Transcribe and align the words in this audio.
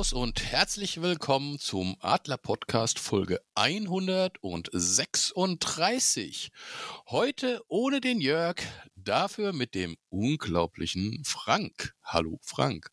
Servus 0.00 0.12
und 0.14 0.50
herzlich 0.50 1.02
willkommen 1.02 1.58
zum 1.58 1.94
Adler 2.00 2.38
Podcast 2.38 2.98
Folge 2.98 3.38
136. 3.54 6.50
Heute 7.10 7.60
ohne 7.68 8.00
den 8.00 8.22
Jörg, 8.22 8.62
dafür 8.96 9.52
mit 9.52 9.74
dem 9.74 9.98
unglaublichen 10.08 11.22
Frank. 11.26 11.94
Hallo 12.02 12.38
Frank. 12.40 12.90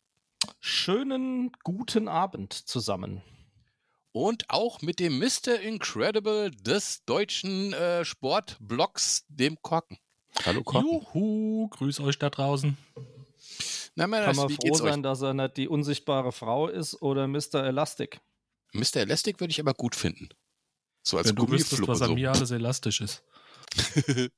Schönen 0.60 1.50
guten 1.64 2.08
Abend 2.08 2.52
zusammen. 2.52 3.22
Und 4.12 4.50
auch 4.50 4.82
mit 4.82 5.00
dem 5.00 5.18
Mr. 5.18 5.58
Incredible 5.62 6.50
des 6.50 7.06
deutschen 7.06 7.72
äh, 7.72 8.04
Sportblocks, 8.04 9.24
dem 9.28 9.56
Korken. 9.62 9.96
Hallo 10.44 10.62
Korken. 10.62 10.90
Juhu, 10.90 11.68
grüß 11.68 12.00
euch 12.00 12.18
da 12.18 12.28
draußen. 12.28 12.76
Na, 13.98 14.06
man, 14.06 14.24
Kann 14.24 14.36
man 14.36 14.48
froh 14.48 14.74
sein, 14.74 14.98
euch? 14.98 15.02
dass 15.02 15.22
er 15.22 15.34
nicht 15.34 15.56
die 15.56 15.66
unsichtbare 15.66 16.30
Frau 16.30 16.68
ist 16.68 17.02
oder 17.02 17.26
Mr. 17.26 17.64
Elastic. 17.64 18.20
Mr. 18.72 18.98
Elastic 18.98 19.40
würde 19.40 19.50
ich 19.50 19.58
aber 19.58 19.74
gut 19.74 19.96
finden. 19.96 20.28
So 21.02 21.18
als 21.18 21.28
Wenn 21.28 21.34
du 21.34 21.50
wüsstest, 21.50 21.84
was 21.88 22.00
an 22.02 22.10
so. 22.10 22.14
mir 22.14 22.30
alles 22.30 22.52
elastisch 22.52 23.00
ist. 23.00 23.24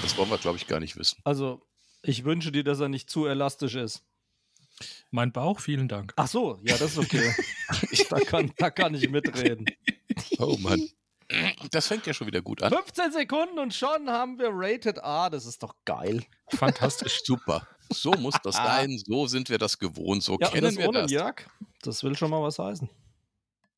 das 0.00 0.16
wollen 0.16 0.30
wir, 0.30 0.38
glaube 0.38 0.56
ich, 0.56 0.66
gar 0.66 0.80
nicht 0.80 0.96
wissen. 0.96 1.18
Also, 1.24 1.60
ich 2.00 2.24
wünsche 2.24 2.52
dir, 2.52 2.64
dass 2.64 2.80
er 2.80 2.88
nicht 2.88 3.10
zu 3.10 3.26
elastisch 3.26 3.74
ist. 3.74 4.02
Mein 5.10 5.30
Bauch, 5.30 5.60
vielen 5.60 5.88
Dank. 5.88 6.14
Ach 6.16 6.26
so, 6.26 6.58
ja, 6.62 6.78
das 6.78 6.92
ist 6.92 6.98
okay. 6.98 7.34
da, 8.08 8.18
kann, 8.20 8.50
da 8.56 8.70
kann 8.70 8.94
ich 8.94 9.10
mitreden. 9.10 9.66
Oh 10.38 10.56
Mann. 10.58 10.88
Das 11.70 11.86
fängt 11.86 12.06
ja 12.06 12.14
schon 12.14 12.26
wieder 12.26 12.40
gut 12.40 12.62
an. 12.62 12.72
15 12.72 13.12
Sekunden 13.12 13.58
und 13.58 13.74
schon 13.74 14.08
haben 14.08 14.38
wir 14.38 14.48
Rated 14.52 15.02
A. 15.04 15.28
Das 15.28 15.44
ist 15.44 15.62
doch 15.62 15.74
geil. 15.84 16.24
Fantastisch. 16.48 17.20
Super. 17.24 17.68
So 17.92 18.12
muss 18.12 18.34
das 18.42 18.56
sein. 18.56 18.98
So 19.06 19.26
sind 19.26 19.48
wir 19.48 19.58
das 19.58 19.78
gewohnt. 19.78 20.22
So 20.22 20.38
ja, 20.40 20.48
kennen 20.48 20.64
das 20.64 20.76
wir 20.76 20.88
ohne 20.88 21.02
das. 21.02 21.10
Jörg, 21.10 21.46
das 21.82 22.02
will 22.02 22.16
schon 22.16 22.30
mal 22.30 22.42
was 22.42 22.58
heißen. 22.58 22.88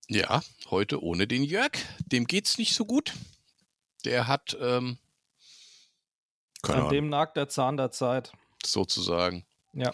Ja, 0.08 0.42
heute 0.70 1.02
ohne 1.02 1.26
den 1.26 1.44
Jörg. 1.44 1.72
Dem 2.06 2.26
geht's 2.26 2.58
nicht 2.58 2.74
so 2.74 2.84
gut. 2.84 3.14
Der 4.04 4.26
hat. 4.26 4.56
Ähm, 4.60 4.98
An 6.62 6.74
Ahnung. 6.74 6.88
dem 6.90 7.08
nagt 7.08 7.36
der 7.36 7.48
Zahn 7.48 7.76
der 7.76 7.90
Zeit. 7.90 8.32
Sozusagen. 8.64 9.44
Ja. 9.72 9.92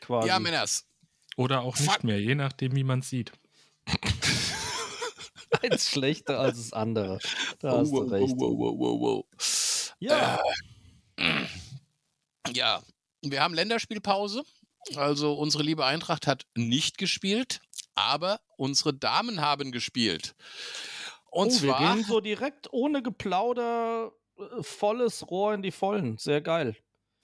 Quasi. 0.00 0.28
Ja, 0.28 0.38
Männers. 0.38 0.86
Oder 1.36 1.62
auch 1.62 1.78
nicht 1.78 1.90
Fuck. 1.90 2.04
mehr, 2.04 2.20
je 2.20 2.34
nachdem, 2.34 2.76
wie 2.76 2.84
man 2.84 3.02
sieht. 3.02 3.32
Eins 5.62 5.90
schlechter 5.90 6.38
als 6.38 6.58
das 6.58 6.72
andere. 6.72 7.18
Da 7.60 7.74
oh, 7.74 7.78
hast 7.78 7.90
du 7.90 7.98
recht. 7.98 8.34
Wow, 8.36 8.58
wow, 8.58 8.78
wow, 8.78 9.00
wow. 9.00 9.24
Ja. 9.98 10.40
Äh, 11.16 11.46
ja, 12.52 12.82
wir 13.30 13.42
haben 13.42 13.54
Länderspielpause. 13.54 14.44
Also 14.96 15.32
unsere 15.34 15.62
liebe 15.62 15.84
Eintracht 15.84 16.26
hat 16.26 16.46
nicht 16.54 16.98
gespielt, 16.98 17.60
aber 17.94 18.40
unsere 18.56 18.92
Damen 18.92 19.40
haben 19.40 19.72
gespielt. 19.72 20.34
Und 21.30 21.48
oh, 21.48 21.50
zwar, 21.50 21.80
wir 21.80 21.94
gehen 21.94 22.04
so 22.04 22.20
direkt 22.20 22.72
ohne 22.72 23.02
Geplauder 23.02 24.12
äh, 24.38 24.62
volles 24.62 25.28
Rohr 25.30 25.54
in 25.54 25.62
die 25.62 25.72
Vollen. 25.72 26.18
Sehr 26.18 26.40
geil. 26.40 26.76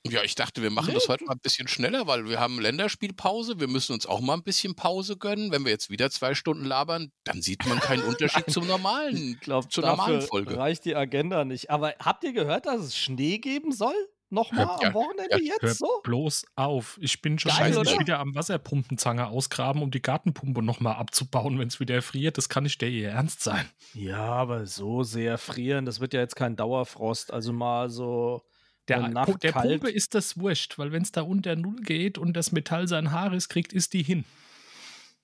Ja, 0.06 0.22
ich 0.22 0.34
dachte, 0.34 0.62
wir 0.62 0.70
machen 0.70 0.88
nee. 0.88 0.94
das 0.94 1.08
heute 1.08 1.24
mal 1.24 1.34
ein 1.34 1.40
bisschen 1.40 1.68
schneller, 1.68 2.06
weil 2.06 2.26
wir 2.26 2.40
haben 2.40 2.58
Länderspielpause. 2.58 3.60
Wir 3.60 3.68
müssen 3.68 3.92
uns 3.92 4.06
auch 4.06 4.20
mal 4.20 4.32
ein 4.34 4.42
bisschen 4.42 4.74
Pause 4.74 5.18
gönnen. 5.18 5.52
Wenn 5.52 5.64
wir 5.64 5.70
jetzt 5.70 5.90
wieder 5.90 6.10
zwei 6.10 6.34
Stunden 6.34 6.64
labern, 6.64 7.12
dann 7.24 7.42
sieht 7.42 7.66
man 7.66 7.78
keinen 7.80 8.02
Unterschied 8.08 8.50
zum 8.50 8.66
normalen, 8.66 9.34
ich 9.34 9.40
glaub, 9.40 9.70
zur 9.70 9.84
normalen 9.84 10.22
Folge. 10.22 10.56
Reicht 10.56 10.86
die 10.86 10.96
Agenda 10.96 11.44
nicht. 11.44 11.70
Aber 11.70 11.94
habt 12.00 12.24
ihr 12.24 12.32
gehört, 12.32 12.64
dass 12.64 12.80
es 12.80 12.96
Schnee 12.96 13.38
geben 13.38 13.72
soll? 13.72 13.94
Nochmal 14.32 14.66
ja, 14.80 14.88
am 14.88 14.94
Wochenende 14.94 15.28
ja, 15.30 15.38
jetzt 15.38 15.62
hör 15.62 15.74
so? 15.74 16.00
bloß 16.04 16.46
auf. 16.54 16.98
Ich 17.00 17.20
bin 17.20 17.38
schon 17.38 17.50
Geil, 17.50 17.74
wieder 17.74 18.20
am 18.20 18.36
Wasserpumpenzange 18.36 19.26
ausgraben, 19.26 19.82
um 19.82 19.90
die 19.90 20.00
Gartenpumpe 20.00 20.62
nochmal 20.62 20.94
abzubauen, 20.94 21.58
wenn 21.58 21.66
es 21.66 21.80
wieder 21.80 22.00
friert. 22.00 22.38
Das 22.38 22.48
kann 22.48 22.62
nicht 22.62 22.80
der 22.80 22.90
ihr 22.90 23.10
Ernst 23.10 23.42
sein. 23.42 23.68
Ja, 23.92 24.22
aber 24.22 24.66
so 24.66 25.02
sehr 25.02 25.36
frieren, 25.36 25.84
das 25.84 25.98
wird 25.98 26.14
ja 26.14 26.20
jetzt 26.20 26.36
kein 26.36 26.54
Dauerfrost. 26.54 27.32
Also 27.32 27.52
mal 27.52 27.90
so 27.90 28.42
der, 28.86 29.08
Nacht 29.08 29.42
der 29.42 29.52
kalt. 29.52 29.80
Pumpe 29.80 29.90
ist 29.90 30.14
das 30.14 30.38
wurscht, 30.38 30.78
weil 30.78 30.92
wenn 30.92 31.02
es 31.02 31.10
da 31.10 31.22
unter 31.22 31.56
Null 31.56 31.80
geht 31.82 32.16
und 32.16 32.34
das 32.34 32.52
Metall 32.52 32.86
sein 32.86 33.10
Haris 33.10 33.48
kriegt, 33.48 33.72
ist 33.72 33.92
die 33.94 34.02
hin. 34.02 34.24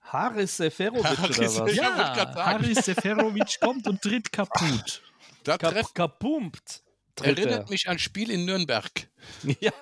Haris 0.02 0.56
Seferovic 0.56 1.04
Haris, 1.04 1.38
oder 1.38 1.66
was? 1.66 1.76
Ja, 1.76 2.34
Haris 2.34 2.84
Seferovic 2.84 3.60
kommt 3.60 3.86
und 3.86 4.02
tritt 4.02 4.32
kaputt. 4.32 5.02
Da 5.44 5.58
Kap 5.58 5.94
kapumpt. 5.94 6.82
Erinnert 7.22 7.70
mich 7.70 7.88
an 7.88 7.98
Spiel 7.98 8.30
in 8.30 8.44
Nürnberg. 8.44 8.90
Ja, 9.60 9.72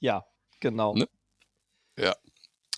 ja 0.00 0.24
genau. 0.60 0.94
Ne? 0.94 1.08
Ja. 1.96 2.14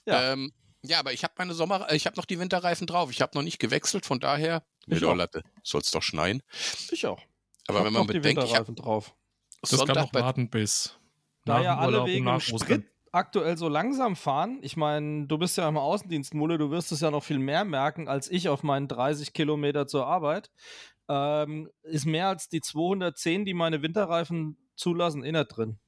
Ja. 0.06 0.32
Ähm, 0.32 0.52
ja, 0.82 1.00
aber 1.00 1.12
ich 1.12 1.24
habe 1.24 1.34
meine 1.38 1.54
Sommer, 1.54 1.90
ich 1.92 2.06
habe 2.06 2.16
noch 2.16 2.24
die 2.24 2.38
Winterreifen 2.38 2.86
drauf. 2.86 3.10
Ich 3.10 3.20
habe 3.20 3.36
noch 3.36 3.42
nicht 3.42 3.58
gewechselt, 3.58 4.06
von 4.06 4.20
daher. 4.20 4.62
Ich 4.86 5.00
Soll 5.00 5.80
es 5.80 5.90
doch 5.90 6.02
schneien. 6.02 6.42
Ich 6.90 7.06
auch. 7.06 7.20
Aber 7.66 7.80
ich 7.80 7.84
wenn 7.86 7.92
man 7.94 8.06
bedenkt, 8.06 8.44
ich 8.44 8.54
habe 8.54 8.72
drauf. 8.74 9.14
Das 9.62 9.70
Sonntag 9.70 9.94
kann 9.96 10.04
noch 10.04 10.14
warten 10.14 10.50
bis. 10.50 10.98
Da 11.46 11.62
ja 11.62 11.78
alle 11.78 12.04
wegen 12.04 12.40
Sprit 12.40 12.84
aktuell 13.14 13.56
so 13.56 13.68
langsam 13.68 14.16
fahren, 14.16 14.58
ich 14.62 14.76
meine, 14.76 15.26
du 15.26 15.38
bist 15.38 15.56
ja 15.56 15.68
im 15.68 15.76
Außendienst, 15.76 16.34
Mulle, 16.34 16.58
du 16.58 16.70
wirst 16.70 16.90
es 16.90 17.00
ja 17.00 17.12
noch 17.12 17.22
viel 17.22 17.38
mehr 17.38 17.64
merken 17.64 18.08
als 18.08 18.28
ich 18.28 18.48
auf 18.48 18.64
meinen 18.64 18.88
30 18.88 19.32
Kilometer 19.32 19.86
zur 19.86 20.06
Arbeit 20.06 20.50
ähm, 21.08 21.70
ist 21.82 22.06
mehr 22.06 22.28
als 22.28 22.48
die 22.48 22.60
210, 22.60 23.44
die 23.44 23.54
meine 23.54 23.82
Winterreifen 23.82 24.56
zulassen, 24.76 25.24
inner 25.24 25.44
drin. 25.44 25.78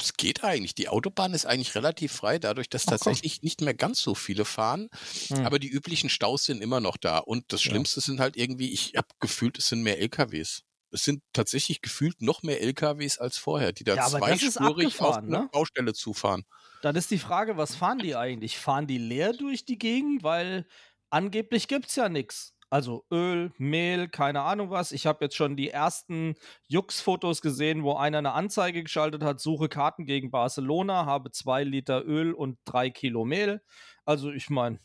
Es 0.00 0.12
geht 0.14 0.44
eigentlich. 0.44 0.74
Die 0.74 0.88
Autobahn 0.88 1.32
ist 1.32 1.46
eigentlich 1.46 1.74
relativ 1.74 2.12
frei, 2.12 2.38
dadurch, 2.38 2.68
dass 2.68 2.86
Ach, 2.86 2.92
tatsächlich 2.92 3.40
komm. 3.40 3.44
nicht 3.44 3.60
mehr 3.62 3.74
ganz 3.74 4.00
so 4.00 4.14
viele 4.14 4.44
fahren. 4.44 4.88
Hm. 5.28 5.46
Aber 5.46 5.58
die 5.58 5.68
üblichen 5.68 6.10
Staus 6.10 6.44
sind 6.44 6.62
immer 6.62 6.80
noch 6.80 6.96
da. 6.96 7.18
Und 7.18 7.52
das 7.52 7.62
Schlimmste 7.62 8.00
ja. 8.00 8.04
sind 8.04 8.20
halt 8.20 8.36
irgendwie, 8.36 8.72
ich 8.72 8.94
habe 8.96 9.08
gefühlt, 9.20 9.58
es 9.58 9.68
sind 9.68 9.82
mehr 9.82 9.98
LKWs. 9.98 10.62
Es 10.90 11.02
sind 11.02 11.22
tatsächlich 11.32 11.80
gefühlt 11.80 12.22
noch 12.22 12.42
mehr 12.42 12.60
LKWs 12.60 13.18
als 13.18 13.36
vorher, 13.36 13.72
die 13.72 13.82
da 13.82 13.96
ja, 13.96 14.06
zweispurig 14.06 15.00
auf 15.00 15.16
eine 15.16 15.28
ne? 15.28 15.48
Baustelle 15.50 15.92
zufahren. 15.92 16.44
Dann 16.82 16.94
ist 16.94 17.10
die 17.10 17.18
Frage, 17.18 17.56
was 17.56 17.74
fahren 17.74 17.98
die 17.98 18.14
eigentlich? 18.14 18.58
Fahren 18.58 18.86
die 18.86 18.98
leer 18.98 19.32
durch 19.32 19.64
die 19.64 19.78
Gegend? 19.78 20.22
Weil 20.22 20.68
angeblich 21.10 21.66
gibt 21.66 21.88
es 21.88 21.96
ja 21.96 22.08
nichts. 22.08 22.53
Also 22.74 23.04
Öl, 23.08 23.52
Mehl, 23.56 24.08
keine 24.08 24.40
Ahnung 24.40 24.70
was. 24.70 24.90
Ich 24.90 25.06
habe 25.06 25.24
jetzt 25.24 25.36
schon 25.36 25.54
die 25.54 25.70
ersten 25.70 26.34
Jux-Fotos 26.66 27.40
gesehen, 27.40 27.84
wo 27.84 27.94
einer 27.94 28.18
eine 28.18 28.32
Anzeige 28.32 28.82
geschaltet 28.82 29.22
hat, 29.22 29.38
suche 29.38 29.68
Karten 29.68 30.06
gegen 30.06 30.32
Barcelona, 30.32 31.06
habe 31.06 31.30
zwei 31.30 31.62
Liter 31.62 32.04
Öl 32.04 32.32
und 32.32 32.58
drei 32.64 32.90
Kilo 32.90 33.24
Mehl. 33.24 33.62
Also 34.04 34.32
ich 34.32 34.50
meine. 34.50 34.80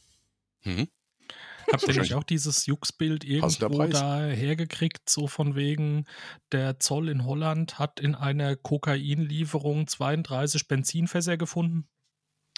Mhm. 0.61 0.87
Habt 1.73 1.87
ihr 1.87 1.99
nicht 1.99 2.13
auch 2.13 2.23
dieses 2.23 2.67
Jux-Bild 2.67 3.23
irgendwo 3.23 3.87
da 3.87 4.23
hergekriegt, 4.23 5.09
so 5.09 5.25
von 5.25 5.55
wegen, 5.55 6.05
der 6.51 6.79
Zoll 6.79 7.09
in 7.09 7.25
Holland 7.25 7.79
hat 7.79 7.99
in 7.99 8.13
einer 8.13 8.55
Kokainlieferung 8.55 9.87
32 9.87 10.67
Benzinfässer 10.67 11.37
gefunden? 11.37 11.89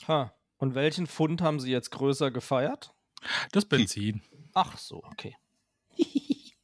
Ha. 0.10 0.36
Und 0.58 0.76
welchen 0.76 1.08
Fund 1.08 1.42
haben 1.42 1.62
sie 1.62 1.72
jetzt 1.72 1.92
größer 1.92 2.32
gefeiert? 2.32 2.94
Das 3.54 3.66
Benzin. 3.66 4.22
Ach 4.54 4.78
so, 4.78 5.04
okay. 5.04 5.36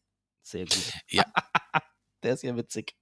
Sehr 0.42 0.66
gut. 0.66 0.94
Ja. 1.10 1.26
Der 2.24 2.34
ist 2.34 2.44
ja 2.44 2.56
witzig. 2.56 2.96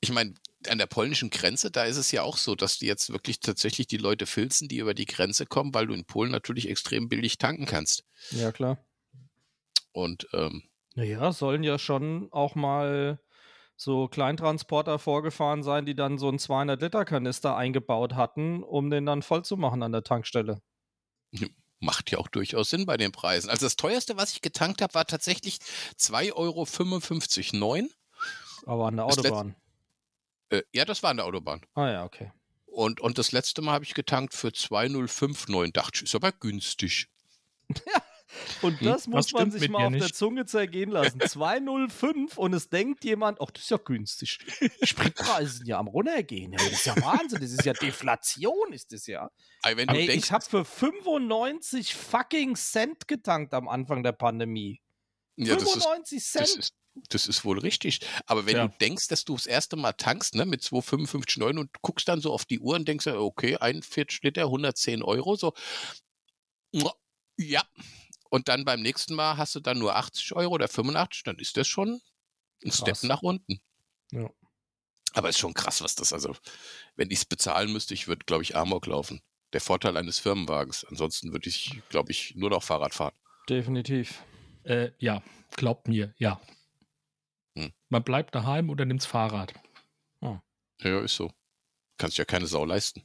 Ich 0.00 0.12
meine, 0.12 0.34
an 0.68 0.78
der 0.78 0.86
polnischen 0.86 1.30
Grenze, 1.30 1.70
da 1.70 1.84
ist 1.84 1.96
es 1.96 2.12
ja 2.12 2.22
auch 2.22 2.36
so, 2.36 2.54
dass 2.54 2.78
die 2.78 2.86
jetzt 2.86 3.12
wirklich 3.12 3.40
tatsächlich 3.40 3.86
die 3.86 3.96
Leute 3.96 4.26
filzen, 4.26 4.68
die 4.68 4.78
über 4.78 4.94
die 4.94 5.06
Grenze 5.06 5.46
kommen, 5.46 5.74
weil 5.74 5.86
du 5.86 5.94
in 5.94 6.04
Polen 6.04 6.30
natürlich 6.30 6.68
extrem 6.68 7.08
billig 7.08 7.38
tanken 7.38 7.66
kannst. 7.66 8.04
Ja, 8.30 8.52
klar. 8.52 8.78
Und 9.92 10.28
ähm, 10.32 10.62
naja, 10.94 11.32
sollen 11.32 11.62
ja 11.62 11.78
schon 11.78 12.28
auch 12.32 12.54
mal 12.54 13.20
so 13.76 14.08
Kleintransporter 14.08 14.98
vorgefahren 14.98 15.62
sein, 15.62 15.86
die 15.86 15.94
dann 15.94 16.18
so 16.18 16.28
einen 16.28 16.38
200-Liter-Kanister 16.38 17.56
eingebaut 17.56 18.14
hatten, 18.14 18.62
um 18.62 18.90
den 18.90 19.06
dann 19.06 19.22
voll 19.22 19.44
zu 19.44 19.56
machen 19.56 19.82
an 19.82 19.92
der 19.92 20.04
Tankstelle. 20.04 20.60
macht 21.82 22.10
ja 22.10 22.18
auch 22.18 22.28
durchaus 22.28 22.70
Sinn 22.70 22.86
bei 22.86 22.96
den 22.96 23.12
Preisen. 23.12 23.50
Also 23.50 23.66
das 23.66 23.76
teuerste, 23.76 24.16
was 24.16 24.32
ich 24.32 24.40
getankt 24.40 24.80
habe, 24.82 24.94
war 24.94 25.06
tatsächlich 25.06 25.58
2,55,9 25.98 27.62
Euro. 27.62 27.88
Aber 28.66 28.86
an 28.88 28.96
der 28.96 29.06
Autobahn. 29.06 29.56
Äh, 30.50 30.62
ja, 30.72 30.84
das 30.84 31.02
war 31.02 31.10
an 31.10 31.16
der 31.16 31.26
Autobahn. 31.26 31.62
Ah 31.74 31.90
ja, 31.90 32.04
okay. 32.04 32.32
Und, 32.66 33.00
und 33.00 33.18
das 33.18 33.32
letzte 33.32 33.60
Mal 33.60 33.72
habe 33.72 33.84
ich 33.84 33.94
getankt 33.94 34.34
für 34.34 34.52
2,059. 34.52 35.72
Dachte 35.72 35.96
ich, 35.96 36.02
ist 36.04 36.14
aber 36.14 36.32
günstig. 36.32 37.08
Und 38.62 38.80
hm? 38.80 38.86
das 38.86 39.06
hm, 39.06 39.12
muss 39.12 39.32
man 39.32 39.50
sich 39.50 39.68
mal 39.68 39.86
auf 39.86 39.90
nicht? 39.92 40.04
der 40.04 40.12
Zunge 40.12 40.46
zergehen 40.46 40.90
lassen. 40.90 41.20
205 41.26 42.38
und 42.38 42.52
es 42.52 42.68
denkt 42.68 43.04
jemand, 43.04 43.40
ach, 43.40 43.50
das 43.50 43.64
ist 43.64 43.70
ja 43.70 43.76
günstig. 43.78 44.38
Spritpreise 44.82 45.58
sind 45.58 45.68
ja 45.68 45.78
am 45.78 45.88
runtergehen. 45.88 46.52
das 46.52 46.72
ist 46.72 46.86
ja 46.86 46.96
Wahnsinn, 46.96 47.40
das 47.40 47.52
ist 47.52 47.64
ja 47.64 47.72
Deflation, 47.72 48.72
ist 48.72 48.92
das 48.92 49.06
ja. 49.06 49.30
Ey, 49.64 49.74
Ey 49.76 50.10
ich 50.10 50.32
habe 50.32 50.44
für 50.44 50.64
95 50.64 51.94
fucking 51.94 52.56
Cent 52.56 53.08
getankt 53.08 53.54
am 53.54 53.68
Anfang 53.68 54.02
der 54.02 54.12
Pandemie. 54.12 54.80
Ja, 55.36 55.56
95 55.58 56.18
das 56.18 56.22
ist, 56.22 56.32
Cent. 56.32 56.42
Das 56.42 56.56
ist, 56.56 56.74
das 57.08 57.26
ist 57.26 57.44
wohl 57.44 57.58
richtig. 57.58 58.00
Aber 58.26 58.46
wenn 58.46 58.56
Ja. 58.56 58.68
du 58.68 58.74
denkst, 58.80 59.08
dass 59.08 59.24
du 59.24 59.34
das 59.34 59.46
erste 59.46 59.76
Mal 59.76 59.92
tankst, 59.92 60.34
ne, 60.34 60.44
mit 60.44 60.62
2,55,9 60.62 61.58
und 61.58 61.70
guckst 61.80 62.08
dann 62.08 62.20
so 62.20 62.32
auf 62.32 62.44
die 62.44 62.60
Uhr 62.60 62.74
und 62.74 62.86
denkst, 62.86 63.06
okay, 63.06 63.56
41 63.56 64.22
Liter, 64.22 64.44
110 64.44 65.02
Euro, 65.02 65.36
so, 65.36 65.54
ja. 67.38 67.64
Und 68.32 68.48
dann 68.48 68.64
beim 68.64 68.80
nächsten 68.80 69.14
Mal 69.14 69.36
hast 69.36 69.54
du 69.54 69.60
dann 69.60 69.78
nur 69.78 69.94
80 69.94 70.34
Euro 70.34 70.54
oder 70.54 70.66
85, 70.66 71.22
dann 71.24 71.38
ist 71.38 71.54
das 71.58 71.68
schon 71.68 72.00
ein 72.64 72.70
Krass. 72.70 72.78
Step 72.78 73.02
nach 73.02 73.20
unten. 73.20 73.60
Ja. 74.10 74.30
Aber 75.12 75.28
ist 75.28 75.38
schon 75.38 75.52
krass, 75.52 75.82
was 75.82 75.94
das, 75.96 76.14
also, 76.14 76.34
wenn 76.96 77.10
ich 77.10 77.18
es 77.18 77.24
bezahlen 77.26 77.70
müsste, 77.70 77.92
ich 77.92 78.08
würde, 78.08 78.24
glaube 78.24 78.42
ich, 78.42 78.56
Amok 78.56 78.86
laufen. 78.86 79.20
Der 79.52 79.60
Vorteil 79.60 79.98
eines 79.98 80.18
Firmenwagens. 80.18 80.86
Ansonsten 80.86 81.34
würde 81.34 81.50
ich, 81.50 81.82
glaube 81.90 82.10
ich, 82.10 82.34
nur 82.34 82.48
noch 82.48 82.62
Fahrrad 82.62 82.94
fahren. 82.94 83.14
Definitiv. 83.50 84.24
Äh, 84.62 84.92
ja, 84.96 85.22
glaubt 85.56 85.86
mir, 85.86 86.14
ja. 86.16 86.40
Hm. 87.58 87.74
Man 87.90 88.02
bleibt 88.02 88.34
daheim 88.34 88.70
oder 88.70 88.86
nimmt's 88.86 89.04
Fahrrad. 89.04 89.52
Ja, 90.80 91.00
ist 91.00 91.16
so. 91.16 91.30
Kannst 91.98 92.16
ja 92.16 92.24
keine 92.24 92.46
Sau 92.46 92.64
leisten. 92.64 93.02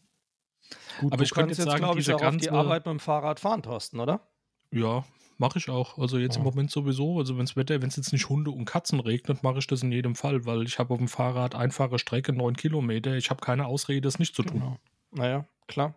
Gut, 1.00 1.12
Aber 1.12 1.18
du 1.18 1.24
ich 1.24 1.32
könnte 1.32 1.54
jetzt 1.54 1.64
sagen, 1.64 1.80
glaube 1.80 2.00
ich, 2.00 2.12
auch 2.14 2.22
auf 2.22 2.38
die 2.38 2.50
Arbeit 2.50 2.86
mit 2.86 2.94
dem 2.94 3.00
Fahrrad 3.02 3.42
fahren, 3.42 3.62
Thorsten, 3.62 4.00
oder? 4.00 4.26
Ja, 4.72 5.06
mache 5.40 5.60
ich 5.60 5.70
auch. 5.70 5.98
Also 5.98 6.18
jetzt 6.18 6.36
im 6.38 6.44
Ja. 6.44 6.50
Moment 6.50 6.72
sowieso. 6.72 7.20
Also 7.20 7.38
wenn's 7.38 7.56
Wetter, 7.56 7.82
wenn 7.82 7.90
es 7.90 7.96
jetzt 7.96 8.12
nicht 8.14 8.30
Hunde 8.30 8.52
und 8.52 8.66
Katzen 8.66 9.00
regnet, 9.00 9.44
mache 9.44 9.60
ich 9.60 9.68
das 9.68 9.84
in 9.84 9.92
jedem 9.92 10.16
Fall, 10.16 10.46
weil 10.46 10.64
ich 10.64 10.80
habe 10.80 10.94
auf 10.94 11.00
dem 11.00 11.08
Fahrrad 11.08 11.56
einfache 11.56 12.00
Strecke, 12.00 12.34
neun 12.34 12.56
Kilometer. 12.56 13.16
Ich 13.16 13.30
habe 13.30 13.42
keine 13.42 13.66
Ausrede, 13.68 14.08
es 14.08 14.20
nicht 14.20 14.36
zu 14.36 14.44
tun. 14.44 14.60
Genau. 14.60 14.78
Naja, 15.12 15.46
klar. 15.68 15.96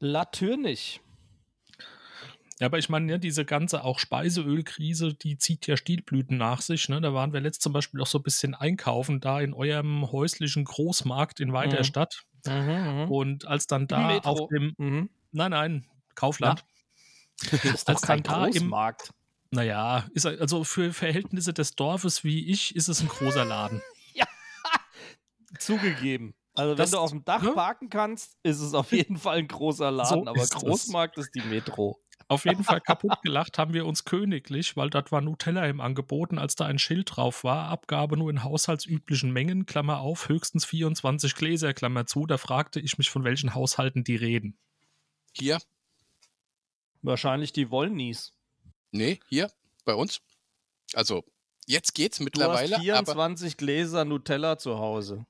Natürlich. 0.00 1.00
Ja, 2.58 2.66
aber 2.66 2.78
ich 2.78 2.90
meine, 2.90 3.10
ja, 3.10 3.18
diese 3.18 3.46
ganze 3.46 3.84
auch 3.84 3.98
Speiseölkrise, 3.98 5.14
die 5.14 5.38
zieht 5.38 5.66
ja 5.66 5.78
Stielblüten 5.78 6.36
nach 6.36 6.60
sich. 6.60 6.90
Ne? 6.90 7.00
Da 7.00 7.14
waren 7.14 7.32
wir 7.32 7.40
letzt 7.40 7.62
zum 7.62 7.72
Beispiel 7.72 8.00
auch 8.02 8.06
so 8.06 8.18
ein 8.18 8.22
bisschen 8.22 8.54
einkaufen, 8.54 9.20
da 9.20 9.40
in 9.40 9.54
eurem 9.54 10.10
häuslichen 10.12 10.64
Großmarkt 10.64 11.40
in 11.40 11.54
Weiterstadt. 11.54 12.24
Mhm, 12.46 13.10
Und 13.10 13.46
als 13.46 13.66
dann 13.66 13.86
da 13.86 14.08
Metro. 14.08 14.30
auf 14.30 14.48
dem, 14.48 14.74
mhm. 14.76 15.10
nein, 15.32 15.50
nein, 15.52 15.86
Kaufland. 16.14 16.60
Das 16.60 16.66
ist 17.64 17.88
Als 17.88 18.00
doch 18.00 18.06
kein 18.06 18.22
dann 18.22 18.40
da 18.40 18.46
im- 18.46 18.52
Großmarkt. 18.52 19.10
Naja, 19.52 20.06
ist 20.14 20.26
also 20.26 20.62
für 20.62 20.92
Verhältnisse 20.92 21.52
des 21.52 21.74
Dorfes 21.74 22.22
wie 22.22 22.46
ich, 22.50 22.76
ist 22.76 22.88
es 22.88 23.00
ein 23.00 23.08
großer 23.08 23.44
Laden. 23.44 23.82
Zugegeben. 25.58 26.34
Also 26.54 26.70
wenn 26.72 26.76
Das- 26.76 26.90
du 26.92 26.98
auf 26.98 27.10
dem 27.10 27.24
Dach 27.24 27.42
ne? 27.42 27.52
parken 27.52 27.90
kannst, 27.90 28.36
ist 28.42 28.60
es 28.60 28.74
auf 28.74 28.92
jeden 28.92 29.16
Fall 29.16 29.38
ein 29.38 29.48
großer 29.48 29.90
Laden, 29.90 30.24
So 30.24 30.30
aber 30.30 30.42
ist. 30.42 30.54
Großmarkt 30.54 31.18
ist 31.18 31.34
die 31.34 31.42
Metro. 31.42 32.00
Auf 32.28 32.44
jeden 32.44 32.62
Fall 32.62 32.80
kaputt 32.86 33.22
gelacht 33.22 33.58
haben 33.58 33.72
wir 33.74 33.86
uns 33.86 34.04
königlich, 34.04 34.76
weil 34.76 34.90
dort 34.90 35.10
war 35.10 35.20
Nutella 35.20 35.66
im 35.66 35.80
Angebot 35.80 36.30
und 36.30 36.38
als 36.38 36.54
da 36.54 36.66
ein 36.66 36.78
Schild 36.78 37.16
drauf 37.16 37.42
war, 37.44 37.68
Abgabe 37.68 38.16
nur 38.16 38.30
in 38.30 38.44
haushaltsüblichen 38.44 39.32
Mengen, 39.32 39.66
Klammer 39.66 39.98
auf, 40.00 40.28
höchstens 40.28 40.64
24 40.64 41.34
Gläser, 41.34 41.74
Klammer 41.74 42.06
zu, 42.06 42.26
da 42.26 42.38
fragte 42.38 42.78
ich 42.78 42.98
mich, 42.98 43.10
von 43.10 43.24
welchen 43.24 43.54
Haushalten 43.54 44.04
die 44.04 44.16
reden. 44.16 44.56
Hier, 45.32 45.58
Wahrscheinlich 47.02 47.52
die 47.52 47.70
Wollnies. 47.70 48.32
nee, 48.92 49.20
hier, 49.28 49.50
bei 49.84 49.94
uns. 49.94 50.20
Also, 50.94 51.24
jetzt 51.66 51.94
geht's 51.94 52.18
Du 52.18 52.24
mittlerweile, 52.24 52.76
hast 52.76 52.90
aber 52.90 53.12
24 53.12 53.56
Gläser 53.56 54.04
Nutella 54.04 54.58
zu 54.58 54.78
Hause. 54.78 55.26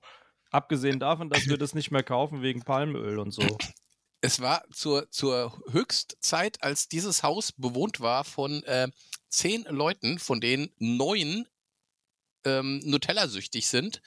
Abgesehen 0.51 0.99
davon, 0.99 1.31
dass 1.31 1.47
wir 1.47 1.59
das 1.59 1.75
nicht 1.75 1.91
mehr 1.91 2.03
kaufen 2.03 2.43
wegen 2.43 2.63
Palmöl 2.63 3.19
und 3.19 3.31
so. 3.31 3.43
es 4.21 4.41
war 4.41 4.65
zur, 4.73 5.11
zur 5.11 5.59
Höchstzeit, 5.71 6.63
als 6.63 6.89
dieses 6.89 7.23
Haus 7.23 7.53
bewohnt 7.53 8.01
war 8.01 8.25
von 8.25 8.63
äh, 8.65 8.89
zehn 9.29 9.65
Leuten, 9.65 10.19
von 10.19 10.41
denen 10.41 10.71
neun 10.79 11.47
ähm, 12.45 12.81
Nutella-süchtig 12.85 13.69
sind, 13.69 14.03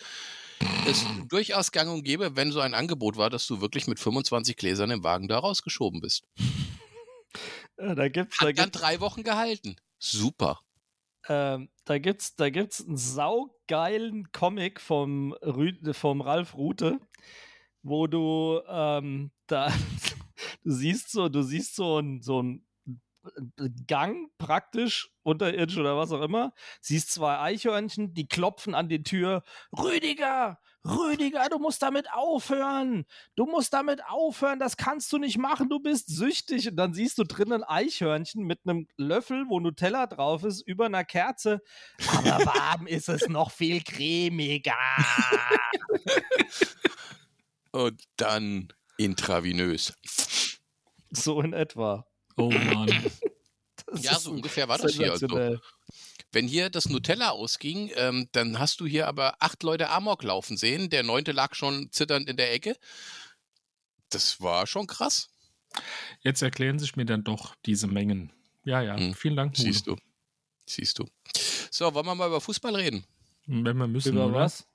es 0.85 1.05
durchaus 1.29 1.71
gang 1.71 1.91
und 1.91 2.03
gäbe, 2.03 2.35
wenn 2.35 2.51
so 2.51 2.59
ein 2.59 2.73
Angebot 2.73 3.17
war, 3.17 3.29
dass 3.29 3.47
du 3.47 3.61
wirklich 3.61 3.87
mit 3.87 3.99
25 3.99 4.57
Gläsern 4.57 4.91
im 4.91 5.03
Wagen 5.03 5.27
da 5.27 5.39
rausgeschoben 5.39 6.01
bist. 6.01 6.23
Ja, 7.77 7.95
da 7.95 8.07
gibt's, 8.09 8.37
da 8.37 8.47
Hat 8.47 8.57
dann 8.57 8.65
gibt's, 8.65 8.79
drei 8.79 8.99
Wochen 8.99 9.23
gehalten. 9.23 9.75
Super. 9.99 10.59
ähm, 11.27 11.69
da 11.85 11.97
gibt's, 11.97 12.35
da 12.35 12.49
gibt's 12.49 12.85
einen 12.85 12.97
saugeilen 12.97 14.31
Comic 14.31 14.81
vom, 14.81 15.33
Rü 15.33 15.73
vom 15.93 16.21
Ralf 16.21 16.55
Rute, 16.55 16.99
wo 17.81 18.07
du 18.07 18.61
ähm, 18.67 19.31
da 19.47 19.71
du 20.63 20.71
siehst 20.71 21.11
so, 21.11 21.29
du 21.29 21.41
siehst 21.43 21.75
so 21.75 21.99
ein, 21.99 22.21
so 22.21 22.41
ein 22.41 22.65
Gang 23.87 24.29
praktisch, 24.37 25.09
unterirdisch 25.23 25.77
oder 25.77 25.97
was 25.97 26.11
auch 26.11 26.21
immer, 26.21 26.53
siehst 26.81 27.11
zwei 27.11 27.39
Eichhörnchen, 27.39 28.13
die 28.13 28.27
klopfen 28.27 28.75
an 28.75 28.89
die 28.89 29.03
Tür. 29.03 29.43
Rüdiger, 29.71 30.59
Rüdiger, 30.85 31.47
du 31.49 31.59
musst 31.59 31.81
damit 31.81 32.11
aufhören. 32.11 33.05
Du 33.35 33.45
musst 33.45 33.73
damit 33.73 34.03
aufhören, 34.05 34.59
das 34.59 34.75
kannst 34.75 35.11
du 35.13 35.17
nicht 35.17 35.37
machen, 35.37 35.69
du 35.69 35.79
bist 35.79 36.09
süchtig. 36.09 36.67
Und 36.69 36.75
dann 36.75 36.93
siehst 36.93 37.17
du 37.17 37.23
drinnen 37.23 37.63
ein 37.63 37.63
Eichhörnchen 37.63 38.43
mit 38.43 38.59
einem 38.65 38.87
Löffel, 38.97 39.45
wo 39.47 39.59
Nutella 39.59 40.07
drauf 40.07 40.43
ist, 40.43 40.61
über 40.61 40.85
einer 40.85 41.05
Kerze. 41.05 41.61
Aber 42.07 42.45
warm 42.45 42.87
ist 42.87 43.07
es 43.07 43.29
noch 43.29 43.51
viel 43.51 43.81
cremiger. 43.81 44.73
Und 47.71 48.03
dann 48.17 48.67
intravenös. 48.97 49.93
So 51.11 51.41
in 51.41 51.53
etwa. 51.53 52.05
Oh 52.37 52.49
Mann. 52.51 52.89
Das 53.85 54.03
Ja, 54.03 54.11
ist 54.13 54.23
so 54.23 54.31
ungefähr 54.31 54.67
war 54.67 54.79
das 54.79 54.93
hier. 54.93 55.11
Also. 55.11 55.27
Wenn 56.33 56.47
hier 56.47 56.69
das 56.69 56.89
Nutella 56.89 57.29
ausging, 57.29 57.91
ähm, 57.95 58.27
dann 58.31 58.59
hast 58.59 58.79
du 58.79 58.85
hier 58.85 59.07
aber 59.07 59.35
acht 59.39 59.63
Leute 59.63 59.89
Amok 59.89 60.23
laufen 60.23 60.57
sehen. 60.57 60.89
Der 60.89 61.03
neunte 61.03 61.31
lag 61.31 61.53
schon 61.55 61.91
zitternd 61.91 62.27
in 62.27 62.37
der 62.37 62.51
Ecke. 62.53 62.75
Das 64.09 64.41
war 64.41 64.67
schon 64.67 64.87
krass. 64.87 65.29
Jetzt 66.21 66.41
erklären 66.41 66.79
sich 66.79 66.95
mir 66.95 67.05
dann 67.05 67.23
doch 67.23 67.55
diese 67.65 67.87
Mengen. 67.87 68.31
Ja, 68.65 68.81
ja, 68.81 68.97
Hm, 68.97 69.13
vielen 69.13 69.35
Dank. 69.35 69.57
Mule. 69.57 69.71
Siehst 69.71 69.87
du. 69.87 69.95
Siehst 70.65 70.99
du. 70.99 71.05
So, 71.71 71.93
wollen 71.93 72.05
wir 72.05 72.15
mal 72.15 72.27
über 72.27 72.41
Fußball 72.41 72.75
reden? 72.75 73.03
Wenn 73.45 73.77
wir 73.77 73.87
müssen, 73.87 74.13
Über 74.13 74.27
oder? 74.27 74.35
was? 74.35 74.65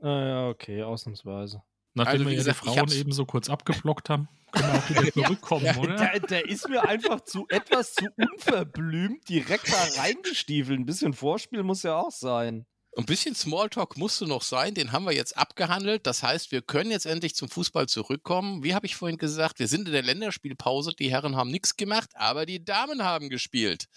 Ah, 0.00 0.26
ja, 0.26 0.48
okay, 0.48 0.82
ausnahmsweise. 0.82 1.62
Nachdem 1.94 2.12
Also, 2.12 2.24
wir 2.26 2.32
ja 2.32 2.38
gesagt, 2.38 2.62
die 2.62 2.66
Frauen 2.68 2.92
eben 2.92 3.12
so 3.12 3.24
kurz 3.26 3.48
abgeblockt 3.50 4.08
haben, 4.08 4.28
können 4.54 4.72
wir 4.72 4.78
auch 4.78 4.90
wieder 4.90 5.12
zurückkommen, 5.24 5.76
oder? 5.76 5.96
Der, 5.96 6.20
der 6.20 6.48
ist 6.48 6.68
mir 6.68 6.82
einfach 6.82 7.20
zu 7.20 7.46
etwas 7.48 7.94
zu 7.94 8.06
unverblümt 8.16 9.28
direkt 9.28 9.72
da 9.72 10.00
reingestiefelt. 10.00 10.78
Ein 10.78 10.86
bisschen 10.86 11.12
Vorspiel 11.12 11.62
muss 11.62 11.82
ja 11.82 11.96
auch 11.96 12.12
sein. 12.12 12.66
Ein 12.96 13.06
bisschen 13.06 13.34
Smalltalk 13.34 13.96
musste 13.96 14.24
noch 14.24 14.42
sein, 14.42 14.74
den 14.74 14.92
haben 14.92 15.04
wir 15.04 15.12
jetzt 15.12 15.36
abgehandelt. 15.36 16.06
Das 16.06 16.22
heißt, 16.22 16.52
wir 16.52 16.62
können 16.62 16.92
jetzt 16.92 17.06
endlich 17.06 17.34
zum 17.34 17.48
Fußball 17.48 17.88
zurückkommen. 17.88 18.62
Wie 18.62 18.74
habe 18.74 18.86
ich 18.86 18.94
vorhin 18.94 19.18
gesagt, 19.18 19.58
wir 19.58 19.66
sind 19.66 19.88
in 19.88 19.92
der 19.92 20.02
Länderspielpause. 20.02 20.92
Die 20.92 21.10
Herren 21.10 21.34
haben 21.34 21.50
nichts 21.50 21.76
gemacht, 21.76 22.10
aber 22.14 22.46
die 22.46 22.64
Damen 22.64 23.02
haben 23.02 23.30
gespielt. 23.30 23.88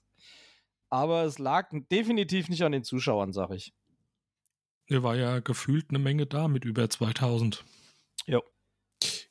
Aber 0.90 1.24
es 1.24 1.38
lag 1.38 1.70
definitiv 1.90 2.48
nicht 2.48 2.62
an 2.62 2.72
den 2.72 2.84
Zuschauern, 2.84 3.32
sag 3.32 3.50
ich. 3.50 3.72
Hier 4.86 5.02
war 5.02 5.16
ja 5.16 5.40
gefühlt 5.40 5.86
eine 5.88 5.98
Menge 5.98 6.26
da 6.26 6.46
mit 6.46 6.64
über 6.64 6.88
2000. 6.88 7.64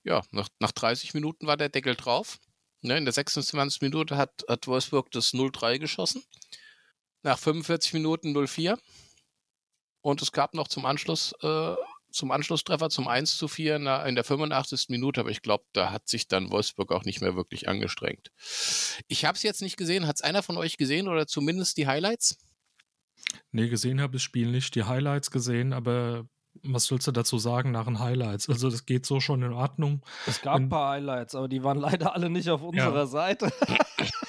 Ja, 0.03 0.21
nach, 0.31 0.49
nach 0.59 0.71
30 0.71 1.13
Minuten 1.13 1.47
war 1.47 1.55
der 1.55 1.69
Deckel 1.69 1.95
drauf. 1.95 2.39
Ne, 2.81 2.97
in 2.97 3.05
der 3.05 3.13
26. 3.13 3.81
Minute 3.81 4.17
hat, 4.17 4.43
hat 4.49 4.67
Wolfsburg 4.67 5.09
das 5.11 5.33
0-3 5.33 5.79
geschossen. 5.79 6.23
Nach 7.23 7.39
45 7.39 7.93
Minuten 7.93 8.35
0-4. 8.35 8.77
Und 10.01 10.21
es 10.21 10.31
gab 10.31 10.53
noch 10.53 10.67
zum 10.67 10.85
Anschluss, 10.85 11.33
äh, 11.41 11.75
zum 12.11 12.31
Anschlusstreffer 12.31 12.89
zum 12.89 13.07
1 13.07 13.37
zu 13.37 13.47
4 13.47 13.77
in 13.77 13.85
der, 13.85 14.05
in 14.05 14.15
der 14.15 14.23
85. 14.23 14.89
Minute, 14.89 15.21
aber 15.21 15.31
ich 15.31 15.41
glaube, 15.41 15.63
da 15.73 15.91
hat 15.91 16.07
sich 16.07 16.27
dann 16.27 16.51
Wolfsburg 16.51 16.91
auch 16.91 17.05
nicht 17.05 17.21
mehr 17.21 17.35
wirklich 17.35 17.67
angestrengt. 17.67 18.31
Ich 19.07 19.25
habe 19.25 19.35
es 19.35 19.43
jetzt 19.43 19.61
nicht 19.61 19.77
gesehen. 19.77 20.05
Hat 20.05 20.17
es 20.17 20.21
einer 20.21 20.43
von 20.43 20.57
euch 20.57 20.77
gesehen 20.77 21.07
oder 21.07 21.25
zumindest 21.25 21.77
die 21.77 21.87
Highlights? 21.87 22.37
Nee, 23.51 23.69
gesehen 23.69 24.01
habe 24.01 24.17
ich 24.17 24.21
das 24.21 24.23
Spiel 24.23 24.51
nicht, 24.51 24.75
die 24.75 24.83
Highlights 24.83 25.31
gesehen, 25.31 25.73
aber 25.73 26.25
was 26.61 26.85
sollst 26.85 27.07
du 27.07 27.11
dazu 27.11 27.37
sagen 27.39 27.71
nach 27.71 27.85
den 27.85 27.99
Highlights? 27.99 28.49
Also 28.49 28.69
das 28.69 28.85
geht 28.85 29.05
so 29.05 29.19
schon 29.19 29.41
in 29.41 29.53
Ordnung. 29.53 30.05
Es 30.27 30.41
gab 30.41 30.57
ein 30.57 30.69
paar 30.69 30.91
Highlights, 30.91 31.33
aber 31.35 31.47
die 31.47 31.63
waren 31.63 31.77
leider 31.79 32.13
alle 32.13 32.29
nicht 32.29 32.49
auf 32.49 32.61
unserer 32.61 33.07
Seite. 33.07 33.51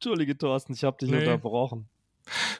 Entschuldige, 0.00 0.38
Thorsten, 0.38 0.72
ich 0.72 0.82
habe 0.82 0.96
dich 0.96 1.10
Nee. 1.10 1.18
unterbrochen. 1.18 1.90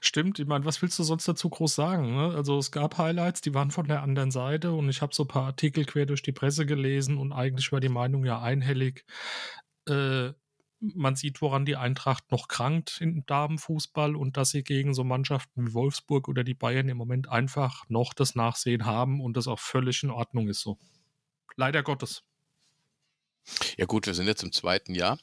Stimmt, 0.02 0.38
ich 0.38 0.46
meine, 0.46 0.66
was 0.66 0.82
willst 0.82 0.98
du 0.98 1.04
sonst 1.04 1.26
dazu 1.26 1.48
groß 1.48 1.74
sagen? 1.74 2.14
Ne? 2.14 2.34
Also 2.34 2.58
es 2.58 2.70
gab 2.70 2.98
Highlights, 2.98 3.40
die 3.40 3.54
waren 3.54 3.70
von 3.70 3.88
der 3.88 4.02
anderen 4.02 4.30
Seite 4.30 4.72
und 4.72 4.90
ich 4.90 5.00
habe 5.00 5.14
so 5.14 5.24
ein 5.24 5.28
paar 5.28 5.46
Artikel 5.46 5.86
quer 5.86 6.04
durch 6.04 6.22
die 6.22 6.32
Presse 6.32 6.66
gelesen 6.66 7.16
und 7.16 7.32
eigentlich 7.32 7.72
war 7.72 7.80
die 7.80 7.88
Meinung 7.88 8.26
ja 8.26 8.42
einhellig. 8.42 9.06
Äh, 9.88 10.32
man 10.80 11.16
sieht, 11.16 11.40
woran 11.40 11.64
die 11.64 11.76
Eintracht 11.76 12.30
noch 12.30 12.46
krankt 12.48 13.00
im 13.00 13.24
Damenfußball 13.24 14.16
und 14.16 14.36
dass 14.36 14.50
sie 14.50 14.62
gegen 14.62 14.92
so 14.92 15.02
Mannschaften 15.02 15.68
wie 15.68 15.72
Wolfsburg 15.72 16.28
oder 16.28 16.44
die 16.44 16.54
Bayern 16.54 16.88
im 16.90 16.98
Moment 16.98 17.28
einfach 17.30 17.88
noch 17.88 18.12
das 18.12 18.34
Nachsehen 18.34 18.84
haben 18.84 19.22
und 19.22 19.34
das 19.36 19.46
auch 19.48 19.60
völlig 19.60 20.02
in 20.02 20.10
Ordnung 20.10 20.48
ist 20.48 20.60
so. 20.60 20.78
Leider 21.56 21.82
Gottes. 21.82 22.22
Ja 23.78 23.86
gut, 23.86 24.06
wir 24.06 24.14
sind 24.14 24.26
jetzt 24.26 24.42
im 24.42 24.52
zweiten 24.52 24.94
Jahr. 24.94 25.18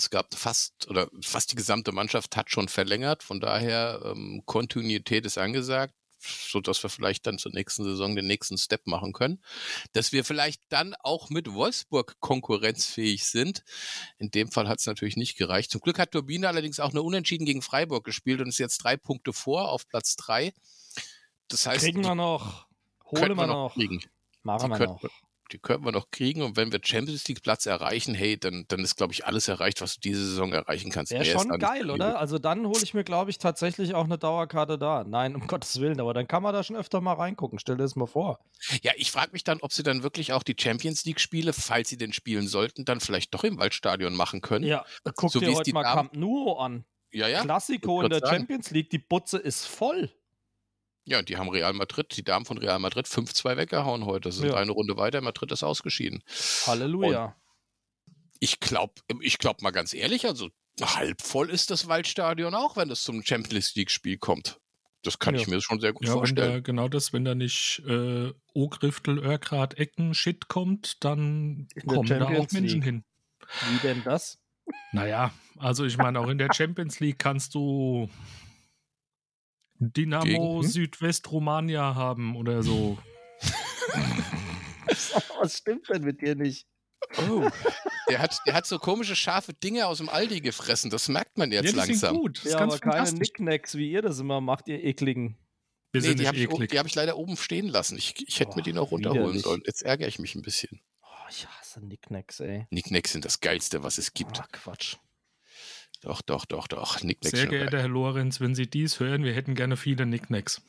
Es 0.00 0.08
gab 0.08 0.34
fast 0.34 0.88
oder 0.88 1.08
fast 1.22 1.52
die 1.52 1.56
gesamte 1.56 1.92
Mannschaft 1.92 2.36
hat 2.36 2.50
schon 2.50 2.68
verlängert, 2.68 3.22
von 3.22 3.38
daher 3.38 4.00
ähm, 4.04 4.42
Kontinuität 4.46 5.26
ist 5.26 5.36
angesagt 5.36 5.94
so 6.22 6.60
dass 6.60 6.82
wir 6.82 6.90
vielleicht 6.90 7.26
dann 7.26 7.38
zur 7.38 7.52
nächsten 7.52 7.84
Saison 7.84 8.14
den 8.14 8.26
nächsten 8.26 8.58
Step 8.58 8.86
machen 8.86 9.12
können. 9.12 9.42
Dass 9.92 10.12
wir 10.12 10.24
vielleicht 10.24 10.60
dann 10.68 10.94
auch 11.02 11.30
mit 11.30 11.52
Wolfsburg 11.52 12.16
konkurrenzfähig 12.20 13.24
sind. 13.26 13.64
In 14.18 14.30
dem 14.30 14.50
Fall 14.50 14.68
hat 14.68 14.80
es 14.80 14.86
natürlich 14.86 15.16
nicht 15.16 15.36
gereicht. 15.36 15.70
Zum 15.70 15.80
Glück 15.80 15.98
hat 15.98 16.12
Turbine 16.12 16.48
allerdings 16.48 16.80
auch 16.80 16.90
eine 16.90 17.02
Unentschieden 17.02 17.46
gegen 17.46 17.62
Freiburg 17.62 18.04
gespielt 18.04 18.40
und 18.40 18.48
ist 18.48 18.58
jetzt 18.58 18.78
drei 18.84 18.96
Punkte 18.96 19.32
vor 19.32 19.70
auf 19.70 19.88
Platz 19.88 20.16
drei. 20.16 20.52
Das 21.48 21.66
heißt, 21.66 21.84
kriegen 21.84 22.04
wir 22.04 22.14
noch, 22.14 22.66
holen 23.04 23.36
wir 23.36 23.46
noch, 23.46 23.74
kriegen. 23.74 24.02
machen 24.42 24.70
wir 24.70 24.78
noch 24.78 25.00
die 25.52 25.58
könnten 25.58 25.84
wir 25.84 25.92
noch 25.92 26.10
kriegen. 26.10 26.42
Und 26.42 26.56
wenn 26.56 26.72
wir 26.72 26.80
Champions 26.82 27.26
League 27.28 27.42
Platz 27.42 27.66
erreichen, 27.66 28.14
hey, 28.14 28.38
dann, 28.38 28.64
dann 28.68 28.80
ist, 28.80 28.96
glaube 28.96 29.12
ich, 29.12 29.26
alles 29.26 29.48
erreicht, 29.48 29.80
was 29.80 29.94
du 29.94 30.00
diese 30.00 30.24
Saison 30.24 30.52
erreichen 30.52 30.90
kannst. 30.90 31.12
Wäre 31.12 31.24
schon 31.24 31.48
geil, 31.58 31.90
oder? 31.90 32.18
Also 32.18 32.38
dann 32.38 32.66
hole 32.66 32.82
ich 32.82 32.94
mir, 32.94 33.04
glaube 33.04 33.30
ich, 33.30 33.38
tatsächlich 33.38 33.94
auch 33.94 34.04
eine 34.04 34.18
Dauerkarte 34.18 34.78
da. 34.78 35.04
Nein, 35.04 35.34
um 35.34 35.46
Gottes 35.46 35.80
Willen, 35.80 36.00
aber 36.00 36.14
dann 36.14 36.28
kann 36.28 36.42
man 36.42 36.52
da 36.52 36.62
schon 36.62 36.76
öfter 36.76 37.00
mal 37.00 37.14
reingucken. 37.14 37.58
Stell 37.58 37.76
dir 37.76 37.82
das 37.82 37.96
mal 37.96 38.06
vor. 38.06 38.40
Ja, 38.82 38.92
ich 38.96 39.10
frage 39.10 39.32
mich 39.32 39.44
dann, 39.44 39.60
ob 39.60 39.72
sie 39.72 39.82
dann 39.82 40.02
wirklich 40.02 40.32
auch 40.32 40.42
die 40.42 40.56
Champions 40.58 41.04
League 41.04 41.20
Spiele, 41.20 41.52
falls 41.52 41.88
sie 41.88 41.96
denn 41.96 42.12
spielen 42.12 42.46
sollten, 42.46 42.84
dann 42.84 43.00
vielleicht 43.00 43.34
doch 43.34 43.44
im 43.44 43.58
Waldstadion 43.58 44.14
machen 44.14 44.40
können. 44.40 44.64
Ja, 44.64 44.84
guck 45.14 45.32
so 45.32 45.40
dir 45.40 45.54
heute 45.54 45.72
mal 45.72 45.82
Camp 45.82 46.16
Nou 46.16 46.54
an. 46.54 46.84
Ja, 47.12 47.28
ja. 47.28 47.42
Klassiko 47.42 48.02
in 48.02 48.10
der 48.10 48.20
sagen. 48.20 48.36
Champions 48.36 48.70
League, 48.70 48.90
die 48.90 48.98
Butze 48.98 49.38
ist 49.38 49.66
voll. 49.66 50.10
Ja, 51.10 51.18
und 51.18 51.28
die 51.28 51.36
haben 51.38 51.48
Real 51.48 51.72
Madrid, 51.72 52.16
die 52.16 52.22
Damen 52.22 52.44
von 52.44 52.56
Real 52.56 52.78
Madrid 52.78 53.06
5-2 53.06 53.56
weggehauen 53.56 54.06
heute. 54.06 54.30
Sind 54.30 54.50
ja. 54.50 54.54
eine 54.54 54.70
Runde 54.70 54.96
weiter, 54.96 55.20
Madrid 55.20 55.50
ist 55.50 55.64
ausgeschieden. 55.64 56.22
Halleluja. 56.68 57.24
Und 57.24 57.34
ich 58.38 58.60
glaube, 58.60 58.94
ich 59.20 59.38
glaube 59.38 59.58
mal 59.62 59.72
ganz 59.72 59.92
ehrlich, 59.92 60.26
also 60.26 60.50
halb 60.80 61.20
voll 61.20 61.50
ist 61.50 61.72
das 61.72 61.88
Waldstadion 61.88 62.54
auch, 62.54 62.76
wenn 62.76 62.92
es 62.92 63.02
zum 63.02 63.24
Champions 63.24 63.74
League-Spiel 63.74 64.18
kommt. 64.18 64.60
Das 65.02 65.18
kann 65.18 65.34
ja. 65.34 65.40
ich 65.40 65.48
mir 65.48 65.60
schon 65.60 65.80
sehr 65.80 65.92
gut 65.92 66.06
ja, 66.06 66.12
vorstellen. 66.12 66.52
Da, 66.52 66.60
genau 66.60 66.86
das, 66.86 67.12
wenn 67.12 67.24
da 67.24 67.34
nicht 67.34 67.82
äh, 67.88 68.32
Ogriftel, 68.54 69.18
Örgrad, 69.18 69.78
Ecken, 69.78 70.14
Shit 70.14 70.46
kommt, 70.46 71.02
dann 71.02 71.66
kommen 71.88 72.06
da 72.06 72.26
auch 72.26 72.52
Menschen 72.52 72.62
League. 72.62 72.84
hin. 72.84 73.04
Wie 73.68 73.78
denn 73.78 74.04
das? 74.04 74.38
Naja, 74.92 75.32
also 75.58 75.84
ich 75.84 75.96
meine, 75.96 76.20
auch 76.20 76.28
in 76.28 76.38
der 76.38 76.50
Champions 76.54 77.00
League 77.00 77.18
kannst 77.18 77.56
du 77.56 78.08
Dynamo 79.80 80.24
Gegen, 80.24 80.62
hm? 80.62 80.68
Südwestromania 80.68 81.94
haben 81.94 82.36
oder 82.36 82.62
so. 82.62 82.98
Was 85.40 85.56
stimmt 85.56 85.88
denn 85.88 86.04
mit 86.04 86.20
dir 86.20 86.34
nicht? 86.34 86.66
Oh. 87.28 87.48
Der 88.10 88.18
hat, 88.18 88.36
der 88.44 88.54
hat 88.54 88.66
so 88.66 88.80
komische 88.80 89.14
scharfe 89.14 89.54
Dinge 89.54 89.86
aus 89.86 89.98
dem 89.98 90.08
Aldi 90.08 90.40
gefressen. 90.40 90.90
Das 90.90 91.08
merkt 91.08 91.38
man 91.38 91.52
jetzt 91.52 91.66
ja, 91.66 91.70
die 91.70 91.76
langsam. 91.76 92.14
Sind 92.14 92.22
gut. 92.22 92.40
Das 92.44 92.52
ja, 92.54 92.58
aber 92.58 92.76
keine 92.80 93.12
Nicknacks, 93.12 93.76
wie 93.76 93.88
ihr 93.88 94.02
das 94.02 94.18
immer 94.18 94.40
macht, 94.40 94.66
ihr 94.66 94.82
ekligen. 94.82 95.38
Wir 95.92 96.02
nee, 96.02 96.16
die 96.16 96.26
habe 96.26 96.36
ich, 96.36 96.48
hab 96.76 96.86
ich, 96.86 96.94
leider 96.96 97.16
oben 97.16 97.36
stehen 97.36 97.68
lassen. 97.68 97.96
Ich, 97.96 98.14
ich 98.26 98.40
hätte 98.40 98.50
oh, 98.54 98.56
mir 98.56 98.62
die 98.62 98.72
noch 98.72 98.90
runterholen 98.90 99.26
widerlich. 99.26 99.42
sollen. 99.42 99.62
Jetzt 99.64 99.82
ärgere 99.82 100.08
ich 100.08 100.18
mich 100.18 100.34
ein 100.34 100.42
bisschen. 100.42 100.80
Oh, 101.04 101.28
ich 101.30 101.46
hasse 101.46 101.86
Nicknacks, 101.86 102.40
ey. 102.40 102.66
Nicknacks 102.70 103.12
sind 103.12 103.24
das 103.24 103.38
Geilste, 103.38 103.84
was 103.84 103.98
es 103.98 104.12
gibt. 104.12 104.40
Oh, 104.40 104.44
Quatsch. 104.50 104.96
Doch, 106.00 106.22
doch, 106.22 106.46
doch, 106.46 106.66
doch. 106.66 107.02
Nicknacks 107.02 107.36
Sehr 107.36 107.46
geehrter 107.46 107.78
Herr 107.78 107.88
Lorenz, 107.88 108.40
wenn 108.40 108.54
Sie 108.54 108.68
dies 108.68 109.00
hören, 109.00 109.24
wir 109.24 109.34
hätten 109.34 109.54
gerne 109.54 109.76
viele 109.76 110.06
Nicknacks. 110.06 110.62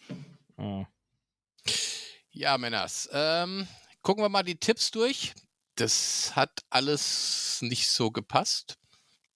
Oh. 0.57 0.85
Ja, 2.31 2.57
Männers. 2.57 3.09
Ähm, 3.13 3.67
gucken 4.01 4.23
wir 4.23 4.29
mal 4.29 4.43
die 4.43 4.57
Tipps 4.57 4.91
durch. 4.91 5.33
Das 5.75 6.35
hat 6.35 6.63
alles 6.69 7.59
nicht 7.61 7.89
so 7.89 8.11
gepasst. 8.11 8.77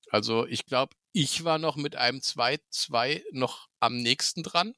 Also 0.09 0.45
ich 0.45 0.65
glaube, 0.65 0.95
ich 1.13 1.45
war 1.45 1.59
noch 1.59 1.77
mit 1.77 1.95
einem 1.95 2.19
2-2 2.19 3.23
noch 3.31 3.69
am 3.79 3.97
nächsten 3.97 4.43
dran. 4.43 4.75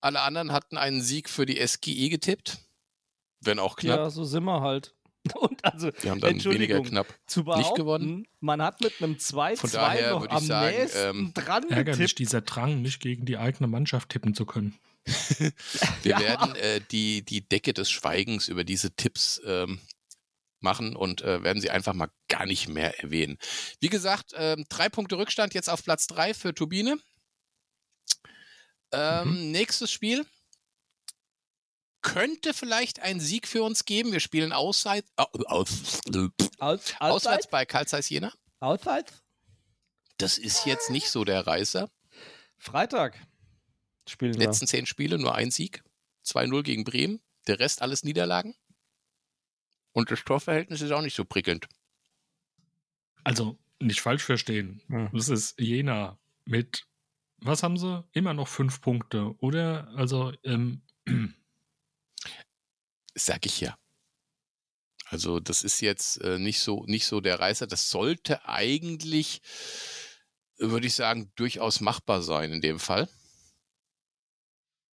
Alle 0.00 0.22
anderen 0.22 0.52
hatten 0.52 0.78
einen 0.78 1.02
Sieg 1.02 1.28
für 1.28 1.46
die 1.46 1.64
SGE 1.64 2.08
getippt. 2.08 2.58
Wenn 3.40 3.58
auch 3.58 3.76
knapp. 3.76 3.98
Ja, 3.98 4.10
so 4.10 4.24
sind 4.24 4.44
wir 4.44 4.60
halt. 4.60 4.94
Und 5.34 5.64
also, 5.64 5.90
die 5.90 6.10
haben 6.10 6.20
dann 6.20 6.42
weniger 6.44 6.80
knapp 6.82 7.06
zu 7.26 7.42
nicht 7.42 7.74
gewonnen. 7.74 8.26
Man 8.40 8.62
hat 8.62 8.80
mit 8.80 9.02
einem 9.02 9.16
2-2 9.16 10.10
noch 10.10 10.28
am 10.28 10.44
sagen, 10.44 10.76
nächsten 10.76 10.98
ähm, 10.98 11.32
dran 11.34 11.68
Ärgerlich, 11.68 11.98
getippt. 11.98 12.18
dieser 12.18 12.40
Drang, 12.40 12.80
nicht 12.80 13.00
gegen 13.00 13.26
die 13.26 13.36
eigene 13.36 13.66
Mannschaft 13.66 14.08
tippen 14.08 14.34
zu 14.34 14.46
können. 14.46 14.78
Wir 16.02 16.12
ja. 16.12 16.20
werden 16.20 16.54
äh, 16.56 16.80
die, 16.90 17.22
die 17.22 17.46
Decke 17.46 17.74
des 17.74 17.90
Schweigens 17.90 18.48
über 18.48 18.64
diese 18.64 18.94
Tipps 18.96 19.40
ähm, 19.44 19.80
machen 20.60 20.96
und 20.96 21.22
äh, 21.22 21.42
werden 21.42 21.60
sie 21.60 21.70
einfach 21.70 21.94
mal 21.94 22.10
gar 22.28 22.46
nicht 22.46 22.68
mehr 22.68 22.98
erwähnen. 23.02 23.38
Wie 23.80 23.88
gesagt, 23.88 24.32
ähm, 24.36 24.64
drei 24.68 24.88
Punkte 24.88 25.18
Rückstand 25.18 25.54
jetzt 25.54 25.68
auf 25.68 25.84
Platz 25.84 26.06
drei 26.06 26.34
für 26.34 26.54
Turbine. 26.54 26.98
Ähm, 28.92 29.28
mhm. 29.28 29.50
Nächstes 29.52 29.90
Spiel 29.90 30.26
könnte 32.02 32.54
vielleicht 32.54 33.00
ein 33.00 33.20
Sieg 33.20 33.46
für 33.46 33.62
uns 33.62 33.84
geben. 33.84 34.12
Wir 34.12 34.20
spielen 34.20 34.52
Ausseit, 34.52 35.04
äh, 35.16 35.24
aus, 35.46 36.00
aus, 36.58 36.94
auswärts 36.98 37.48
bei 37.48 37.64
Karl 37.66 37.86
Zeiss 37.86 38.08
Jena. 38.08 38.32
Auswärts? 38.60 39.12
Das 40.18 40.38
ist 40.38 40.66
jetzt 40.66 40.90
nicht 40.90 41.08
so 41.08 41.24
der 41.24 41.46
Reißer. 41.46 41.90
Freitag 42.58 43.18
spielen 44.06 44.34
wir. 44.34 44.46
Letzten 44.46 44.66
zehn 44.66 44.86
Spiele 44.86 45.18
nur 45.18 45.34
ein 45.34 45.50
Sieg. 45.50 45.82
2-0 46.26 46.62
gegen 46.62 46.84
Bremen. 46.84 47.20
Der 47.46 47.58
Rest 47.58 47.80
alles 47.80 48.04
Niederlagen. 48.04 48.54
Und 49.92 50.10
das 50.10 50.22
Torverhältnis 50.24 50.82
ist 50.82 50.92
auch 50.92 51.02
nicht 51.02 51.16
so 51.16 51.24
prickelnd. 51.24 51.68
Also, 53.24 53.58
nicht 53.80 54.02
falsch 54.02 54.22
verstehen. 54.22 54.82
Hm. 54.88 55.08
Das 55.12 55.28
ist 55.28 55.58
Jena 55.58 56.18
mit, 56.44 56.86
was 57.38 57.62
haben 57.62 57.76
sie? 57.76 58.04
Immer 58.12 58.34
noch 58.34 58.48
fünf 58.48 58.80
Punkte, 58.80 59.34
oder? 59.38 59.88
Also, 59.96 60.32
ähm, 60.44 60.82
Sag 63.20 63.44
ich 63.44 63.60
ja. 63.60 63.76
Also 65.06 65.40
das 65.40 65.62
ist 65.62 65.80
jetzt 65.80 66.22
äh, 66.22 66.38
nicht 66.38 66.60
so 66.60 66.84
nicht 66.86 67.06
so 67.06 67.20
der 67.20 67.38
Reißer. 67.38 67.66
Das 67.66 67.90
sollte 67.90 68.48
eigentlich, 68.48 69.42
würde 70.56 70.86
ich 70.86 70.94
sagen, 70.94 71.30
durchaus 71.34 71.80
machbar 71.80 72.22
sein 72.22 72.52
in 72.52 72.60
dem 72.60 72.78
Fall. 72.78 73.08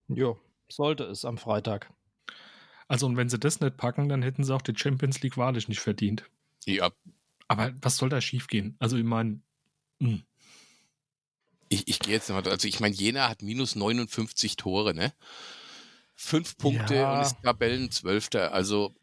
Ja, 0.09 0.37
sollte 0.71 1.05
es 1.05 1.25
am 1.25 1.39
Freitag. 1.39 1.93
Also 2.87 3.07
und 3.07 3.17
wenn 3.17 3.29
sie 3.29 3.39
das 3.39 3.61
nicht 3.61 3.77
packen, 3.77 4.09
dann 4.09 4.23
hätten 4.23 4.45
sie 4.45 4.55
auch 4.55 4.63
die 4.63 4.77
Champions 4.77 5.23
League 5.23 5.37
wahrlich 5.37 5.69
nicht 5.69 5.81
verdient. 5.81 6.29
Ja. 6.67 6.93
Aber 7.49 7.73
was 7.81 7.97
soll 7.97 8.09
da 8.09 8.21
schiefgehen? 8.21 8.77
Also 8.79 8.97
ich 8.99 9.05
meine, 9.05 9.41
hm. 10.01 10.23
ich, 11.71 11.89
ich 11.89 11.99
gehe 11.99 12.15
jetzt 12.15 12.29
nochmal, 12.29 12.47
also 12.49 12.69
ich 12.69 12.81
meine, 12.81 12.95
Jena 12.95 13.29
hat 13.29 13.43
minus 13.43 13.75
59 13.75 14.57
Tore, 14.57 14.95
ne? 14.95 15.13
Fünf 16.23 16.57
Punkte 16.57 16.97
ja. 16.97 17.15
und 17.15 17.23
ist 17.23 17.43
Tabellenzwölfter. 17.43 18.53
Also. 18.53 18.95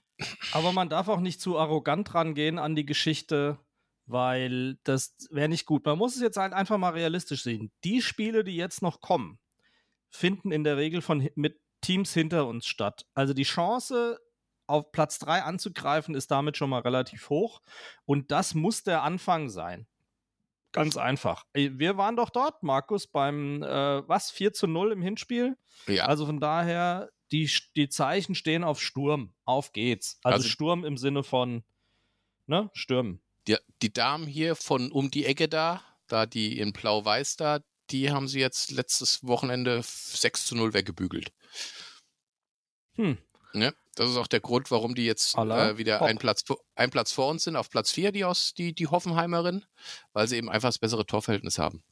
Aber 0.52 0.72
man 0.72 0.90
darf 0.90 1.08
auch 1.08 1.20
nicht 1.20 1.42
zu 1.42 1.58
arrogant 1.58 2.14
rangehen 2.14 2.60
an 2.60 2.76
die 2.76 2.86
Geschichte, 2.86 3.60
weil 4.06 4.78
das 4.84 5.16
wäre 5.30 5.50
nicht 5.50 5.66
gut. 5.66 5.86
Man 5.86 5.98
muss 5.98 6.16
es 6.16 6.22
jetzt 6.22 6.38
halt 6.38 6.54
einfach 6.54 6.78
mal 6.78 6.92
realistisch 6.92 7.44
sehen. 7.44 7.72
Die 7.84 8.02
Spiele, 8.02 8.44
die 8.44 8.56
jetzt 8.56 8.82
noch 8.82 9.02
kommen, 9.02 9.40
finden 10.10 10.52
in 10.52 10.64
der 10.64 10.78
Regel 10.78 11.02
von, 11.02 11.30
mit 11.36 11.60
Teams 11.82 12.14
hinter 12.14 12.48
uns 12.48 12.66
statt. 12.66 13.06
Also 13.14 13.34
die 13.34 13.44
Chance, 13.44 14.20
auf 14.68 14.92
Platz 14.92 15.20
3 15.20 15.44
anzugreifen, 15.44 16.16
ist 16.16 16.32
damit 16.32 16.58
schon 16.58 16.70
mal 16.70 16.82
relativ 16.82 17.30
hoch. 17.30 17.62
Und 18.06 18.32
das 18.32 18.54
muss 18.54 18.84
der 18.84 19.04
Anfang 19.04 19.50
sein. 19.50 19.88
Ganz 20.72 20.98
einfach. 20.98 21.46
Wir 21.54 21.98
waren 21.98 22.16
doch 22.16 22.30
dort, 22.30 22.62
Markus, 22.62 23.08
beim 23.08 23.64
äh, 23.64 24.08
was? 24.08 24.30
4 24.32 24.54
zu 24.54 24.68
0 24.68 24.92
im 24.92 25.02
Hinspiel. 25.02 25.58
Ja. 25.88 26.06
Also 26.06 26.26
von 26.26 26.40
daher, 26.40 27.10
die, 27.32 27.50
die 27.76 27.90
Zeichen 27.90 28.36
stehen 28.36 28.64
auf 28.64 28.82
Sturm. 28.82 29.34
Auf 29.46 29.72
geht's. 29.72 30.20
Also, 30.24 30.38
also 30.38 30.48
Sturm 30.48 30.86
im 30.86 30.98
Sinne 30.98 31.24
von, 31.24 31.64
ne, 32.46 32.70
Stürmen. 32.74 33.22
Die, 33.48 33.58
die 33.82 33.92
Damen 33.92 34.28
hier 34.28 34.56
von 34.56 34.92
um 34.92 35.10
die 35.10 35.26
Ecke 35.26 35.48
da, 35.48 35.82
da 36.08 36.26
die 36.26 36.60
in 36.60 36.74
Blau-Weiß 36.74 37.38
da, 37.38 37.60
die 37.90 38.12
haben 38.12 38.28
sie 38.28 38.40
jetzt 38.40 38.72
letztes 38.72 39.26
Wochenende 39.26 39.82
6 39.84 40.46
zu 40.46 40.56
0 40.56 40.74
weggebügelt. 40.74 41.32
Hm. 42.96 43.18
Ne? 43.54 43.74
Das 44.00 44.10
ist 44.10 44.16
auch 44.16 44.28
der 44.28 44.40
Grund, 44.40 44.72
warum 44.72 44.96
die 44.96 45.04
jetzt 45.04 45.36
äh, 45.36 45.78
wieder 45.78 46.02
ein 46.02 46.18
Platz, 46.18 46.46
ein 46.76 46.90
Platz 46.90 47.12
vor 47.12 47.28
uns 47.28 47.44
sind, 47.44 47.58
auf 47.58 47.70
Platz 47.70 47.92
4, 47.92 48.14
die, 48.14 48.24
aus, 48.24 48.54
die, 48.54 48.74
die 48.74 48.88
Hoffenheimerin, 48.88 49.66
weil 50.14 50.26
sie 50.26 50.38
eben 50.38 50.50
einfach 50.50 50.70
das 50.70 50.80
bessere 50.80 51.06
Torverhältnis 51.06 51.60
haben. 51.60 51.84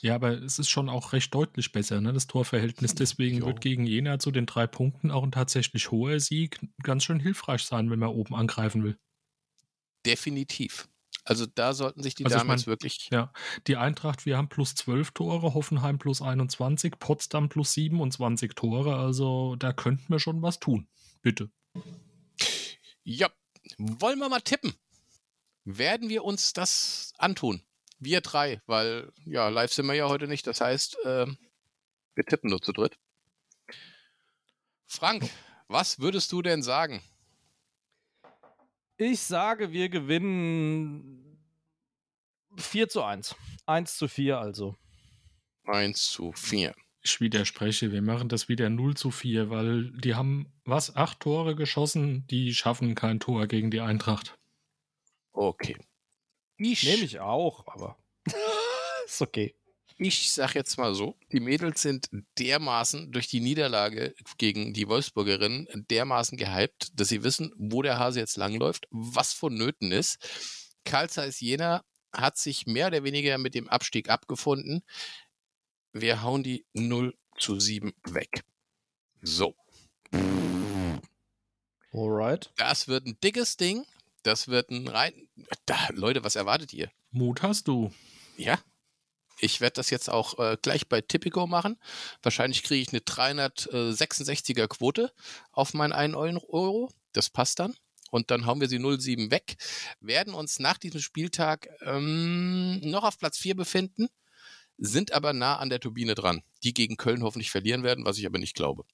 Ja, 0.00 0.14
aber 0.14 0.30
es 0.30 0.58
ist 0.58 0.70
schon 0.70 0.88
auch 0.88 1.12
recht 1.12 1.34
deutlich 1.34 1.72
besser, 1.72 2.00
ne, 2.00 2.14
das 2.14 2.28
Torverhältnis. 2.28 2.94
Deswegen 2.94 3.40
jo. 3.40 3.46
wird 3.46 3.60
gegen 3.60 3.86
Jena 3.86 4.18
zu 4.18 4.30
den 4.30 4.46
drei 4.46 4.66
Punkten 4.66 5.10
auch 5.10 5.22
ein 5.22 5.32
tatsächlich 5.32 5.90
hoher 5.90 6.18
Sieg 6.18 6.58
ganz 6.82 7.04
schön 7.04 7.20
hilfreich 7.20 7.62
sein, 7.64 7.90
wenn 7.90 7.98
man 7.98 8.08
oben 8.08 8.34
angreifen 8.34 8.82
will. 8.82 8.98
Definitiv. 10.06 10.88
Also 11.24 11.46
da 11.46 11.72
sollten 11.72 12.02
sich 12.02 12.14
die 12.14 12.24
also 12.24 12.38
Damen 12.38 12.50
jetzt 12.50 12.66
wirklich. 12.66 13.08
Ja, 13.12 13.32
die 13.66 13.76
Eintracht, 13.76 14.26
wir 14.26 14.36
haben 14.36 14.48
plus 14.48 14.74
12 14.74 15.12
Tore, 15.12 15.54
Hoffenheim 15.54 15.98
plus 15.98 16.22
21, 16.22 16.98
Potsdam 16.98 17.48
plus 17.48 17.74
27 17.74 18.54
Tore. 18.54 18.96
Also 18.96 19.56
da 19.56 19.72
könnten 19.72 20.08
wir 20.08 20.18
schon 20.18 20.42
was 20.42 20.58
tun. 20.60 20.88
Bitte. 21.22 21.50
Ja, 23.04 23.28
wollen 23.78 24.18
wir 24.18 24.28
mal 24.28 24.40
tippen? 24.40 24.74
Werden 25.64 26.08
wir 26.08 26.24
uns 26.24 26.52
das 26.52 27.12
antun? 27.18 27.62
Wir 27.98 28.22
drei, 28.22 28.62
weil 28.66 29.12
ja, 29.26 29.48
live 29.48 29.72
sind 29.72 29.86
wir 29.86 29.94
ja 29.94 30.08
heute 30.08 30.26
nicht. 30.26 30.46
Das 30.46 30.60
heißt, 30.60 30.96
äh, 31.04 31.26
wir 32.14 32.24
tippen 32.24 32.50
nur 32.50 32.62
zu 32.62 32.72
dritt. 32.72 32.98
Frank, 34.86 35.28
was 35.68 36.00
würdest 36.00 36.32
du 36.32 36.42
denn 36.42 36.62
sagen? 36.62 37.02
Ich 39.00 39.20
sage, 39.20 39.72
wir 39.72 39.88
gewinnen 39.88 41.38
4 42.54 42.86
zu 42.90 43.02
1. 43.02 43.34
1 43.64 43.96
zu 43.96 44.08
4 44.08 44.38
also. 44.38 44.76
1 45.64 46.10
zu 46.10 46.32
4. 46.32 46.74
Ich 47.00 47.18
widerspreche, 47.18 47.92
wir 47.92 48.02
machen 48.02 48.28
das 48.28 48.50
wieder 48.50 48.68
0 48.68 48.98
zu 48.98 49.10
4, 49.10 49.48
weil 49.48 49.90
die 49.92 50.16
haben, 50.16 50.52
was, 50.66 50.96
acht 50.96 51.20
Tore 51.20 51.56
geschossen, 51.56 52.26
die 52.26 52.54
schaffen 52.54 52.94
kein 52.94 53.20
Tor 53.20 53.46
gegen 53.46 53.70
die 53.70 53.80
Eintracht. 53.80 54.36
Okay. 55.32 55.78
Ich 56.58 56.84
nehme 56.84 57.04
ich 57.04 57.20
auch, 57.20 57.66
aber 57.68 57.96
ist 59.06 59.22
okay. 59.22 59.56
Ich 60.02 60.32
sag 60.32 60.54
jetzt 60.54 60.78
mal 60.78 60.94
so, 60.94 61.18
die 61.30 61.40
Mädels 61.40 61.82
sind 61.82 62.08
dermaßen 62.38 63.12
durch 63.12 63.28
die 63.28 63.40
Niederlage 63.40 64.14
gegen 64.38 64.72
die 64.72 64.88
Wolfsburgerinnen 64.88 65.68
dermaßen 65.90 66.38
gehypt, 66.38 66.98
dass 66.98 67.08
sie 67.08 67.22
wissen, 67.22 67.52
wo 67.58 67.82
der 67.82 67.98
Hase 67.98 68.18
jetzt 68.18 68.38
langläuft, 68.38 68.86
was 68.90 69.34
vonnöten 69.34 69.92
ist. 69.92 70.16
Karl 70.86 71.10
Zeiss 71.10 71.40
Jena 71.40 71.84
hat 72.14 72.38
sich 72.38 72.64
mehr 72.64 72.86
oder 72.86 73.04
weniger 73.04 73.36
mit 73.36 73.54
dem 73.54 73.68
Abstieg 73.68 74.08
abgefunden. 74.08 74.82
Wir 75.92 76.22
hauen 76.22 76.42
die 76.42 76.64
0 76.72 77.14
zu 77.36 77.60
7 77.60 77.92
weg. 78.04 78.42
So. 79.20 79.54
Alright. 81.92 82.50
Das 82.56 82.88
wird 82.88 83.04
ein 83.04 83.18
dickes 83.22 83.58
Ding. 83.58 83.84
Das 84.22 84.48
wird 84.48 84.70
ein 84.70 84.88
rein. 84.88 85.28
Da, 85.66 85.76
Leute, 85.92 86.24
was 86.24 86.36
erwartet 86.36 86.72
ihr? 86.72 86.90
Mut 87.10 87.42
hast 87.42 87.68
du. 87.68 87.92
Ja. 88.38 88.58
Ich 89.40 89.60
werde 89.60 89.74
das 89.74 89.90
jetzt 89.90 90.10
auch 90.10 90.38
äh, 90.38 90.56
gleich 90.60 90.88
bei 90.88 91.00
Tipico 91.00 91.46
machen. 91.46 91.78
Wahrscheinlich 92.22 92.62
kriege 92.62 92.82
ich 92.82 92.88
eine 92.90 93.00
366er 93.00 94.68
Quote 94.68 95.12
auf 95.52 95.74
meinen 95.74 95.92
1 95.92 96.16
Euro. 96.16 96.90
Das 97.12 97.30
passt 97.30 97.58
dann. 97.58 97.74
Und 98.10 98.30
dann 98.30 98.44
hauen 98.44 98.60
wir 98.60 98.68
sie 98.68 98.78
07 98.78 99.30
weg. 99.30 99.56
Werden 100.00 100.34
uns 100.34 100.58
nach 100.58 100.78
diesem 100.78 101.00
Spieltag 101.00 101.68
ähm, 101.82 102.80
noch 102.80 103.04
auf 103.04 103.18
Platz 103.18 103.38
4 103.38 103.54
befinden, 103.54 104.08
sind 104.78 105.12
aber 105.12 105.32
nah 105.32 105.58
an 105.58 105.70
der 105.70 105.80
Turbine 105.80 106.14
dran. 106.14 106.42
Die 106.62 106.74
gegen 106.74 106.96
Köln 106.96 107.22
hoffentlich 107.22 107.50
verlieren 107.50 107.82
werden, 107.82 108.04
was 108.04 108.18
ich 108.18 108.26
aber 108.26 108.38
nicht 108.38 108.56
glaube. 108.56 108.84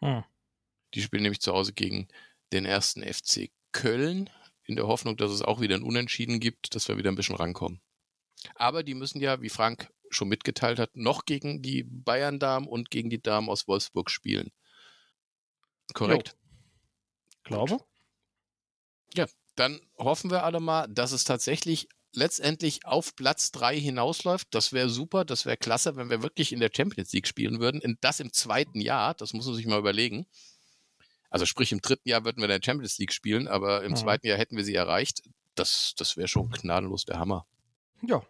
Hm. 0.00 0.24
Die 0.94 1.02
spielen 1.02 1.22
nämlich 1.22 1.40
zu 1.40 1.52
Hause 1.52 1.72
gegen 1.72 2.08
den 2.52 2.64
ersten 2.64 3.02
FC 3.02 3.50
Köln, 3.72 4.28
in 4.64 4.76
der 4.76 4.86
Hoffnung, 4.86 5.16
dass 5.16 5.30
es 5.30 5.42
auch 5.42 5.60
wieder 5.60 5.74
ein 5.74 5.82
Unentschieden 5.82 6.40
gibt, 6.40 6.74
dass 6.74 6.88
wir 6.88 6.96
wieder 6.96 7.10
ein 7.10 7.16
bisschen 7.16 7.36
rankommen. 7.36 7.80
Aber 8.54 8.82
die 8.82 8.94
müssen 8.94 9.20
ja, 9.20 9.40
wie 9.40 9.48
Frank 9.48 9.90
schon 10.10 10.28
mitgeteilt 10.28 10.78
hat, 10.78 10.96
noch 10.96 11.24
gegen 11.24 11.62
die 11.62 11.84
Bayern-Damen 11.84 12.68
und 12.68 12.90
gegen 12.90 13.10
die 13.10 13.22
Damen 13.22 13.48
aus 13.48 13.66
Wolfsburg 13.66 14.10
spielen. 14.10 14.50
Korrekt? 15.94 16.28
Jo. 16.28 16.36
Glaube. 17.44 17.78
Ja, 19.14 19.26
dann 19.56 19.80
hoffen 19.98 20.30
wir 20.30 20.44
alle 20.44 20.60
mal, 20.60 20.86
dass 20.88 21.12
es 21.12 21.24
tatsächlich 21.24 21.88
letztendlich 22.14 22.84
auf 22.84 23.16
Platz 23.16 23.52
3 23.52 23.78
hinausläuft. 23.78 24.48
Das 24.50 24.72
wäre 24.72 24.88
super, 24.88 25.24
das 25.24 25.46
wäre 25.46 25.56
klasse, 25.56 25.96
wenn 25.96 26.10
wir 26.10 26.22
wirklich 26.22 26.52
in 26.52 26.60
der 26.60 26.70
Champions 26.74 27.12
League 27.12 27.26
spielen 27.26 27.60
würden. 27.60 27.96
Das 28.00 28.20
im 28.20 28.32
zweiten 28.32 28.80
Jahr, 28.80 29.14
das 29.14 29.32
muss 29.32 29.46
man 29.46 29.54
sich 29.54 29.66
mal 29.66 29.78
überlegen. 29.78 30.26
Also 31.30 31.46
sprich, 31.46 31.72
im 31.72 31.80
dritten 31.80 32.08
Jahr 32.08 32.24
würden 32.24 32.38
wir 32.38 32.44
in 32.44 32.60
der 32.60 32.64
Champions 32.64 32.98
League 32.98 33.12
spielen, 33.12 33.48
aber 33.48 33.82
im 33.84 33.92
mhm. 33.92 33.96
zweiten 33.96 34.26
Jahr 34.26 34.38
hätten 34.38 34.56
wir 34.56 34.64
sie 34.64 34.74
erreicht. 34.74 35.22
Das, 35.54 35.94
das 35.96 36.16
wäre 36.16 36.28
schon 36.28 36.50
gnadenlos 36.50 37.04
der 37.04 37.18
Hammer. 37.18 37.46
Ja, 38.02 38.22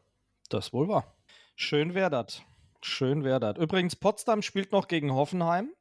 das 0.53 0.73
wohl 0.73 0.89
war. 0.89 1.17
Schön 1.57 1.95
wäre 1.95 2.11
das. 2.11 2.43
Schön 2.83 3.25
wäre 3.25 3.41
das. 3.41 3.57
Übrigens, 3.59 3.97
Potsdam 3.97 4.43
spielt 4.43 4.73
noch 4.73 4.89
gegen 4.89 5.13
Hoffenheim. 5.13 5.73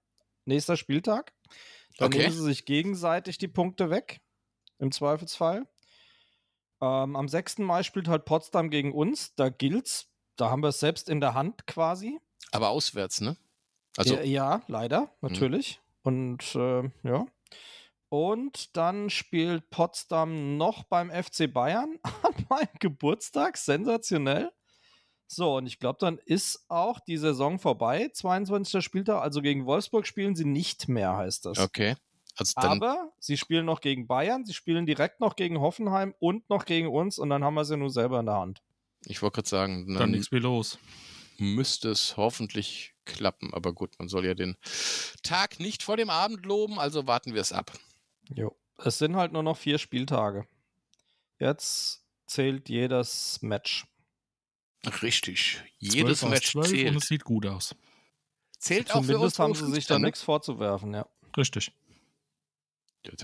Nächster 0.45 0.77
Spieltag. 0.77 1.33
Dann 1.97 2.07
okay. 2.07 2.19
nehmen 2.19 2.33
sie 2.33 2.43
sich 2.43 2.65
gegenseitig 2.65 3.37
die 3.37 3.47
Punkte 3.47 3.89
weg. 3.89 4.21
Im 4.79 4.91
Zweifelsfall. 4.91 5.67
Ähm, 6.81 7.15
am 7.15 7.27
6. 7.27 7.59
Mai 7.59 7.83
spielt 7.83 8.07
halt 8.07 8.25
Potsdam 8.25 8.69
gegen 8.69 8.91
uns. 8.93 9.35
Da 9.35 9.49
gilt's. 9.49 10.07
Da 10.35 10.49
haben 10.49 10.63
wir 10.63 10.69
es 10.69 10.79
selbst 10.79 11.09
in 11.09 11.21
der 11.21 11.33
Hand 11.33 11.67
quasi. 11.67 12.19
Aber 12.51 12.69
auswärts, 12.69 13.21
ne? 13.21 13.37
Also 13.97 14.15
ja, 14.15 14.21
ja 14.23 14.61
leider, 14.67 15.01
mhm. 15.01 15.07
natürlich. 15.29 15.81
Und 16.03 16.55
äh, 16.55 16.89
ja. 17.03 17.25
Und 18.09 18.75
dann 18.75 19.09
spielt 19.09 19.69
Potsdam 19.69 20.57
noch 20.57 20.83
beim 20.83 21.11
FC 21.11 21.51
Bayern 21.51 21.99
an 22.23 22.45
meinem 22.49 22.67
Geburtstag. 22.79 23.57
Sensationell. 23.57 24.51
So, 25.33 25.55
und 25.55 25.65
ich 25.65 25.79
glaube, 25.79 25.97
dann 25.97 26.17
ist 26.17 26.65
auch 26.67 26.99
die 26.99 27.15
Saison 27.15 27.57
vorbei. 27.57 28.09
22. 28.11 28.83
Spieltag, 28.83 29.21
also 29.21 29.41
gegen 29.41 29.65
Wolfsburg 29.65 30.05
spielen 30.05 30.35
sie 30.35 30.43
nicht 30.43 30.89
mehr, 30.89 31.15
heißt 31.15 31.45
das. 31.45 31.57
Okay. 31.57 31.95
Also 32.35 32.53
Aber 32.57 33.13
sie 33.17 33.37
spielen 33.37 33.65
noch 33.65 33.79
gegen 33.79 34.07
Bayern, 34.07 34.43
sie 34.43 34.53
spielen 34.53 34.85
direkt 34.85 35.21
noch 35.21 35.37
gegen 35.37 35.61
Hoffenheim 35.61 36.13
und 36.19 36.49
noch 36.49 36.65
gegen 36.65 36.89
uns 36.89 37.17
und 37.17 37.29
dann 37.29 37.45
haben 37.45 37.53
wir 37.53 37.63
sie 37.63 37.77
nur 37.77 37.89
selber 37.89 38.19
in 38.19 38.25
der 38.25 38.35
Hand. 38.35 38.61
Ich 39.05 39.21
wollte 39.21 39.35
gerade 39.35 39.47
sagen, 39.47 39.87
dann, 39.87 39.99
dann 39.99 40.11
nichts 40.11 40.33
wie 40.33 40.39
los. 40.39 40.77
Müsste 41.37 41.91
es 41.91 42.17
hoffentlich 42.17 42.93
klappen. 43.05 43.53
Aber 43.53 43.71
gut, 43.71 43.97
man 43.99 44.09
soll 44.09 44.25
ja 44.25 44.33
den 44.33 44.57
Tag 45.23 45.61
nicht 45.61 45.81
vor 45.81 45.95
dem 45.95 46.09
Abend 46.09 46.45
loben, 46.45 46.77
also 46.77 47.07
warten 47.07 47.33
wir 47.33 47.41
es 47.41 47.53
ab. 47.53 47.71
Jo. 48.35 48.53
Es 48.83 48.97
sind 48.97 49.15
halt 49.15 49.31
nur 49.31 49.43
noch 49.43 49.55
vier 49.55 49.77
Spieltage. 49.77 50.45
Jetzt 51.39 52.03
zählt 52.27 52.67
jedes 52.67 53.41
Match. 53.41 53.85
Richtig. 55.01 55.61
Jedes 55.79 56.23
Match 56.23 56.53
zählt. 56.53 56.89
Und 56.89 56.97
es 56.97 57.07
sieht 57.07 57.23
gut 57.23 57.45
aus. 57.45 57.75
Zählt 58.57 58.89
Zumindest 58.89 58.93
auch 58.93 59.03
für 59.03 59.23
uns 59.23 59.39
haben 59.39 59.55
sie 59.55 59.71
sich 59.73 59.87
da 59.87 59.99
nichts 59.99 60.21
vorzuwerfen, 60.21 60.93
ja. 60.93 61.07
Richtig. 61.37 61.71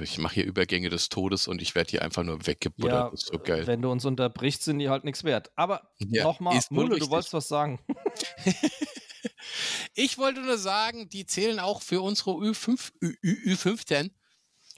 Ich 0.02 0.18
mache 0.18 0.36
hier 0.36 0.46
Übergänge 0.46 0.90
des 0.90 1.10
Todes 1.10 1.48
und 1.48 1.62
ich 1.62 1.76
werde 1.76 1.92
hier 1.92 2.02
einfach 2.02 2.24
nur 2.24 2.48
weggebuttert. 2.48 2.92
Ja, 2.92 3.10
das 3.12 3.24
ist 3.24 3.32
so 3.32 3.38
geil. 3.38 3.68
Wenn 3.68 3.84
du 3.84 3.92
uns 3.92 4.06
unterbrichst, 4.06 4.64
sind 4.64 4.80
die 4.80 4.90
halt 4.90 5.04
nichts 5.04 5.24
wert. 5.24 5.52
Aber 5.56 5.92
ja, 6.00 6.24
nochmal, 6.24 6.60
Mulle, 6.72 6.98
du 6.98 7.10
wolltest 7.12 7.34
was 7.34 7.48
sagen. 7.48 7.80
ich 9.94 10.18
wollte 10.18 10.42
nur 10.42 10.58
sagen, 10.58 11.10
die 11.10 11.28
zählen 11.28 11.60
auch 11.60 11.84
für 11.84 12.02
unsere 12.02 12.32
Ü5, 12.32 12.92
Ü, 13.04 13.16
Ü, 13.24 13.54
Ü15, 13.54 14.10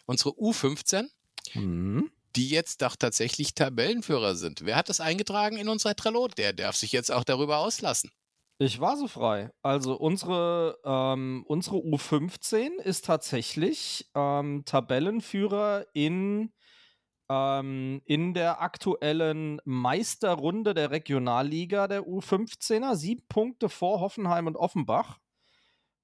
unsere 0.06 0.32
U15, 0.32 1.08
mhm. 1.54 2.12
Die 2.40 2.48
jetzt 2.48 2.82
doch 2.82 2.96
tatsächlich 2.96 3.54
Tabellenführer 3.54 4.34
sind. 4.34 4.64
Wer 4.64 4.78
hat 4.78 4.88
das 4.88 5.02
eingetragen 5.02 5.58
in 5.58 5.68
unserer 5.68 5.94
Trello? 5.94 6.30
Der 6.30 6.54
darf 6.54 6.78
sich 6.78 6.94
jetzt 6.94 7.12
auch 7.12 7.26
darüber 7.26 7.58
auslassen. 7.58 8.12
Ich 8.60 8.80
war 8.80 8.96
so 8.96 9.08
frei. 9.08 9.52
Also 9.62 9.96
unsere, 9.96 10.80
ähm, 10.86 11.44
unsere 11.48 11.76
U15 11.76 12.78
ist 12.82 13.04
tatsächlich 13.04 14.10
ähm, 14.16 14.64
Tabellenführer 14.64 15.86
in, 15.92 16.54
ähm, 17.30 18.02
in 18.06 18.34
der 18.34 18.62
aktuellen 18.62 19.60
Meisterrunde 19.66 20.74
der 20.74 20.92
Regionalliga 20.92 21.90
der 21.90 22.04
U15er. 22.04 22.96
Sieben 22.96 23.26
Punkte 23.28 23.68
vor 23.68 24.00
Hoffenheim 24.00 24.48
und 24.48 24.56
Offenbach. 24.56 25.18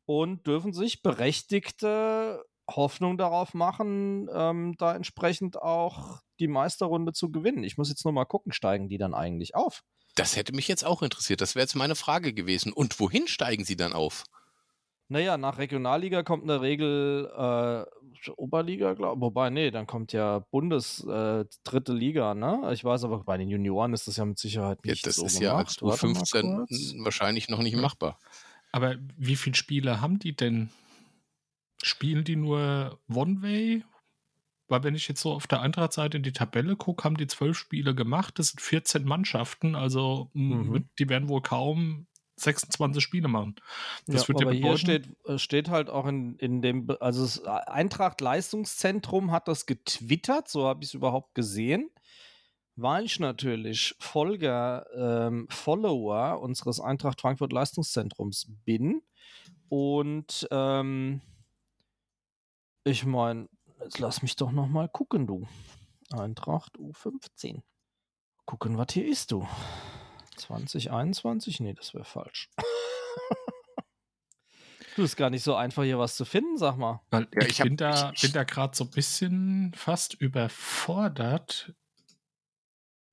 Und 0.05 0.45
dürfen 0.45 0.73
sich 0.73 1.01
berechtigte 1.01 2.43
Hoffnung 2.69 3.17
darauf 3.17 3.53
machen, 3.53 4.29
ähm, 4.33 4.75
da 4.77 4.95
entsprechend 4.95 5.61
auch 5.61 6.24
die 6.39 6.47
Meisterrunde 6.47 7.13
zu 7.13 7.31
gewinnen. 7.31 7.63
Ich 7.63 7.77
muss 7.77 7.89
jetzt 7.89 8.05
nur 8.05 8.13
mal 8.13 8.25
gucken, 8.25 8.51
steigen 8.51 8.89
die 8.89 8.97
dann 8.97 9.13
eigentlich 9.13 9.55
auf? 9.55 9.83
Das 10.15 10.35
hätte 10.35 10.53
mich 10.53 10.67
jetzt 10.67 10.85
auch 10.85 11.01
interessiert. 11.01 11.41
Das 11.41 11.55
wäre 11.55 11.63
jetzt 11.63 11.75
meine 11.75 11.95
Frage 11.95 12.33
gewesen. 12.33 12.71
Und 12.71 12.99
wohin 12.99 13.27
steigen 13.27 13.65
Sie 13.65 13.75
dann 13.75 13.93
auf? 13.93 14.23
Naja, 15.07 15.37
nach 15.37 15.59
Regionalliga 15.59 16.23
kommt 16.23 16.43
in 16.43 16.47
der 16.47 16.61
Regel 16.61 17.29
äh, 17.37 18.31
Oberliga, 18.31 18.93
glaube 18.93 19.17
ich. 19.17 19.21
Wobei, 19.21 19.51
nee, 19.51 19.69
dann 19.69 19.85
kommt 19.85 20.13
ja 20.13 20.39
Bundes 20.39 21.05
äh, 21.05 21.45
dritte 21.63 21.93
Liga, 21.93 22.33
ne? 22.33 22.71
Ich 22.73 22.83
weiß 22.83 23.03
aber, 23.03 23.23
bei 23.23 23.37
den 23.37 23.49
Junioren 23.49 23.93
ist 23.93 24.07
das 24.07 24.17
ja 24.17 24.25
mit 24.25 24.39
Sicherheit 24.39 24.83
nicht 24.83 25.05
ja, 25.05 25.09
das 25.09 25.17
so 25.17 25.25
ist 25.27 25.39
gemacht. 25.39 25.79
ja 25.81 25.89
als 25.89 25.99
U15 25.99 27.03
wahrscheinlich 27.03 27.49
noch 27.49 27.61
nicht 27.61 27.75
machbar. 27.75 28.17
Aber 28.71 28.95
wie 29.15 29.35
viele 29.35 29.55
Spieler 29.55 30.01
haben 30.01 30.17
die 30.17 30.35
denn? 30.35 30.69
Spielen 31.83 32.23
die 32.23 32.35
nur 32.35 32.99
One-Way 33.13 33.83
weil 34.67 34.83
wenn 34.83 34.95
ich 34.95 35.07
jetzt 35.07 35.21
so 35.21 35.31
auf 35.31 35.47
der 35.47 35.61
Eintracht-Seite 35.61 36.17
in 36.17 36.23
die 36.23 36.33
Tabelle 36.33 36.75
gucke, 36.75 37.03
haben 37.03 37.17
die 37.17 37.27
zwölf 37.27 37.57
Spiele 37.57 37.93
gemacht. 37.93 38.39
Das 38.39 38.49
sind 38.49 38.61
14 38.61 39.03
Mannschaften, 39.03 39.75
also 39.75 40.29
mhm. 40.33 40.89
die 40.97 41.09
werden 41.09 41.29
wohl 41.29 41.41
kaum 41.41 42.07
26 42.37 43.01
Spiele 43.01 43.27
machen. 43.27 43.55
Das 44.07 44.23
ja, 44.23 44.27
wird 44.29 44.41
aber 44.41 44.53
hier 44.53 44.77
steht, 44.77 45.09
äh, 45.25 45.37
steht 45.37 45.69
halt 45.69 45.89
auch 45.89 46.05
in, 46.05 46.35
in 46.37 46.61
dem, 46.61 46.87
also 46.99 47.21
das 47.21 47.43
Eintracht 47.43 48.21
Leistungszentrum 48.21 49.31
hat 49.31 49.47
das 49.47 49.65
getwittert, 49.65 50.49
so 50.49 50.67
habe 50.67 50.83
ich 50.83 50.89
es 50.89 50.93
überhaupt 50.93 51.33
gesehen, 51.35 51.89
weil 52.75 53.05
ich 53.05 53.19
natürlich 53.19 53.95
Folger, 53.99 54.85
ähm, 54.95 55.47
Follower 55.49 56.41
unseres 56.41 56.79
Eintracht 56.79 57.21
Frankfurt 57.21 57.53
Leistungszentrums 57.53 58.51
bin 58.65 59.01
und 59.69 60.47
ähm, 60.51 61.21
ich 62.83 63.05
meine, 63.05 63.47
jetzt 63.85 63.99
lass 63.99 64.23
mich 64.23 64.35
doch 64.35 64.51
noch 64.51 64.67
mal 64.67 64.89
gucken, 64.89 65.27
du. 65.27 65.47
Eintracht 66.11 66.75
U15. 66.77 67.61
Gucken, 68.45 68.77
was 68.77 68.87
hier 68.91 69.07
ist, 69.07 69.31
du. 69.31 69.47
2021? 70.37 71.59
Nee, 71.59 71.73
das 71.73 71.93
wäre 71.93 72.03
falsch. 72.03 72.49
du 74.95 75.03
ist 75.03 75.15
gar 75.15 75.29
nicht 75.29 75.43
so 75.43 75.55
einfach, 75.55 75.83
hier 75.83 75.99
was 75.99 76.15
zu 76.15 76.25
finden, 76.25 76.57
sag 76.57 76.77
mal. 76.77 77.01
Weil 77.11 77.27
ja, 77.33 77.43
ich, 77.43 77.59
ich 77.59 77.61
bin, 77.63 77.77
da, 77.77 78.11
bin 78.19 78.33
da 78.33 78.43
gerade 78.43 78.75
so 78.75 78.85
ein 78.85 78.91
bisschen 78.91 79.71
fast 79.75 80.15
überfordert. 80.15 81.73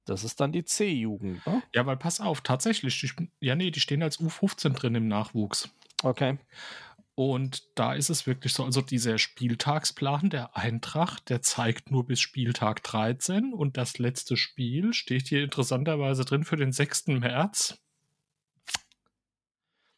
Das 0.06 0.24
ist 0.24 0.40
dann 0.40 0.52
die 0.52 0.64
C-Jugend, 0.64 1.46
ne? 1.46 1.62
Ja, 1.74 1.86
weil 1.86 1.96
pass 1.96 2.20
auf, 2.20 2.40
tatsächlich, 2.40 2.98
die, 2.98 3.30
ja, 3.40 3.54
nee, 3.54 3.70
die 3.70 3.80
stehen 3.80 4.02
als 4.02 4.18
U15 4.18 4.70
drin 4.70 4.94
im 4.94 5.06
Nachwuchs. 5.06 5.68
Okay. 6.02 6.38
Und 7.14 7.78
da 7.78 7.92
ist 7.92 8.08
es 8.08 8.26
wirklich 8.26 8.54
so, 8.54 8.64
also 8.64 8.80
dieser 8.80 9.18
Spieltagsplan 9.18 10.30
der 10.30 10.56
Eintracht, 10.56 11.28
der 11.28 11.42
zeigt 11.42 11.90
nur 11.90 12.06
bis 12.06 12.20
Spieltag 12.20 12.82
13 12.82 13.52
und 13.52 13.76
das 13.76 13.98
letzte 13.98 14.36
Spiel 14.36 14.94
steht 14.94 15.28
hier 15.28 15.44
interessanterweise 15.44 16.24
drin 16.24 16.44
für 16.44 16.56
den 16.56 16.72
6. 16.72 17.08
März. 17.08 17.78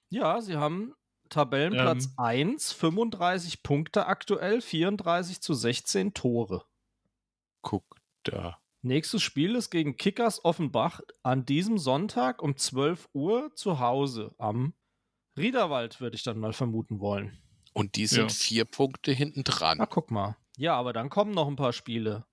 Ja, 0.08 0.40
sie 0.40 0.56
haben 0.56 0.94
Tabellenplatz 1.28 2.06
ähm, 2.06 2.12
1, 2.16 2.72
35 2.72 3.62
Punkte 3.62 4.06
aktuell, 4.06 4.60
34 4.60 5.40
zu 5.40 5.54
16 5.54 6.14
Tore. 6.14 6.64
Guck 7.62 7.96
da. 8.24 8.58
Nächstes 8.82 9.22
Spiel 9.22 9.54
ist 9.54 9.70
gegen 9.70 9.96
Kickers 9.96 10.44
Offenbach 10.44 11.00
an 11.22 11.46
diesem 11.46 11.78
Sonntag 11.78 12.42
um 12.42 12.56
12 12.56 13.08
Uhr 13.14 13.50
zu 13.54 13.78
Hause 13.78 14.34
am 14.36 14.74
Riederwald 15.36 16.00
würde 16.00 16.16
ich 16.16 16.22
dann 16.22 16.38
mal 16.38 16.52
vermuten 16.52 17.00
wollen. 17.00 17.38
Und 17.72 17.96
die 17.96 18.06
sind 18.06 18.30
ja. 18.30 18.36
vier 18.36 18.64
Punkte 18.64 19.12
hinten 19.12 19.42
dran. 19.44 19.78
Na, 19.78 19.86
guck 19.86 20.10
mal. 20.10 20.36
Ja, 20.56 20.76
aber 20.76 20.92
dann 20.92 21.10
kommen 21.10 21.32
noch 21.32 21.48
ein 21.48 21.56
paar 21.56 21.72
Spiele. 21.72 22.24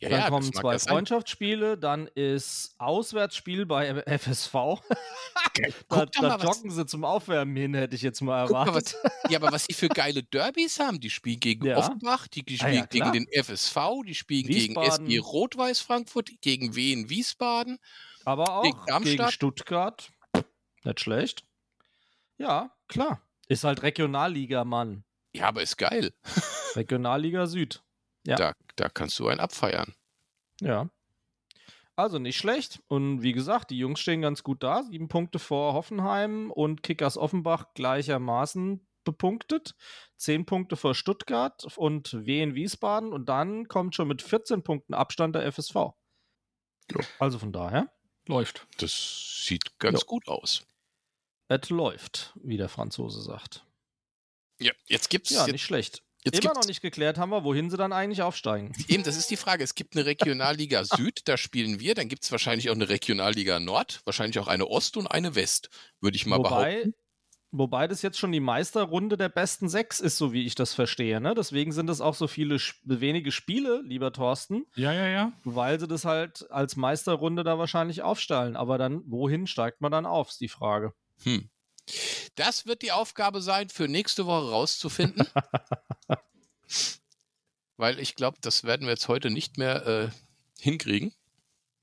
Ja, 0.00 0.08
dann 0.08 0.20
ja, 0.20 0.28
kommen 0.28 0.52
zwei 0.52 0.78
Freundschaftsspiele, 0.78 1.78
dann 1.78 2.06
ist 2.08 2.74
Auswärtsspiel 2.78 3.66
bei 3.66 4.02
FSV. 4.18 4.52
da, 5.88 6.06
da 6.06 6.36
joggen 6.36 6.70
sie 6.70 6.86
zum 6.86 7.04
Aufwärmen 7.04 7.56
hin, 7.56 7.74
hätte 7.74 7.94
ich 7.94 8.02
jetzt 8.02 8.20
mal 8.20 8.40
erwartet. 8.40 8.94
Mal, 9.02 9.10
was, 9.10 9.30
ja, 9.30 9.38
aber 9.38 9.52
was 9.52 9.66
die 9.66 9.74
für 9.74 9.88
geile 9.88 10.22
Derbys 10.22 10.78
haben. 10.78 11.00
Die 11.00 11.10
spielen 11.10 11.40
gegen 11.40 11.66
ja. 11.66 11.78
Offenbach, 11.78 12.28
die, 12.28 12.44
die 12.44 12.60
ah 12.60 12.66
spielen 12.66 12.82
ah, 12.82 12.86
gegen 12.86 13.12
den 13.12 13.44
FSV, 13.44 13.76
die 14.06 14.14
spielen 14.14 14.48
Wiesbaden. 14.48 15.06
gegen 15.06 15.10
SG 15.10 15.18
Rot-Weiß 15.18 15.80
Frankfurt, 15.80 16.30
gegen 16.40 16.74
Wien 16.74 17.08
Wiesbaden. 17.08 17.78
Aber 18.24 18.56
auch 18.56 18.62
gegen, 18.62 19.04
gegen 19.04 19.30
Stuttgart. 19.30 20.10
Nicht 20.84 21.00
schlecht. 21.00 21.44
Ja, 22.38 22.70
klar. 22.88 23.22
Ist 23.48 23.64
halt 23.64 23.82
Regionalliga, 23.82 24.64
Mann. 24.64 25.04
Ja, 25.34 25.48
aber 25.48 25.62
ist 25.62 25.76
geil. 25.76 26.12
Regionalliga 26.76 27.46
Süd. 27.46 27.82
Ja. 28.26 28.36
Da, 28.36 28.52
da 28.76 28.88
kannst 28.88 29.18
du 29.18 29.28
einen 29.28 29.40
abfeiern. 29.40 29.94
Ja. 30.60 30.88
Also 31.96 32.18
nicht 32.18 32.38
schlecht. 32.38 32.82
Und 32.88 33.22
wie 33.22 33.32
gesagt, 33.32 33.70
die 33.70 33.78
Jungs 33.78 34.00
stehen 34.00 34.22
ganz 34.22 34.42
gut 34.42 34.62
da. 34.62 34.82
Sieben 34.82 35.08
Punkte 35.08 35.38
vor 35.38 35.74
Hoffenheim 35.74 36.50
und 36.50 36.82
Kickers 36.82 37.18
Offenbach 37.18 37.74
gleichermaßen 37.74 38.86
bepunktet. 39.04 39.74
Zehn 40.16 40.46
Punkte 40.46 40.76
vor 40.76 40.94
Stuttgart 40.94 41.66
und 41.76 42.24
Wien 42.24 42.54
Wiesbaden. 42.54 43.12
Und 43.12 43.28
dann 43.28 43.68
kommt 43.68 43.94
schon 43.94 44.08
mit 44.08 44.22
14 44.22 44.62
Punkten 44.62 44.94
Abstand 44.94 45.34
der 45.34 45.50
FSV. 45.50 45.74
Jo. 45.74 47.00
Also 47.18 47.38
von 47.38 47.52
daher. 47.52 47.92
Läuft. 48.26 48.66
Das 48.78 49.42
sieht 49.44 49.78
ganz 49.78 50.02
jo. 50.02 50.06
gut 50.06 50.28
aus. 50.28 50.64
Es 51.60 51.68
läuft, 51.70 52.32
wie 52.42 52.56
der 52.56 52.68
Franzose 52.68 53.20
sagt. 53.20 53.66
Ja, 54.58 54.72
jetzt 54.86 55.10
gibt's. 55.10 55.30
Ja, 55.30 55.46
nicht 55.46 55.64
schlecht. 55.64 56.02
Jetzt 56.24 56.44
Immer 56.44 56.54
noch 56.54 56.66
nicht 56.66 56.80
geklärt 56.80 57.18
haben 57.18 57.30
wir, 57.30 57.42
wohin 57.42 57.68
sie 57.68 57.76
dann 57.76 57.92
eigentlich 57.92 58.22
aufsteigen. 58.22 58.72
Eben, 58.88 59.02
das 59.02 59.16
ist 59.16 59.30
die 59.30 59.36
Frage. 59.36 59.64
Es 59.64 59.74
gibt 59.74 59.96
eine 59.96 60.06
Regionalliga 60.06 60.84
Süd, 60.84 61.22
da 61.26 61.36
spielen 61.36 61.80
wir. 61.80 61.94
Dann 61.94 62.08
gibt 62.08 62.22
es 62.22 62.30
wahrscheinlich 62.30 62.70
auch 62.70 62.74
eine 62.74 62.88
Regionalliga 62.88 63.58
Nord, 63.58 64.00
wahrscheinlich 64.04 64.38
auch 64.38 64.46
eine 64.46 64.66
Ost 64.68 64.96
und 64.96 65.08
eine 65.08 65.34
West, 65.34 65.68
würde 66.00 66.16
ich 66.16 66.26
mal 66.26 66.38
wobei, 66.38 66.48
behaupten. 66.48 66.94
Wobei 67.50 67.86
das 67.86 68.00
jetzt 68.00 68.18
schon 68.18 68.32
die 68.32 68.40
Meisterrunde 68.40 69.18
der 69.18 69.28
besten 69.28 69.68
sechs 69.68 70.00
ist, 70.00 70.16
so 70.16 70.32
wie 70.32 70.46
ich 70.46 70.54
das 70.54 70.72
verstehe. 70.72 71.20
Ne? 71.20 71.34
Deswegen 71.34 71.72
sind 71.72 71.90
es 71.90 72.00
auch 72.00 72.14
so 72.14 72.28
viele 72.28 72.58
wenige 72.84 73.30
Spiele, 73.30 73.82
lieber 73.84 74.10
Thorsten. 74.12 74.64
Ja, 74.74 74.92
ja, 74.92 75.06
ja. 75.08 75.32
Weil 75.44 75.78
sie 75.78 75.86
das 75.86 76.06
halt 76.06 76.50
als 76.50 76.76
Meisterrunde 76.76 77.44
da 77.44 77.58
wahrscheinlich 77.58 78.00
aufstellen. 78.02 78.56
Aber 78.56 78.78
dann, 78.78 79.02
wohin 79.06 79.46
steigt 79.46 79.82
man 79.82 79.92
dann 79.92 80.06
auf, 80.06 80.30
ist 80.30 80.40
die 80.40 80.48
Frage. 80.48 80.94
Hm. 81.24 81.48
Das 82.36 82.66
wird 82.66 82.82
die 82.82 82.92
Aufgabe 82.92 83.42
sein, 83.42 83.68
für 83.68 83.88
nächste 83.88 84.26
Woche 84.26 84.50
rauszufinden. 84.50 85.26
Weil 87.76 87.98
ich 87.98 88.14
glaube, 88.14 88.38
das 88.40 88.64
werden 88.64 88.86
wir 88.86 88.92
jetzt 88.92 89.08
heute 89.08 89.30
nicht 89.30 89.58
mehr 89.58 89.86
äh, 89.86 90.08
hinkriegen. 90.60 91.12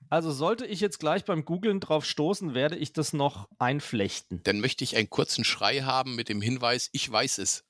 Also 0.10 0.32
sollte 0.32 0.66
ich 0.66 0.80
jetzt 0.80 1.00
gleich 1.00 1.26
beim 1.26 1.46
Googlen 1.46 1.80
drauf 1.80 2.06
stoßen, 2.06 2.56
werde 2.56 2.78
ich 2.78 2.94
das 2.94 3.14
noch 3.14 3.48
einflechten. 3.60 4.42
Dann 4.44 4.60
möchte 4.60 4.84
ich 4.84 4.96
einen 4.96 5.10
kurzen 5.10 5.44
Schrei 5.44 5.82
haben 5.82 6.16
mit 6.16 6.30
dem 6.30 6.42
Hinweis, 6.42 6.90
ich 6.94 7.12
weiß 7.12 7.38
es. 7.40 7.64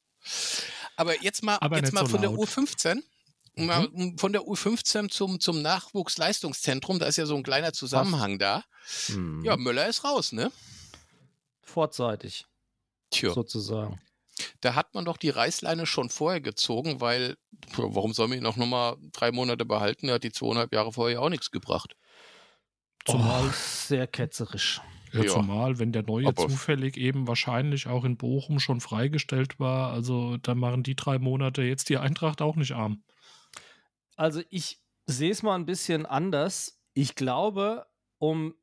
Aber 0.95 1.21
jetzt 1.21 1.43
mal, 1.43 1.57
Aber 1.59 1.77
jetzt 1.77 1.91
mal 1.91 2.05
so 2.05 2.11
von 2.11 2.21
laut. 2.21 2.37
der 2.37 2.45
U15. 2.45 3.01
Mhm. 3.55 4.17
Von 4.17 4.31
der 4.31 4.43
U15 4.43 5.09
zum, 5.09 5.41
zum 5.41 5.61
Nachwuchsleistungszentrum, 5.61 6.99
da 6.99 7.07
ist 7.07 7.17
ja 7.17 7.25
so 7.25 7.35
ein 7.35 7.43
kleiner 7.43 7.73
Zusammenhang 7.73 8.39
Was? 8.39 8.63
da. 9.07 9.13
Mhm. 9.15 9.43
Ja, 9.43 9.57
Möller 9.57 9.87
ist 9.87 10.05
raus, 10.05 10.31
ne? 10.31 10.51
Vorzeitig. 11.69 12.45
Tja. 13.11 13.31
Sozusagen. 13.31 14.01
Da 14.61 14.75
hat 14.75 14.93
man 14.93 15.05
doch 15.05 15.17
die 15.17 15.29
Reißleine 15.29 15.85
schon 15.85 16.09
vorher 16.09 16.41
gezogen, 16.41 17.01
weil, 17.01 17.37
warum 17.75 18.13
soll 18.13 18.27
man 18.29 18.37
ihn 18.37 18.43
noch 18.43 18.55
mal 18.55 18.97
drei 19.11 19.31
Monate 19.31 19.65
behalten? 19.65 20.07
Er 20.07 20.15
hat 20.15 20.23
die 20.23 20.31
zweieinhalb 20.31 20.73
Jahre 20.73 20.93
vorher 20.93 21.21
auch 21.21 21.29
nichts 21.29 21.51
gebracht. 21.51 21.95
Zumal 23.05 23.47
oh. 23.47 23.53
sehr 23.53 24.07
ketzerisch. 24.07 24.81
Ja, 25.11 25.23
ja, 25.23 25.29
zumal, 25.29 25.79
wenn 25.79 25.91
der 25.91 26.03
neue 26.03 26.27
Aber 26.27 26.47
zufällig 26.47 26.95
eben 26.95 27.27
wahrscheinlich 27.27 27.87
auch 27.87 28.03
in 28.03 28.17
Bochum 28.17 28.59
schon 28.59 28.79
freigestellt 28.79 29.59
war, 29.59 29.91
also 29.91 30.37
da 30.37 30.53
machen 30.53 30.83
die 30.83 30.95
drei 30.95 31.17
Monate 31.17 31.63
jetzt 31.63 31.89
die 31.89 31.97
Eintracht 31.97 32.41
auch 32.41 32.55
nicht 32.55 32.73
arm. 32.73 33.03
Also 34.15 34.41
ich 34.49 34.79
sehe 35.07 35.31
es 35.31 35.41
mal 35.41 35.55
ein 35.55 35.65
bisschen 35.65 36.05
anders. 36.05 36.79
Ich 36.93 37.15
glaube, 37.15 37.87
um 38.19 38.53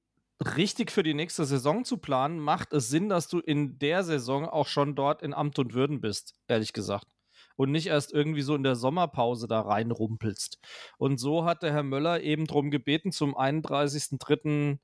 richtig 0.44 0.90
für 0.90 1.02
die 1.02 1.14
nächste 1.14 1.44
Saison 1.44 1.84
zu 1.84 1.98
planen, 1.98 2.38
macht 2.38 2.72
es 2.72 2.88
Sinn, 2.88 3.08
dass 3.08 3.28
du 3.28 3.38
in 3.38 3.78
der 3.78 4.04
Saison 4.04 4.46
auch 4.46 4.66
schon 4.66 4.94
dort 4.94 5.22
in 5.22 5.34
Amt 5.34 5.58
und 5.58 5.74
Würden 5.74 6.00
bist, 6.00 6.34
ehrlich 6.48 6.72
gesagt. 6.72 7.06
Und 7.56 7.70
nicht 7.70 7.86
erst 7.86 8.12
irgendwie 8.12 8.42
so 8.42 8.54
in 8.54 8.62
der 8.62 8.76
Sommerpause 8.76 9.48
da 9.48 9.62
reinrumpelst. 9.62 10.58
Und 10.98 11.18
so 11.18 11.44
hat 11.44 11.62
der 11.62 11.72
Herr 11.72 11.82
Möller 11.82 12.20
eben 12.22 12.46
darum 12.46 12.70
gebeten, 12.70 13.12
zum 13.12 13.34
31.03. 13.34 14.78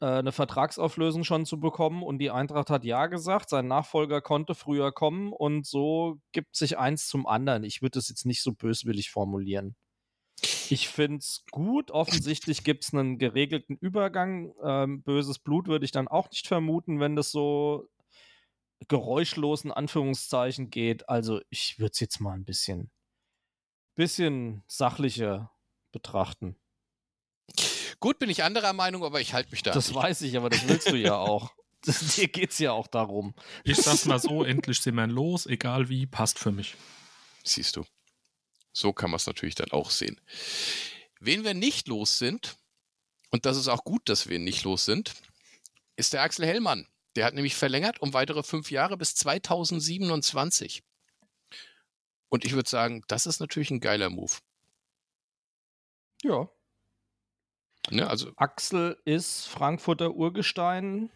Äh, 0.00 0.06
eine 0.06 0.32
Vertragsauflösung 0.32 1.24
schon 1.24 1.44
zu 1.44 1.60
bekommen. 1.60 2.02
Und 2.02 2.18
die 2.18 2.30
Eintracht 2.30 2.70
hat 2.70 2.84
ja 2.84 3.06
gesagt, 3.06 3.50
sein 3.50 3.68
Nachfolger 3.68 4.22
konnte 4.22 4.54
früher 4.54 4.92
kommen. 4.92 5.32
Und 5.32 5.66
so 5.66 6.18
gibt 6.32 6.56
sich 6.56 6.78
eins 6.78 7.08
zum 7.08 7.26
anderen. 7.26 7.64
Ich 7.64 7.82
würde 7.82 7.98
es 7.98 8.08
jetzt 8.08 8.24
nicht 8.24 8.42
so 8.42 8.52
böswillig 8.52 9.10
formulieren. 9.10 9.76
Ich 10.70 10.88
finde 10.88 11.18
es 11.18 11.44
gut. 11.50 11.90
Offensichtlich 11.90 12.64
gibt 12.64 12.84
es 12.84 12.92
einen 12.92 13.18
geregelten 13.18 13.76
Übergang. 13.76 14.52
Ähm, 14.62 15.02
böses 15.02 15.38
Blut 15.38 15.66
würde 15.66 15.84
ich 15.84 15.92
dann 15.92 16.08
auch 16.08 16.30
nicht 16.30 16.46
vermuten, 16.46 17.00
wenn 17.00 17.16
das 17.16 17.30
so 17.30 17.88
geräuschlos 18.86 19.64
in 19.64 19.72
Anführungszeichen 19.72 20.70
geht. 20.70 21.08
Also 21.08 21.40
ich 21.50 21.78
würde 21.78 21.92
es 21.92 22.00
jetzt 22.00 22.20
mal 22.20 22.32
ein 22.32 22.44
bisschen, 22.44 22.90
bisschen 23.94 24.62
sachlicher 24.66 25.50
betrachten. 25.92 26.56
Gut, 28.00 28.18
bin 28.18 28.30
ich 28.30 28.44
anderer 28.44 28.72
Meinung, 28.72 29.04
aber 29.04 29.20
ich 29.20 29.34
halte 29.34 29.50
mich 29.50 29.62
da. 29.62 29.72
Das 29.72 29.88
nicht. 29.88 29.96
weiß 29.96 30.22
ich, 30.22 30.36
aber 30.36 30.50
das 30.50 30.68
willst 30.68 30.90
du 30.90 30.96
ja 30.96 31.16
auch. 31.18 31.52
Das, 31.82 32.14
dir 32.16 32.28
geht 32.28 32.50
es 32.50 32.58
ja 32.58 32.72
auch 32.72 32.86
darum. 32.86 33.34
Ich 33.64 33.76
sag's 33.76 34.04
mal 34.04 34.18
so, 34.18 34.44
endlich 34.44 34.80
sind 34.80 34.96
wir 34.96 35.06
los, 35.06 35.46
egal 35.46 35.88
wie, 35.88 36.06
passt 36.06 36.38
für 36.38 36.52
mich. 36.52 36.76
Siehst 37.44 37.76
du. 37.76 37.84
So 38.78 38.92
kann 38.92 39.10
man 39.10 39.16
es 39.16 39.26
natürlich 39.26 39.56
dann 39.56 39.72
auch 39.72 39.90
sehen. 39.90 40.20
Wen 41.18 41.42
wir 41.42 41.52
nicht 41.52 41.88
los 41.88 42.18
sind, 42.18 42.56
und 43.30 43.44
das 43.44 43.56
ist 43.56 43.66
auch 43.66 43.82
gut, 43.82 44.08
dass 44.08 44.28
wir 44.28 44.38
nicht 44.38 44.62
los 44.62 44.84
sind, 44.84 45.14
ist 45.96 46.12
der 46.12 46.22
Axel 46.22 46.46
Hellmann. 46.46 46.86
Der 47.16 47.24
hat 47.24 47.34
nämlich 47.34 47.56
verlängert 47.56 48.00
um 48.00 48.14
weitere 48.14 48.44
fünf 48.44 48.70
Jahre 48.70 48.96
bis 48.96 49.16
2027. 49.16 50.84
Und 52.28 52.44
ich 52.44 52.52
würde 52.52 52.70
sagen, 52.70 53.02
das 53.08 53.26
ist 53.26 53.40
natürlich 53.40 53.72
ein 53.72 53.80
geiler 53.80 54.10
Move. 54.10 54.34
Ja. 56.22 56.48
Ne, 57.90 58.08
also 58.08 58.30
Axel 58.36 58.96
ist 59.04 59.46
Frankfurter 59.46 60.14
Urgestein, 60.14 61.10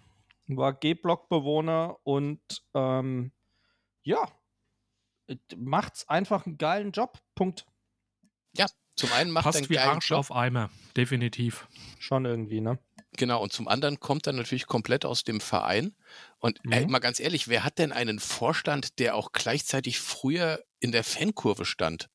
war 0.49 0.73
G-Block-Bewohner 0.73 1.99
und 2.03 2.41
ähm, 2.75 3.31
ja, 4.03 4.33
macht's 5.57 6.09
einfach 6.09 6.47
einen 6.47 6.59
geilen 6.59 6.93
Job. 6.93 7.19
Punkt. 7.35 7.67
Ja, 8.57 8.67
zum 8.97 9.13
einen 9.13 9.31
macht 9.31 9.45
Passt 9.45 9.71
wie 9.71 9.79
Arsch 9.79 10.11
Job. 10.11 10.19
auf 10.19 10.33
Eimer, 10.33 10.71
definitiv. 10.97 11.67
Schon 11.99 12.25
irgendwie, 12.25 12.61
ne? 12.61 12.79
Genau, 13.17 13.43
und 13.43 13.53
zum 13.53 13.69
anderen 13.69 14.01
kommt 14.01 14.27
er 14.27 14.33
natürlich 14.33 14.67
komplett 14.67 15.05
aus 15.05 15.23
dem 15.25 15.41
Verein. 15.41 15.95
Und 16.39 16.65
mhm. 16.65 16.73
ey, 16.73 16.87
mal 16.87 16.99
ganz 16.99 17.21
ehrlich, 17.21 17.49
wer 17.49 17.65
hat 17.65 17.79
denn 17.79 17.93
einen 17.93 18.19
Vorstand, 18.19 18.99
der 18.99 19.15
auch 19.15 19.33
gleichzeitig 19.33 20.01
früher 20.01 20.65
in 20.81 20.93
der 20.93 21.05
Fankurve 21.05 21.65
stand? 21.65 22.09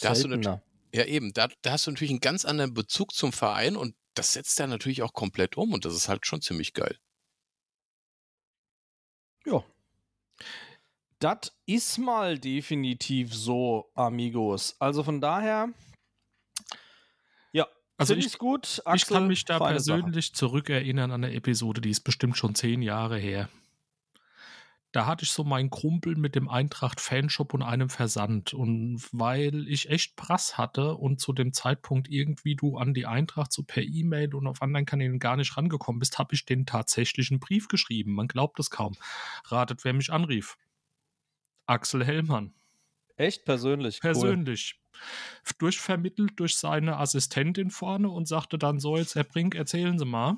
Da 0.00 0.10
hast 0.10 0.24
du 0.24 0.60
ja, 0.94 1.04
eben, 1.04 1.32
da, 1.34 1.48
da 1.62 1.72
hast 1.72 1.86
du 1.86 1.90
natürlich 1.90 2.12
einen 2.12 2.20
ganz 2.20 2.44
anderen 2.44 2.72
Bezug 2.72 3.12
zum 3.12 3.32
Verein 3.32 3.76
und 3.76 3.94
das 4.14 4.32
setzt 4.32 4.58
er 4.58 4.66
natürlich 4.66 5.02
auch 5.02 5.12
komplett 5.12 5.56
um 5.56 5.72
und 5.72 5.84
das 5.84 5.94
ist 5.94 6.08
halt 6.08 6.26
schon 6.26 6.40
ziemlich 6.40 6.72
geil. 6.72 6.98
Ja. 9.44 9.64
Das 11.18 11.52
ist 11.66 11.98
mal 11.98 12.38
definitiv 12.38 13.34
so, 13.34 13.90
Amigos. 13.94 14.76
Also 14.78 15.02
von 15.02 15.20
daher, 15.20 15.68
ja, 17.52 17.66
also 17.96 18.14
ich, 18.14 18.38
gut. 18.38 18.80
Axel, 18.84 18.94
ich 18.94 19.06
kann 19.06 19.26
mich 19.26 19.44
da 19.44 19.58
persönlich 19.58 20.26
Sache. 20.26 20.34
zurückerinnern 20.34 21.10
an 21.10 21.24
eine 21.24 21.34
Episode, 21.34 21.80
die 21.80 21.90
ist 21.90 22.00
bestimmt 22.00 22.36
schon 22.36 22.54
zehn 22.54 22.82
Jahre 22.82 23.18
her 23.18 23.48
da 24.92 25.06
hatte 25.06 25.24
ich 25.24 25.30
so 25.30 25.44
meinen 25.44 25.70
Kumpel 25.70 26.16
mit 26.16 26.34
dem 26.34 26.48
Eintracht-Fanshop 26.48 27.52
und 27.52 27.62
einem 27.62 27.90
Versand. 27.90 28.54
Und 28.54 29.02
weil 29.12 29.68
ich 29.68 29.90
echt 29.90 30.16
Prass 30.16 30.56
hatte 30.56 30.94
und 30.94 31.20
zu 31.20 31.32
dem 31.32 31.52
Zeitpunkt 31.52 32.08
irgendwie 32.08 32.56
du 32.56 32.78
an 32.78 32.94
die 32.94 33.06
Eintracht 33.06 33.52
so 33.52 33.62
per 33.62 33.82
E-Mail 33.82 34.34
und 34.34 34.46
auf 34.46 34.62
anderen 34.62 34.86
Kanälen 34.86 35.18
gar 35.18 35.36
nicht 35.36 35.56
rangekommen 35.56 35.98
bist, 35.98 36.18
habe 36.18 36.34
ich 36.34 36.46
den 36.46 36.64
tatsächlichen 36.64 37.38
Brief 37.38 37.68
geschrieben. 37.68 38.14
Man 38.14 38.28
glaubt 38.28 38.58
es 38.60 38.70
kaum. 38.70 38.96
Ratet, 39.44 39.84
wer 39.84 39.92
mich 39.92 40.10
anrief. 40.10 40.56
Axel 41.68 42.04
Hellmann. 42.04 42.54
Echt 43.16 43.44
persönlich? 43.44 44.00
Persönlich. 44.00 44.80
Cool. 44.80 45.54
Durchvermittelt 45.58 46.32
durch 46.40 46.56
seine 46.56 46.96
Assistentin 46.96 47.70
vorne 47.70 48.08
und 48.08 48.26
sagte 48.26 48.58
dann 48.58 48.80
so, 48.80 48.96
jetzt 48.96 49.14
Herr 49.14 49.24
Brink, 49.24 49.54
erzählen 49.54 49.98
Sie 49.98 50.04
mal. 50.04 50.36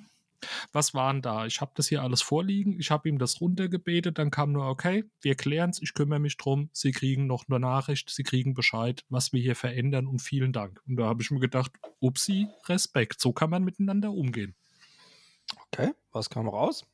Was 0.73 0.95
waren 0.95 1.21
da? 1.21 1.45
Ich 1.47 1.61
habe 1.61 1.73
das 1.75 1.89
hier 1.89 2.03
alles 2.03 2.23
vorliegen. 2.23 2.79
Ich 2.81 2.91
habe 2.91 3.09
ihm 3.09 3.19
das 3.19 3.41
runtergebetet. 3.41 4.19
Dann 4.19 4.31
kam 4.31 4.53
nur, 4.53 4.67
okay, 4.67 5.05
wir 5.21 5.35
klären 5.35 5.71
es. 5.71 5.83
Ich 5.83 5.93
kümmere 5.93 6.19
mich 6.19 6.39
drum. 6.39 6.71
Sie 6.73 6.93
kriegen 6.93 7.27
noch 7.27 7.45
eine 7.49 7.61
Nachricht. 7.61 8.09
Sie 8.09 8.23
kriegen 8.23 8.55
Bescheid, 8.55 9.05
was 9.11 9.33
wir 9.35 9.41
hier 9.41 9.57
verändern. 9.57 10.07
Und 10.07 10.21
vielen 10.21 10.53
Dank. 10.53 10.81
Und 10.87 10.97
da 10.97 11.05
habe 11.05 11.23
ich 11.23 11.31
mir 11.31 11.41
gedacht, 11.41 11.73
upsi, 12.01 12.49
Respekt. 12.69 13.21
So 13.21 13.33
kann 13.33 13.51
man 13.51 13.65
miteinander 13.65 14.13
umgehen. 14.13 14.55
Okay, 15.67 15.93
was 16.13 16.31
kam 16.31 16.49
raus? 16.49 16.87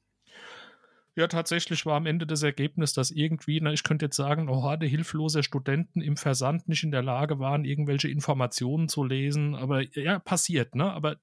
Ja, 1.16 1.29
tatsächlich 1.29 1.87
war 1.87 1.96
am 1.96 2.05
Ende 2.05 2.26
das 2.26 2.42
Ergebnis, 2.42 2.92
dass 2.92 3.11
irgendwie, 3.11 3.59
na, 3.62 3.72
ich 3.72 3.85
könnte 3.85 4.05
jetzt 4.05 4.16
sagen, 4.16 4.42
eine 4.42 4.62
Horde 4.62 4.85
hilfloser 4.85 5.42
Studenten 5.42 6.02
im 6.02 6.18
Versand 6.18 6.68
nicht 6.68 6.85
in 6.85 6.90
der 6.90 7.02
Lage 7.02 7.38
waren, 7.38 7.64
irgendwelche 7.64 8.09
Informationen 8.09 8.90
zu 8.90 9.02
lesen. 9.02 9.55
Aber 9.55 9.83
ja, 9.98 10.18
passiert, 10.18 10.74
ne? 10.74 10.92
Aber 10.92 11.16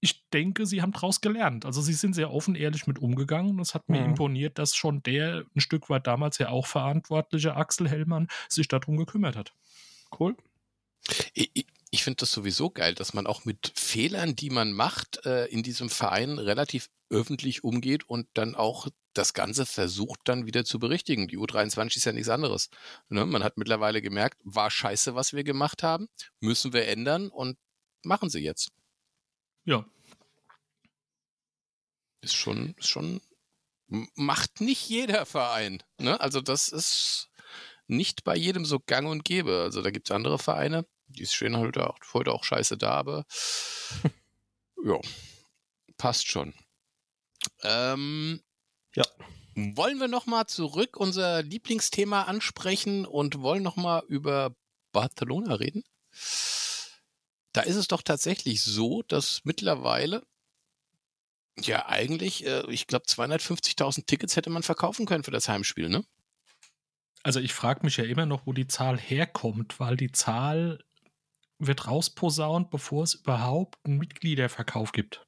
ich 0.00 0.28
denke, 0.30 0.66
sie 0.66 0.82
haben 0.82 0.92
daraus 0.92 1.20
gelernt. 1.20 1.66
Also 1.66 1.82
sie 1.82 1.94
sind 1.94 2.14
sehr 2.14 2.32
offen, 2.32 2.54
ehrlich 2.54 2.86
mit 2.86 3.00
umgegangen. 3.00 3.56
Und 3.56 3.60
es 3.60 3.74
hat 3.74 3.88
mir 3.88 4.00
mhm. 4.00 4.10
imponiert, 4.10 4.56
dass 4.56 4.76
schon 4.76 5.02
der 5.02 5.44
ein 5.56 5.60
Stück 5.60 5.90
weit 5.90 6.06
damals 6.06 6.38
ja 6.38 6.50
auch 6.50 6.66
verantwortliche 6.66 7.56
Axel 7.56 7.88
Hellmann 7.88 8.28
sich 8.48 8.68
darum 8.68 8.96
gekümmert 8.96 9.34
hat. 9.34 9.52
Cool. 10.16 10.36
Ich, 11.34 11.66
ich 11.90 12.04
finde 12.04 12.16
das 12.20 12.32
sowieso 12.32 12.70
geil, 12.70 12.94
dass 12.94 13.14
man 13.14 13.26
auch 13.26 13.44
mit 13.44 13.72
Fehlern, 13.74 14.36
die 14.36 14.50
man 14.50 14.72
macht, 14.72 15.24
äh, 15.24 15.46
in 15.46 15.62
diesem 15.62 15.88
Verein 15.88 16.38
relativ 16.38 16.88
öffentlich 17.10 17.64
umgeht 17.64 18.08
und 18.08 18.28
dann 18.34 18.54
auch 18.54 18.88
das 19.14 19.32
Ganze 19.32 19.66
versucht 19.66 20.20
dann 20.24 20.46
wieder 20.46 20.64
zu 20.64 20.78
berichtigen. 20.78 21.28
Die 21.28 21.38
U23 21.38 21.96
ist 21.96 22.04
ja 22.04 22.12
nichts 22.12 22.28
anderes. 22.28 22.68
Ne? 23.08 23.24
Man 23.24 23.42
hat 23.42 23.56
mittlerweile 23.56 24.02
gemerkt, 24.02 24.40
war 24.44 24.70
scheiße, 24.70 25.14
was 25.14 25.32
wir 25.32 25.44
gemacht 25.44 25.82
haben, 25.82 26.08
müssen 26.40 26.72
wir 26.72 26.86
ändern 26.86 27.28
und 27.28 27.58
machen 28.04 28.28
sie 28.28 28.40
jetzt. 28.40 28.70
Ja. 29.64 29.84
Ist 32.20 32.36
schon, 32.36 32.74
ist 32.78 32.88
schon, 32.88 33.20
macht 33.86 34.60
nicht 34.60 34.88
jeder 34.88 35.24
Verein. 35.24 35.82
Ne? 35.98 36.20
Also 36.20 36.40
das 36.40 36.68
ist 36.68 37.30
nicht 37.86 38.24
bei 38.24 38.36
jedem 38.36 38.66
so 38.66 38.78
gang 38.78 39.08
und 39.08 39.24
gäbe. 39.24 39.62
Also 39.62 39.82
da 39.82 39.90
gibt 39.90 40.08
es 40.08 40.14
andere 40.14 40.38
Vereine, 40.38 40.86
die 41.08 41.26
stehen 41.26 41.56
heute 41.56 41.88
auch, 41.88 41.98
heute 42.12 42.32
auch 42.32 42.44
scheiße 42.44 42.76
da, 42.76 42.92
aber 42.92 43.26
ja, 44.84 44.98
passt 45.96 46.28
schon. 46.28 46.54
Ähm, 47.62 48.40
ja. 48.94 49.04
Wollen 49.54 49.98
wir 49.98 50.08
nochmal 50.08 50.46
zurück 50.46 50.96
unser 50.96 51.42
Lieblingsthema 51.42 52.22
ansprechen 52.22 53.06
und 53.06 53.40
wollen 53.40 53.62
nochmal 53.62 54.04
über 54.06 54.54
Barcelona 54.92 55.54
reden? 55.54 55.82
Da 57.52 57.62
ist 57.62 57.76
es 57.76 57.88
doch 57.88 58.02
tatsächlich 58.02 58.62
so, 58.62 59.02
dass 59.02 59.40
mittlerweile 59.44 60.24
ja 61.60 61.86
eigentlich, 61.86 62.46
äh, 62.46 62.70
ich 62.70 62.86
glaube, 62.86 63.06
250.000 63.06 64.06
Tickets 64.06 64.36
hätte 64.36 64.50
man 64.50 64.62
verkaufen 64.62 65.06
können 65.06 65.24
für 65.24 65.32
das 65.32 65.48
Heimspiel, 65.48 65.88
ne? 65.88 66.04
Also 67.24 67.40
ich 67.40 67.52
frage 67.52 67.84
mich 67.84 67.96
ja 67.96 68.04
immer 68.04 68.26
noch, 68.26 68.46
wo 68.46 68.52
die 68.52 68.68
Zahl 68.68 68.96
herkommt, 68.96 69.80
weil 69.80 69.96
die 69.96 70.12
Zahl 70.12 70.84
wird 71.58 71.86
rausposaunt, 71.86 72.70
bevor 72.70 73.02
es 73.02 73.14
überhaupt 73.14 73.78
einen 73.84 73.98
Mitgliederverkauf 73.98 74.92
gibt. 74.92 75.24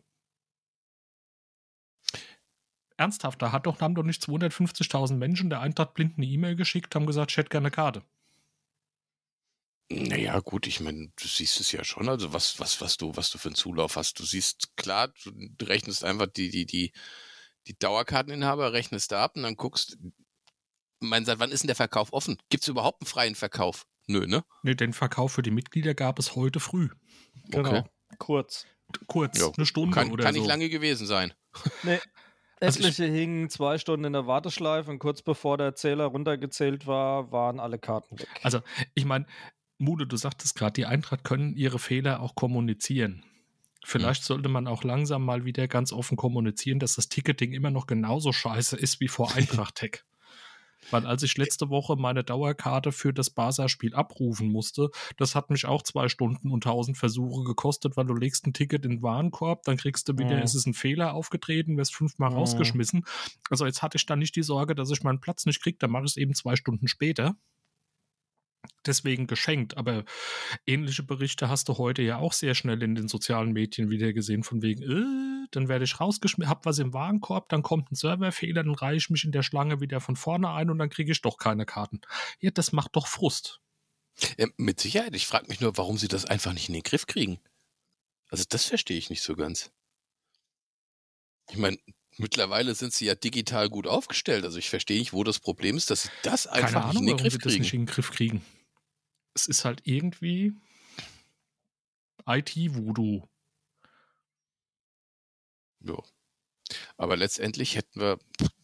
Ernsthaft, 2.96 3.40
da 3.40 3.50
hat 3.50 3.66
doch, 3.66 3.80
haben 3.80 3.94
doch 3.94 4.02
nicht 4.02 4.22
250.000 4.22 5.14
Menschen 5.14 5.48
der 5.48 5.60
Eintracht 5.60 5.94
blind 5.94 6.18
eine 6.18 6.26
E-Mail 6.26 6.54
geschickt, 6.54 6.94
haben 6.94 7.06
gesagt, 7.06 7.30
ich 7.30 7.36
hätte 7.38 7.48
gerne 7.48 7.66
eine 7.66 7.74
Karte. 7.74 8.02
Naja, 9.92 10.38
gut, 10.38 10.68
ich 10.68 10.78
meine, 10.78 11.10
du 11.16 11.26
siehst 11.26 11.60
es 11.60 11.72
ja 11.72 11.82
schon, 11.82 12.08
also 12.08 12.32
was, 12.32 12.60
was, 12.60 12.80
was 12.80 12.96
du, 12.96 13.16
was 13.16 13.30
du 13.30 13.38
für 13.38 13.48
einen 13.48 13.56
Zulauf 13.56 13.96
hast. 13.96 14.20
Du 14.20 14.24
siehst, 14.24 14.76
klar, 14.76 15.12
du 15.24 15.64
rechnest 15.64 16.04
einfach 16.04 16.28
die, 16.28 16.50
die, 16.50 16.64
die, 16.64 16.92
die 17.66 17.76
Dauerkarteninhaber, 17.76 18.72
rechnest 18.72 19.10
da 19.10 19.24
ab 19.24 19.34
und 19.34 19.42
dann 19.42 19.56
guckst, 19.56 19.98
mein, 21.00 21.24
seit 21.24 21.40
wann 21.40 21.50
ist 21.50 21.62
denn 21.62 21.68
der 21.68 21.76
Verkauf 21.76 22.12
offen? 22.12 22.38
Gibt 22.50 22.62
es 22.62 22.68
überhaupt 22.68 23.02
einen 23.02 23.08
freien 23.08 23.34
Verkauf? 23.34 23.86
Nö, 24.11 24.27
ne? 24.27 24.44
Nee, 24.62 24.75
den 24.75 24.92
Verkauf 24.92 25.33
für 25.33 25.42
die 25.42 25.53
Mitglieder 25.53 25.94
gab 25.94 26.18
es 26.18 26.35
heute 26.35 26.59
früh. 26.59 26.88
Genau. 27.49 27.70
Okay. 27.70 27.83
Kurz. 28.18 28.66
Kurz, 29.07 29.38
ja, 29.38 29.53
eine 29.57 29.66
Stunde 29.66 29.94
kann, 29.94 30.11
oder 30.11 30.25
kann 30.25 30.35
so. 30.35 30.40
Kann 30.40 30.42
nicht 30.42 30.49
lange 30.49 30.68
gewesen 30.68 31.07
sein. 31.07 31.33
Nee. 31.83 31.99
Also 32.62 32.81
Etliche 32.81 33.05
also 33.05 33.14
hingen 33.14 33.49
zwei 33.49 33.79
Stunden 33.79 34.05
in 34.05 34.12
der 34.12 34.27
Warteschleife 34.27 34.90
und 34.90 34.99
kurz 34.99 35.23
bevor 35.23 35.57
der 35.57 35.75
Zähler 35.77 36.05
runtergezählt 36.05 36.87
war, 36.87 37.33
waren 37.33 37.59
alle 37.59 37.79
Karten 37.79 38.18
weg. 38.18 38.29
Also, 38.42 38.61
ich 38.92 39.07
meine, 39.07 39.25
Mude, 39.79 40.07
du 40.07 40.18
sagtest 40.18 40.57
gerade, 40.57 40.75
die 40.75 40.85
Eintracht 40.85 41.25
können 41.25 41.55
ihre 41.55 41.79
Fehler 41.79 42.20
auch 42.20 42.35
kommunizieren. 42.35 43.25
Vielleicht 43.83 44.25
sollte 44.25 44.51
man 44.51 44.66
auch 44.66 44.85
langsam 44.85 45.25
mal 45.25 45.46
wieder 45.46 45.68
ganz 45.68 45.90
offen 45.90 46.18
kommunizieren, 46.18 46.81
dass 46.81 46.96
das 46.96 47.09
Ticketing 47.09 47.53
immer 47.53 47.70
noch 47.70 47.87
genauso 47.87 48.31
scheiße 48.31 48.77
ist 48.77 49.01
wie 49.01 49.09
vor 49.09 49.35
Eintracht 49.35 49.77
Tech. 49.77 50.05
Weil 50.90 51.06
als 51.06 51.22
ich 51.22 51.36
letzte 51.36 51.68
Woche 51.68 51.96
meine 51.96 52.24
Dauerkarte 52.24 52.92
für 52.92 53.12
das 53.12 53.30
Barca-Spiel 53.30 53.94
abrufen 53.94 54.50
musste, 54.50 54.90
das 55.16 55.34
hat 55.34 55.50
mich 55.50 55.66
auch 55.66 55.82
zwei 55.82 56.08
Stunden 56.08 56.50
und 56.50 56.64
tausend 56.64 56.96
Versuche 56.96 57.44
gekostet, 57.44 57.96
weil 57.96 58.06
du 58.06 58.14
legst 58.14 58.46
ein 58.46 58.52
Ticket 58.52 58.84
in 58.84 58.92
den 58.92 59.02
Warenkorb, 59.02 59.62
dann 59.64 59.76
kriegst 59.76 60.08
du 60.08 60.18
wieder, 60.18 60.36
mhm. 60.36 60.42
es 60.42 60.54
ist 60.54 60.66
ein 60.66 60.74
Fehler 60.74 61.14
aufgetreten, 61.14 61.76
wirst 61.76 61.94
fünfmal 61.94 62.30
mhm. 62.30 62.36
rausgeschmissen. 62.36 63.04
Also 63.50 63.66
jetzt 63.66 63.82
hatte 63.82 63.96
ich 63.96 64.06
da 64.06 64.16
nicht 64.16 64.36
die 64.36 64.42
Sorge, 64.42 64.74
dass 64.74 64.90
ich 64.90 65.02
meinen 65.02 65.20
Platz 65.20 65.46
nicht 65.46 65.62
kriege, 65.62 65.78
dann 65.78 65.90
mache 65.90 66.04
ich 66.04 66.12
es 66.12 66.16
eben 66.16 66.34
zwei 66.34 66.56
Stunden 66.56 66.88
später 66.88 67.36
deswegen 68.87 69.27
geschenkt. 69.27 69.77
Aber 69.77 70.05
ähnliche 70.66 71.03
Berichte 71.03 71.49
hast 71.49 71.68
du 71.68 71.79
heute 71.79 72.03
ja 72.03 72.18
auch 72.18 72.33
sehr 72.33 72.55
schnell 72.55 72.83
in 72.83 72.94
den 72.94 73.09
sozialen 73.09 73.53
Medien 73.53 73.90
wieder 73.90 74.12
gesehen, 74.12 74.42
von 74.42 74.62
wegen, 74.62 74.83
äh, 74.83 75.46
dann 75.51 75.68
werde 75.68 75.85
ich 75.85 76.01
rausgeschmissen, 76.01 76.51
hab 76.51 76.66
was 76.66 76.79
im 76.79 76.92
Warenkorb, 76.92 77.49
dann 77.49 77.62
kommt 77.62 77.90
ein 77.90 77.96
Serverfehler, 77.96 78.62
dann 78.64 78.75
reiche 78.75 78.96
ich 78.96 79.11
mich 79.11 79.25
in 79.25 79.33
der 79.33 79.42
Schlange 79.42 79.81
wieder 79.81 80.01
von 80.01 80.16
vorne 80.16 80.51
ein 80.51 80.70
und 80.70 80.79
dann 80.79 80.90
kriege 80.90 81.12
ich 81.12 81.23
doch 81.23 81.38
keine 81.38 81.66
Karten. 81.66 82.01
Ja, 82.40 82.51
das 82.51 82.73
macht 82.73 82.96
doch 82.96 83.07
Frust. 83.07 83.61
Ja, 84.38 84.46
mit 84.57 84.81
Sicherheit. 84.81 85.14
Ich 85.14 85.27
frage 85.27 85.46
mich 85.49 85.61
nur, 85.61 85.77
warum 85.77 85.96
sie 85.96 86.09
das 86.09 86.25
einfach 86.25 86.53
nicht 86.53 86.68
in 86.68 86.75
den 86.75 86.83
Griff 86.83 87.07
kriegen. 87.07 87.38
Also 88.29 88.44
das 88.49 88.64
verstehe 88.64 88.99
ich 88.99 89.11
nicht 89.11 89.23
so 89.23 89.35
ganz. 89.35 89.73
Ich 91.51 91.57
meine, 91.57 91.79
mittlerweile 92.20 92.74
sind 92.74 92.92
sie 92.92 93.06
ja 93.06 93.14
digital 93.14 93.68
gut 93.68 93.87
aufgestellt. 93.87 94.44
Also 94.44 94.59
ich 94.59 94.70
verstehe 94.70 94.98
nicht, 94.98 95.12
wo 95.12 95.24
das 95.24 95.40
Problem 95.40 95.76
ist, 95.76 95.90
dass 95.90 96.04
sie 96.04 96.11
das 96.22 96.46
einfach 96.46 96.85
Ahnung, 96.87 97.04
nicht 97.04 97.11
in 97.12 97.16
den 97.16 97.16
Griff 97.16 97.38
kriegen. 97.38 97.44
Das 97.44 97.59
nicht 97.59 97.74
in 97.74 97.80
den 97.80 97.87
Griff 97.87 98.11
kriegen 98.11 98.42
es 99.35 99.46
ist 99.46 99.64
halt 99.64 99.83
irgendwie 99.85 100.54
IT-Voodoo. 102.26 103.26
Ja. 105.80 105.96
Aber 106.96 107.16
letztendlich 107.16 107.76
hätten 107.76 108.00
wir 108.00 108.18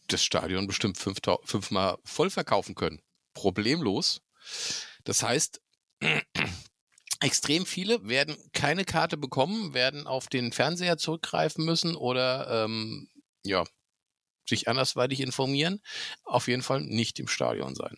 das 0.07 0.23
Stadion 0.23 0.67
bestimmt 0.67 0.97
fünf, 0.97 1.19
fünfmal 1.43 1.97
voll 2.05 2.29
verkaufen 2.29 2.75
können. 2.75 3.01
Problemlos. 3.33 4.21
Das 5.03 5.23
heißt, 5.23 5.61
extrem 7.19 7.65
viele 7.65 8.07
werden 8.07 8.37
keine 8.53 8.85
Karte 8.85 9.17
bekommen, 9.17 9.73
werden 9.73 10.07
auf 10.07 10.27
den 10.27 10.51
Fernseher 10.53 10.97
zurückgreifen 10.97 11.65
müssen 11.65 11.95
oder 11.95 12.65
ähm, 12.65 13.09
ja, 13.47 13.63
sich 14.47 14.67
andersweitig 14.67 15.21
informieren. 15.21 15.81
Auf 16.23 16.47
jeden 16.47 16.61
Fall 16.61 16.81
nicht 16.81 17.19
im 17.19 17.27
Stadion 17.27 17.75
sein. 17.75 17.97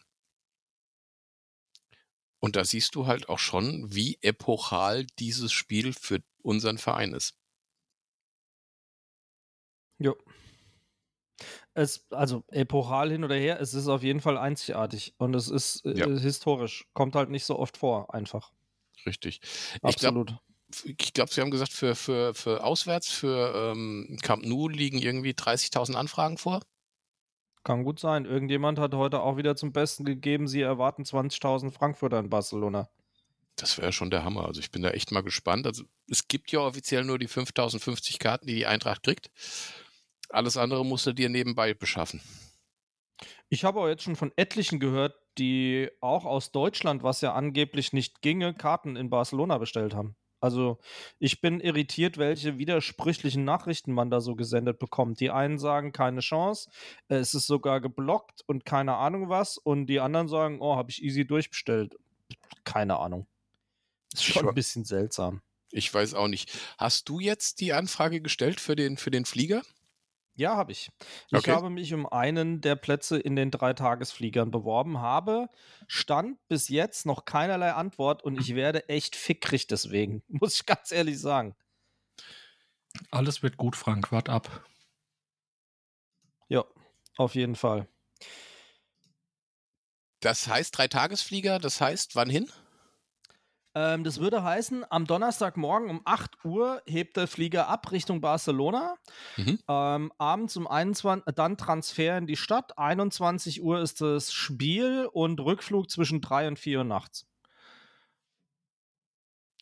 Und 2.40 2.56
da 2.56 2.64
siehst 2.64 2.96
du 2.96 3.06
halt 3.06 3.30
auch 3.30 3.40
schon, 3.40 3.94
wie 3.94 4.18
epochal 4.22 5.06
dieses 5.20 5.52
Spiel 5.52 5.94
für 5.94 6.22
unseren 6.42 6.78
Verein 6.78 7.14
ist. 7.14 7.36
Jo. 9.98 10.16
Es, 11.74 12.06
also 12.12 12.44
epochal 12.48 13.12
hin 13.12 13.24
oder 13.24 13.36
her, 13.36 13.60
es 13.62 13.74
ist 13.74 13.88
auf 13.88 14.04
jeden 14.04 14.22
Fall 14.22 14.38
einzigartig 14.38 15.14
und 15.18 15.36
es 15.36 15.50
ist 15.50 15.86
äh, 15.86 15.98
ja. 15.98 16.08
historisch. 16.08 16.88
Kommt 16.94 17.16
halt 17.16 17.30
nicht 17.30 17.46
so 17.46 17.60
oft 17.60 17.78
vor, 17.78 18.14
einfach. 18.14 18.52
Richtig. 19.06 19.42
Absolut. 19.82 20.32
Ich 20.32 20.49
glaube, 21.13 21.34
Sie 21.34 21.41
haben 21.41 21.51
gesagt, 21.51 21.73
für, 21.73 21.95
für, 21.95 22.34
für 22.34 22.63
auswärts, 22.63 23.10
für 23.10 23.71
ähm, 23.73 24.17
Camp 24.21 24.45
Nou 24.45 24.67
liegen 24.67 24.99
irgendwie 24.99 25.32
30.000 25.32 25.95
Anfragen 25.95 26.38
vor. 26.38 26.62
Kann 27.63 27.84
gut 27.84 27.99
sein. 27.99 28.25
Irgendjemand 28.25 28.79
hat 28.79 28.93
heute 28.93 29.21
auch 29.21 29.38
wieder 29.38 29.55
zum 29.55 29.73
Besten 29.73 30.05
gegeben, 30.05 30.47
sie 30.47 30.62
erwarten 30.62 31.03
20.000 31.03 31.71
Frankfurter 31.71 32.19
in 32.19 32.29
Barcelona. 32.29 32.89
Das 33.55 33.77
wäre 33.77 33.91
schon 33.91 34.10
der 34.10 34.23
Hammer. 34.23 34.45
Also 34.45 34.62
ich 34.62 34.71
bin 34.71 34.82
da 34.82 34.91
echt 34.91 35.12
mal 35.12 35.21
gespannt. 35.21 35.67
Also 35.67 35.84
es 36.10 36.27
gibt 36.27 36.51
ja 36.51 36.60
offiziell 36.60 37.03
nur 37.03 37.19
die 37.19 37.27
5050 37.27 38.17
Karten, 38.19 38.47
die 38.47 38.55
die 38.55 38.65
Eintracht 38.65 39.03
kriegt. 39.03 39.29
Alles 40.29 40.55
andere 40.55 40.86
musst 40.86 41.05
du 41.05 41.13
dir 41.13 41.27
nebenbei 41.27 41.73
beschaffen. 41.73 42.21
Ich 43.49 43.65
habe 43.65 43.82
auch 43.82 43.88
jetzt 43.88 44.03
schon 44.03 44.15
von 44.15 44.32
etlichen 44.38 44.79
gehört, 44.79 45.15
die 45.38 45.89
auch 46.01 46.25
aus 46.25 46.51
Deutschland, 46.51 47.03
was 47.03 47.21
ja 47.21 47.34
angeblich 47.34 47.91
nicht 47.91 48.21
ginge, 48.21 48.53
Karten 48.53 48.95
in 48.95 49.10
Barcelona 49.10 49.58
bestellt 49.58 49.93
haben. 49.93 50.15
Also 50.39 50.78
ich 51.19 51.41
bin 51.41 51.60
irritiert, 51.60 52.17
welche 52.17 52.58
widersprüchlichen 52.58 53.43
Nachrichten 53.43 53.91
man 53.91 54.10
da 54.10 54.21
so 54.21 54.36
gesendet 54.36 54.80
bekommt. 54.80 55.19
Die 55.19 55.32
einen 55.32 55.60
sagen 55.60 55.91
keine 55.91 56.21
Chance, 56.21 56.69
es 57.08 57.34
ist 57.34 57.47
sogar 57.47 57.82
geblockt 57.82 58.43
und 58.47 58.65
keine 58.65 58.95
Ahnung 58.95 59.30
was. 59.30 59.58
Und 59.58 59.88
die 59.88 59.99
anderen 59.99 60.28
sagen, 60.28 60.60
oh, 60.62 60.75
habe 60.75 60.91
ich 60.91 61.04
easy 61.04 61.25
durchbestellt. 61.25 61.95
Keine 62.63 62.97
Ahnung. 62.99 63.28
Ist 64.13 64.23
schon 64.23 64.47
ein 64.47 64.56
bisschen 64.56 64.86
seltsam. 64.86 65.41
Ich 65.71 65.93
weiß 65.93 66.15
auch 66.15 66.28
nicht. 66.28 66.52
Hast 66.78 67.10
du 67.10 67.19
jetzt 67.19 67.60
die 67.60 67.73
Anfrage 67.73 68.21
gestellt 68.21 68.60
für 68.60 68.75
den, 68.75 68.97
für 68.97 69.12
den 69.12 69.25
Flieger? 69.25 69.62
Ja, 70.39 70.56
habe 70.56 70.71
ich. 70.71 70.89
Ich 71.32 71.38
okay. 71.38 71.52
habe 71.52 71.69
mich 71.69 71.93
um 71.93 72.06
einen 72.06 72.62
der 72.62 72.78
Plätze 72.78 73.19
in 73.19 73.36
den 73.36 73.52
Dreitagesfliegern 73.52 74.52
beworben, 74.52 74.99
habe 74.99 75.49
stand 75.88 76.38
bis 76.47 76.69
jetzt 76.69 77.06
noch 77.06 77.25
keinerlei 77.25 77.73
Antwort 77.73 78.23
und 78.23 78.39
ich 78.39 78.56
werde 78.56 78.88
echt 78.88 79.17
fickrig 79.17 79.67
deswegen, 79.67 80.23
muss 80.30 80.56
ich 80.56 80.65
ganz 80.65 80.93
ehrlich 80.93 81.19
sagen. 81.19 81.58
Alles 83.12 83.43
wird 83.43 83.58
gut, 83.58 83.75
Frank, 83.75 84.13
wart 84.13 84.30
ab. 84.30 84.65
Ja, 86.47 86.63
auf 87.17 87.36
jeden 87.36 87.58
Fall. 87.58 87.89
Das 90.21 90.47
heißt 90.47 90.78
Dreitagesflieger, 90.78 91.60
das 91.60 91.82
heißt 91.82 92.15
wann 92.15 92.30
hin? 92.30 92.49
Ähm, 93.80 94.04
das 94.04 94.20
würde 94.20 94.44
heißen, 94.44 94.86
am 94.89 95.06
Donnerstagmorgen 95.06 95.89
um 95.89 96.02
8 96.04 96.44
Uhr 96.44 96.82
hebt 96.86 97.15
der 97.15 97.28
Flieger 97.28 97.70
ab 97.70 97.92
Richtung 97.94 98.20
Barcelona. 98.20 98.96
Mhm. 99.38 99.60
Ähm, 99.70 100.12
abends 100.18 100.58
um 100.58 100.68
21 100.68 101.26
Uhr 101.26 101.34
dann 101.34 101.56
Transfer 101.56 102.18
in 102.18 102.28
die 102.28 102.36
Stadt. 102.36 102.78
21 102.78 103.63
Uhr 103.63 103.80
ist 103.80 104.02
das 104.02 104.34
Spiel 104.34 105.08
und 105.13 105.39
Rückflug 105.39 105.89
zwischen 105.89 106.20
3 106.20 106.50
und 106.50 106.60
4 106.60 106.80
Uhr 106.80 106.84
nachts. 106.84 107.26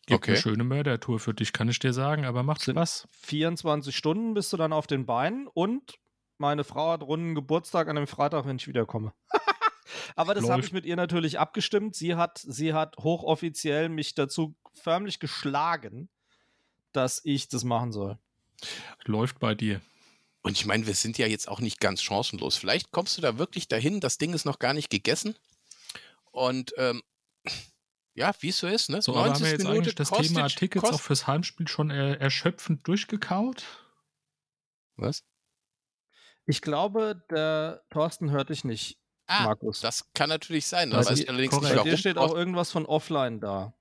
Gibt 0.06 0.22
okay. 0.22 0.32
eine 0.32 0.40
schöne 0.40 0.64
Mördertour 0.64 1.20
für 1.20 1.34
dich, 1.34 1.52
kann 1.52 1.68
ich 1.68 1.78
dir 1.78 1.92
sagen, 1.92 2.24
aber 2.24 2.42
macht 2.42 2.62
Spaß. 2.62 3.06
24 3.20 3.94
Stunden 3.94 4.34
bist 4.34 4.52
du 4.52 4.56
dann 4.56 4.72
auf 4.72 4.88
den 4.88 5.06
Beinen 5.06 5.46
und 5.46 5.94
meine 6.38 6.64
Frau 6.64 6.90
hat 6.92 7.02
runden 7.02 7.36
Geburtstag 7.36 7.88
an 7.88 7.96
dem 7.96 8.06
Freitag, 8.06 8.46
wenn 8.46 8.56
ich 8.56 8.66
wiederkomme. 8.66 9.12
Aber 10.16 10.34
das 10.34 10.48
habe 10.48 10.62
ich 10.62 10.72
mit 10.72 10.86
ihr 10.86 10.96
natürlich 10.96 11.38
abgestimmt. 11.38 11.94
Sie 11.94 12.14
hat, 12.14 12.38
sie 12.46 12.74
hat 12.74 12.96
hochoffiziell 12.98 13.88
mich 13.88 14.14
dazu 14.14 14.54
förmlich 14.74 15.20
geschlagen, 15.20 16.08
dass 16.92 17.20
ich 17.24 17.48
das 17.48 17.64
machen 17.64 17.92
soll. 17.92 18.18
Läuft 19.04 19.38
bei 19.38 19.54
dir. 19.54 19.80
Und 20.42 20.52
ich 20.52 20.66
meine, 20.66 20.86
wir 20.86 20.94
sind 20.94 21.18
ja 21.18 21.26
jetzt 21.26 21.48
auch 21.48 21.60
nicht 21.60 21.80
ganz 21.80 22.02
chancenlos. 22.02 22.56
Vielleicht 22.56 22.90
kommst 22.90 23.16
du 23.18 23.22
da 23.22 23.38
wirklich 23.38 23.68
dahin, 23.68 24.00
das 24.00 24.18
Ding 24.18 24.32
ist 24.34 24.44
noch 24.44 24.58
gar 24.58 24.72
nicht 24.72 24.90
gegessen. 24.90 25.36
Und 26.30 26.72
ähm, 26.76 27.02
ja, 28.14 28.32
wie 28.40 28.48
es 28.48 28.58
so 28.58 28.66
ist, 28.66 28.90
ne? 28.90 29.02
So, 29.02 29.14
aber 29.14 29.30
haben 29.30 29.40
wir 29.40 29.50
jetzt 29.50 29.62
Minute 29.62 29.78
eigentlich 29.78 29.94
das 29.94 30.10
Kostic, 30.10 30.28
Thema 30.28 30.48
Tickets 30.48 30.82
Kost 30.82 30.94
auch 30.94 31.00
fürs 31.00 31.26
Heimspiel 31.26 31.68
schon 31.68 31.90
er, 31.90 32.20
erschöpfend 32.20 32.86
durchgekaut? 32.86 33.64
Was? 34.96 35.24
Ich 36.46 36.62
glaube, 36.62 37.22
der 37.30 37.84
Thorsten 37.90 38.30
hört 38.30 38.48
dich 38.48 38.64
nicht. 38.64 38.98
Ah, 39.28 39.44
Markus. 39.44 39.80
Das 39.80 40.10
kann 40.14 40.30
natürlich 40.30 40.66
sein. 40.66 40.90
Das 40.90 41.10
weiß 41.10 41.20
ich 41.20 41.28
allerdings 41.28 41.50
korrekt. 41.54 41.68
nicht 41.68 41.76
warum. 41.76 41.84
Bei 41.84 41.90
dir 41.90 41.98
steht 41.98 42.18
auch 42.18 42.34
irgendwas 42.34 42.72
von 42.72 42.86
offline 42.86 43.40
da. 43.40 43.74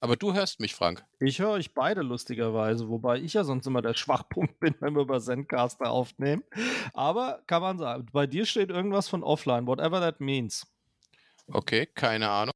Aber 0.00 0.16
du 0.16 0.34
hörst 0.34 0.60
mich, 0.60 0.74
Frank. 0.74 1.04
Ich 1.20 1.38
höre 1.40 1.50
euch 1.50 1.72
beide 1.74 2.02
lustigerweise, 2.02 2.88
wobei 2.88 3.18
ich 3.18 3.34
ja 3.34 3.44
sonst 3.44 3.66
immer 3.66 3.82
der 3.82 3.94
Schwachpunkt 3.96 4.58
bin, 4.60 4.74
wenn 4.80 4.94
wir 4.94 5.02
über 5.02 5.20
Zencaster 5.20 5.90
aufnehmen. 5.90 6.42
Aber 6.94 7.42
kann 7.46 7.62
man 7.62 7.78
sagen, 7.78 8.06
bei 8.12 8.26
dir 8.26 8.44
steht 8.44 8.70
irgendwas 8.70 9.08
von 9.08 9.22
offline, 9.22 9.66
whatever 9.66 10.00
that 10.00 10.20
means. 10.20 10.66
Okay, 11.46 11.86
keine 11.86 12.28
Ahnung. 12.28 12.54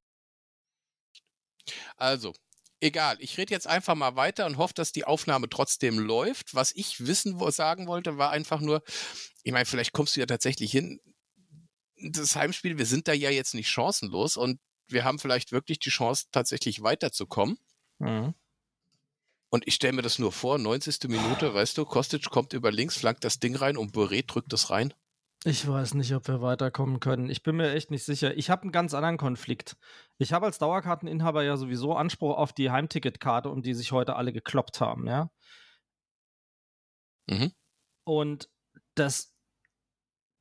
Also, 1.96 2.32
egal. 2.80 3.16
Ich 3.20 3.38
rede 3.38 3.54
jetzt 3.54 3.68
einfach 3.68 3.94
mal 3.94 4.16
weiter 4.16 4.46
und 4.46 4.58
hoffe, 4.58 4.74
dass 4.74 4.92
die 4.92 5.04
Aufnahme 5.04 5.48
trotzdem 5.48 5.98
läuft. 5.98 6.54
Was 6.54 6.72
ich 6.72 7.06
wissen 7.06 7.38
sagen 7.52 7.86
wollte, 7.86 8.18
war 8.18 8.30
einfach 8.30 8.60
nur, 8.60 8.82
ich 9.44 9.52
meine, 9.52 9.64
vielleicht 9.64 9.92
kommst 9.92 10.16
du 10.16 10.20
ja 10.20 10.26
tatsächlich 10.26 10.72
hin 10.72 11.00
das 12.10 12.36
Heimspiel, 12.36 12.78
wir 12.78 12.86
sind 12.86 13.08
da 13.08 13.12
ja 13.12 13.30
jetzt 13.30 13.54
nicht 13.54 13.68
chancenlos 13.68 14.36
und 14.36 14.60
wir 14.88 15.04
haben 15.04 15.18
vielleicht 15.18 15.52
wirklich 15.52 15.78
die 15.78 15.90
Chance, 15.90 16.26
tatsächlich 16.32 16.82
weiterzukommen. 16.82 17.58
Mhm. 17.98 18.34
Und 19.50 19.66
ich 19.66 19.74
stelle 19.74 19.92
mir 19.92 20.02
das 20.02 20.18
nur 20.18 20.32
vor, 20.32 20.58
90. 20.58 21.08
Minute, 21.08 21.52
weißt 21.52 21.76
du, 21.76 21.84
Kostic 21.84 22.30
kommt 22.30 22.54
über 22.54 22.72
links, 22.72 22.96
flankt 22.96 23.24
das 23.24 23.38
Ding 23.38 23.54
rein 23.54 23.76
und 23.76 23.94
Boré 23.94 24.26
drückt 24.26 24.52
es 24.52 24.70
rein. 24.70 24.94
Ich 25.44 25.66
weiß 25.66 25.94
nicht, 25.94 26.14
ob 26.14 26.28
wir 26.28 26.40
weiterkommen 26.40 27.00
können. 27.00 27.28
Ich 27.28 27.42
bin 27.42 27.56
mir 27.56 27.72
echt 27.72 27.90
nicht 27.90 28.04
sicher. 28.04 28.36
Ich 28.36 28.48
habe 28.48 28.62
einen 28.62 28.72
ganz 28.72 28.94
anderen 28.94 29.18
Konflikt. 29.18 29.76
Ich 30.18 30.32
habe 30.32 30.46
als 30.46 30.58
Dauerkarteninhaber 30.58 31.42
ja 31.42 31.56
sowieso 31.56 31.94
Anspruch 31.94 32.36
auf 32.36 32.52
die 32.52 32.70
Heimticketkarte, 32.70 33.50
um 33.50 33.60
die 33.60 33.74
sich 33.74 33.90
heute 33.90 34.14
alle 34.14 34.32
gekloppt 34.32 34.80
haben, 34.80 35.06
ja. 35.06 35.30
Mhm. 37.28 37.52
Und 38.04 38.48
das 38.94 39.34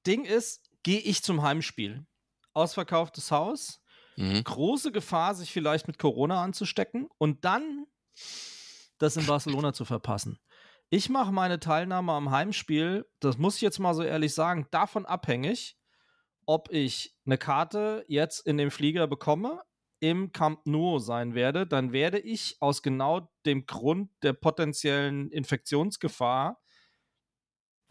Ding 0.05 0.23
ist, 0.23 0.60
gehe 0.83 0.99
ich 0.99 1.23
zum 1.23 1.41
Heimspiel. 1.41 2.05
Ausverkauftes 2.53 3.31
Haus, 3.31 3.81
mhm. 4.17 4.43
große 4.43 4.91
Gefahr, 4.91 5.35
sich 5.35 5.51
vielleicht 5.51 5.87
mit 5.87 5.97
Corona 5.97 6.43
anzustecken 6.43 7.07
und 7.17 7.45
dann 7.45 7.85
das 8.97 9.17
in 9.17 9.25
Barcelona 9.25 9.73
zu 9.73 9.85
verpassen. 9.85 10.39
Ich 10.89 11.09
mache 11.09 11.31
meine 11.31 11.59
Teilnahme 11.59 12.11
am 12.11 12.31
Heimspiel, 12.31 13.05
das 13.19 13.37
muss 13.37 13.55
ich 13.55 13.61
jetzt 13.61 13.79
mal 13.79 13.93
so 13.93 14.03
ehrlich 14.03 14.33
sagen, 14.33 14.67
davon 14.71 15.05
abhängig, 15.05 15.77
ob 16.45 16.69
ich 16.71 17.15
eine 17.25 17.37
Karte 17.37 18.03
jetzt 18.07 18.45
in 18.45 18.57
dem 18.57 18.71
Flieger 18.71 19.07
bekomme, 19.07 19.61
im 20.01 20.31
Camp 20.33 20.65
Nou 20.65 20.99
sein 20.99 21.35
werde, 21.35 21.65
dann 21.65 21.93
werde 21.93 22.19
ich 22.19 22.57
aus 22.59 22.81
genau 22.81 23.31
dem 23.45 23.65
Grund 23.65 24.11
der 24.23 24.33
potenziellen 24.33 25.31
Infektionsgefahr 25.31 26.60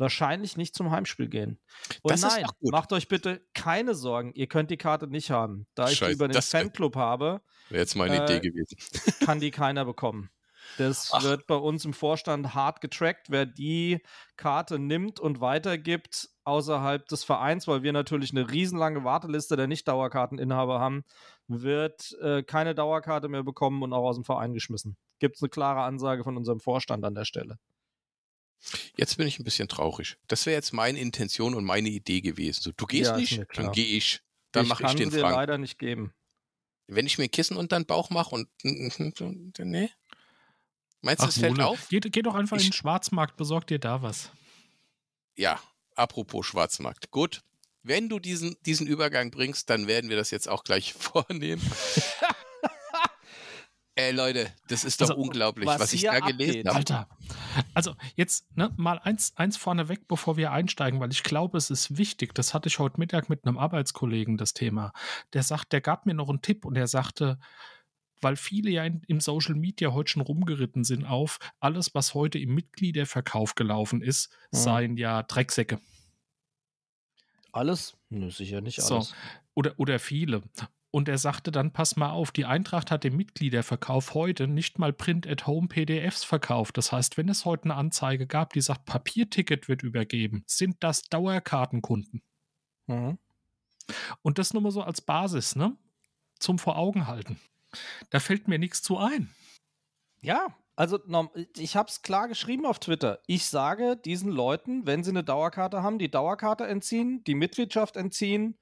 wahrscheinlich 0.00 0.56
nicht 0.56 0.74
zum 0.74 0.90
Heimspiel 0.90 1.28
gehen. 1.28 1.60
Und 2.02 2.12
das 2.12 2.22
nein, 2.22 2.46
macht 2.62 2.92
euch 2.92 3.06
bitte 3.06 3.46
keine 3.54 3.94
Sorgen, 3.94 4.32
ihr 4.34 4.48
könnt 4.48 4.70
die 4.70 4.76
Karte 4.76 5.06
nicht 5.06 5.30
haben. 5.30 5.66
Da 5.74 5.88
ich 5.88 5.98
Scheiße, 5.98 6.10
die 6.10 6.14
über 6.14 6.28
den 6.28 6.42
Fanclub 6.42 6.96
habe, 6.96 7.42
wäre 7.68 7.82
jetzt 7.82 7.94
meine 7.94 8.16
äh, 8.16 8.24
Idee 8.24 8.40
gewesen. 8.40 8.76
kann 9.24 9.38
die 9.38 9.50
keiner 9.50 9.84
bekommen. 9.84 10.30
Das 10.78 11.10
Ach. 11.12 11.22
wird 11.22 11.46
bei 11.46 11.54
uns 11.54 11.84
im 11.84 11.92
Vorstand 11.92 12.54
hart 12.54 12.80
getrackt, 12.80 13.30
wer 13.30 13.46
die 13.46 13.98
Karte 14.36 14.78
nimmt 14.78 15.20
und 15.20 15.40
weitergibt 15.40 16.28
außerhalb 16.44 17.06
des 17.06 17.24
Vereins, 17.24 17.68
weil 17.68 17.82
wir 17.82 17.92
natürlich 17.92 18.30
eine 18.30 18.50
riesenlange 18.50 19.04
Warteliste 19.04 19.56
der 19.56 19.66
Nicht-Dauerkarteninhaber 19.66 20.80
haben, 20.80 21.04
wird 21.48 22.16
äh, 22.20 22.42
keine 22.42 22.74
Dauerkarte 22.74 23.28
mehr 23.28 23.42
bekommen 23.42 23.82
und 23.82 23.92
auch 23.92 24.04
aus 24.04 24.16
dem 24.16 24.24
Verein 24.24 24.54
geschmissen. 24.54 24.96
Gibt 25.18 25.36
es 25.36 25.42
eine 25.42 25.50
klare 25.50 25.82
Ansage 25.82 26.24
von 26.24 26.36
unserem 26.36 26.60
Vorstand 26.60 27.04
an 27.04 27.14
der 27.14 27.24
Stelle. 27.24 27.58
Jetzt 28.96 29.16
bin 29.16 29.26
ich 29.26 29.38
ein 29.38 29.44
bisschen 29.44 29.68
traurig. 29.68 30.16
Das 30.28 30.46
wäre 30.46 30.56
jetzt 30.56 30.72
meine 30.72 30.98
Intention 30.98 31.54
und 31.54 31.64
meine 31.64 31.88
Idee 31.88 32.20
gewesen. 32.20 32.62
So, 32.62 32.72
du 32.76 32.86
gehst 32.86 33.10
ja, 33.10 33.16
nicht, 33.16 33.42
dann 33.54 33.72
gehe 33.72 33.96
ich. 33.96 34.20
Dann 34.52 34.66
mache 34.66 34.84
ich 34.84 34.94
den 34.94 35.10
dir 35.10 35.20
Frank. 35.20 35.36
leider 35.36 35.58
nicht 35.58 35.78
geben. 35.78 36.12
Wenn 36.86 37.06
ich 37.06 37.18
mir 37.18 37.24
ein 37.24 37.30
Kissen 37.30 37.56
unter 37.56 37.78
den 37.78 37.86
Bauch 37.86 38.10
mache 38.10 38.34
und 38.34 38.48
nee. 38.64 39.90
Meinst 41.02 41.22
du, 41.22 41.28
es 41.28 41.38
fällt 41.38 41.60
auf? 41.60 41.88
Geh, 41.88 42.00
geh 42.00 42.22
doch 42.22 42.34
einfach 42.34 42.56
ich, 42.56 42.64
in 42.64 42.70
den 42.70 42.74
Schwarzmarkt, 42.74 43.36
besorg 43.36 43.66
dir 43.66 43.78
da 43.78 44.02
was. 44.02 44.30
Ja, 45.36 45.60
apropos 45.94 46.46
Schwarzmarkt. 46.46 47.10
Gut, 47.10 47.42
wenn 47.82 48.08
du 48.08 48.18
diesen, 48.18 48.56
diesen 48.66 48.86
Übergang 48.86 49.30
bringst, 49.30 49.70
dann 49.70 49.86
werden 49.86 50.10
wir 50.10 50.16
das 50.16 50.30
jetzt 50.30 50.48
auch 50.48 50.64
gleich 50.64 50.92
vornehmen. 50.98 51.62
Ey 54.00 54.12
Leute, 54.12 54.50
das 54.68 54.84
ist 54.84 55.02
doch 55.02 55.10
also, 55.10 55.20
unglaublich, 55.20 55.66
was, 55.66 55.78
was 55.78 55.92
ich 55.92 56.04
da 56.04 56.20
gelesen 56.20 56.66
habe. 56.66 56.78
Alter, 56.78 57.08
also 57.74 57.94
jetzt 58.16 58.46
ne, 58.56 58.72
mal 58.78 58.98
eins, 58.98 59.36
eins 59.36 59.58
vorneweg, 59.58 60.08
bevor 60.08 60.38
wir 60.38 60.52
einsteigen, 60.52 61.00
weil 61.00 61.10
ich 61.10 61.22
glaube, 61.22 61.58
es 61.58 61.68
ist 61.68 61.98
wichtig. 61.98 62.34
Das 62.34 62.54
hatte 62.54 62.68
ich 62.68 62.78
heute 62.78 62.98
Mittag 62.98 63.28
mit 63.28 63.44
einem 63.44 63.58
Arbeitskollegen, 63.58 64.38
das 64.38 64.54
Thema. 64.54 64.94
Der 65.34 65.42
sagt, 65.42 65.74
der 65.74 65.82
gab 65.82 66.06
mir 66.06 66.14
noch 66.14 66.30
einen 66.30 66.40
Tipp 66.40 66.64
und 66.64 66.76
er 66.76 66.86
sagte, 66.86 67.38
weil 68.22 68.36
viele 68.36 68.70
ja 68.70 68.84
in, 68.84 69.02
im 69.06 69.20
Social 69.20 69.54
Media 69.54 69.92
heute 69.92 70.12
schon 70.12 70.22
rumgeritten 70.22 70.82
sind 70.82 71.04
auf, 71.04 71.38
alles, 71.58 71.94
was 71.94 72.14
heute 72.14 72.38
im 72.38 72.54
Mitgliederverkauf 72.54 73.54
gelaufen 73.54 74.00
ist, 74.00 74.30
mhm. 74.50 74.56
seien 74.56 74.96
ja 74.96 75.22
Drecksäcke. 75.24 75.78
Alles? 77.52 77.98
Nö, 78.08 78.30
sicher 78.30 78.62
nicht 78.62 78.78
alles. 78.78 79.08
So. 79.08 79.14
Oder, 79.52 79.74
oder 79.76 79.98
viele. 79.98 80.42
Und 80.92 81.08
er 81.08 81.18
sagte 81.18 81.52
dann, 81.52 81.72
pass 81.72 81.96
mal 81.96 82.10
auf, 82.10 82.32
die 82.32 82.44
Eintracht 82.44 82.90
hat 82.90 83.04
im 83.04 83.16
Mitgliederverkauf 83.16 84.14
heute 84.14 84.48
nicht 84.48 84.78
mal 84.78 84.92
Print-at-Home-PDFs 84.92 86.24
verkauft. 86.24 86.76
Das 86.78 86.90
heißt, 86.90 87.16
wenn 87.16 87.28
es 87.28 87.44
heute 87.44 87.64
eine 87.64 87.76
Anzeige 87.76 88.26
gab, 88.26 88.52
die 88.52 88.60
sagt, 88.60 88.86
Papierticket 88.86 89.68
wird 89.68 89.82
übergeben, 89.84 90.42
sind 90.46 90.78
das 90.80 91.02
Dauerkartenkunden. 91.02 92.22
Mhm. 92.86 93.18
Und 94.22 94.38
das 94.38 94.52
nur 94.52 94.62
mal 94.62 94.72
so 94.72 94.82
als 94.82 95.00
Basis, 95.00 95.54
ne? 95.54 95.76
Zum 96.40 96.58
Vor 96.58 96.76
Augen 96.76 97.06
halten. 97.06 97.38
Da 98.10 98.18
fällt 98.18 98.48
mir 98.48 98.58
nichts 98.58 98.82
zu 98.82 98.98
ein. 98.98 99.30
Ja, 100.22 100.56
also 100.74 100.98
ich 101.56 101.76
habe 101.76 101.88
es 101.88 102.02
klar 102.02 102.26
geschrieben 102.26 102.66
auf 102.66 102.78
Twitter. 102.78 103.20
Ich 103.26 103.44
sage 103.46 103.96
diesen 103.96 104.30
Leuten, 104.30 104.86
wenn 104.86 105.04
sie 105.04 105.10
eine 105.10 105.22
Dauerkarte 105.22 105.82
haben, 105.82 105.98
die 105.98 106.10
Dauerkarte 106.10 106.66
entziehen, 106.66 107.22
die 107.24 107.34
Mitgliedschaft 107.34 107.96
entziehen, 107.96 108.58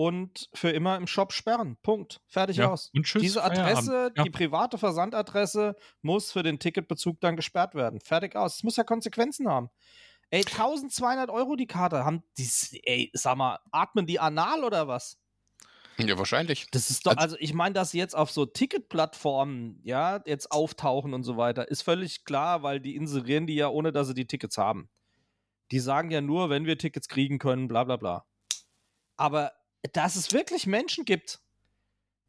und 0.00 0.48
für 0.54 0.70
immer 0.70 0.96
im 0.96 1.06
Shop 1.06 1.30
sperren. 1.30 1.76
Punkt. 1.82 2.22
Fertig 2.26 2.56
ja, 2.56 2.72
aus. 2.72 2.90
Und 2.94 3.04
tschüss, 3.04 3.20
Diese 3.20 3.44
Adresse, 3.44 4.10
ja. 4.16 4.22
die 4.22 4.30
private 4.30 4.78
Versandadresse, 4.78 5.76
muss 6.00 6.32
für 6.32 6.42
den 6.42 6.58
Ticketbezug 6.58 7.20
dann 7.20 7.36
gesperrt 7.36 7.74
werden. 7.74 8.00
Fertig 8.00 8.34
aus. 8.34 8.56
Es 8.56 8.62
muss 8.62 8.76
ja 8.76 8.84
Konsequenzen 8.84 9.46
haben. 9.46 9.68
Ey, 10.30 10.40
1200 10.40 11.28
Euro 11.28 11.54
die 11.54 11.66
Karte. 11.66 12.02
Haben 12.06 12.22
die, 12.38 12.48
ey, 12.84 13.10
sag 13.12 13.36
mal, 13.36 13.58
atmen 13.72 14.06
die 14.06 14.18
anal 14.18 14.64
oder 14.64 14.88
was? 14.88 15.18
Ja, 15.98 16.16
wahrscheinlich. 16.16 16.70
Das 16.70 16.88
ist 16.88 17.04
doch, 17.04 17.18
also 17.18 17.36
ich 17.38 17.52
meine, 17.52 17.74
dass 17.74 17.90
sie 17.90 17.98
jetzt 17.98 18.16
auf 18.16 18.30
so 18.30 18.46
Ticketplattformen, 18.46 19.80
ja, 19.82 20.22
jetzt 20.24 20.50
auftauchen 20.50 21.12
und 21.12 21.24
so 21.24 21.36
weiter, 21.36 21.68
ist 21.68 21.82
völlig 21.82 22.24
klar, 22.24 22.62
weil 22.62 22.80
die 22.80 22.96
inserieren 22.96 23.46
die 23.46 23.56
ja, 23.56 23.68
ohne 23.68 23.92
dass 23.92 24.08
sie 24.08 24.14
die 24.14 24.26
Tickets 24.26 24.56
haben. 24.56 24.88
Die 25.72 25.78
sagen 25.78 26.10
ja 26.10 26.22
nur, 26.22 26.48
wenn 26.48 26.64
wir 26.64 26.78
Tickets 26.78 27.06
kriegen 27.06 27.38
können, 27.38 27.68
bla 27.68 27.84
bla 27.84 27.98
bla. 27.98 28.24
Aber 29.18 29.52
dass 29.92 30.16
es 30.16 30.32
wirklich 30.32 30.66
Menschen 30.66 31.04
gibt, 31.04 31.40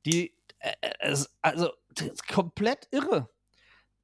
die, 0.05 0.33
äh, 0.59 0.71
äh 0.81 1.17
also 1.41 1.69
komplett 2.27 2.87
irre. 2.91 3.29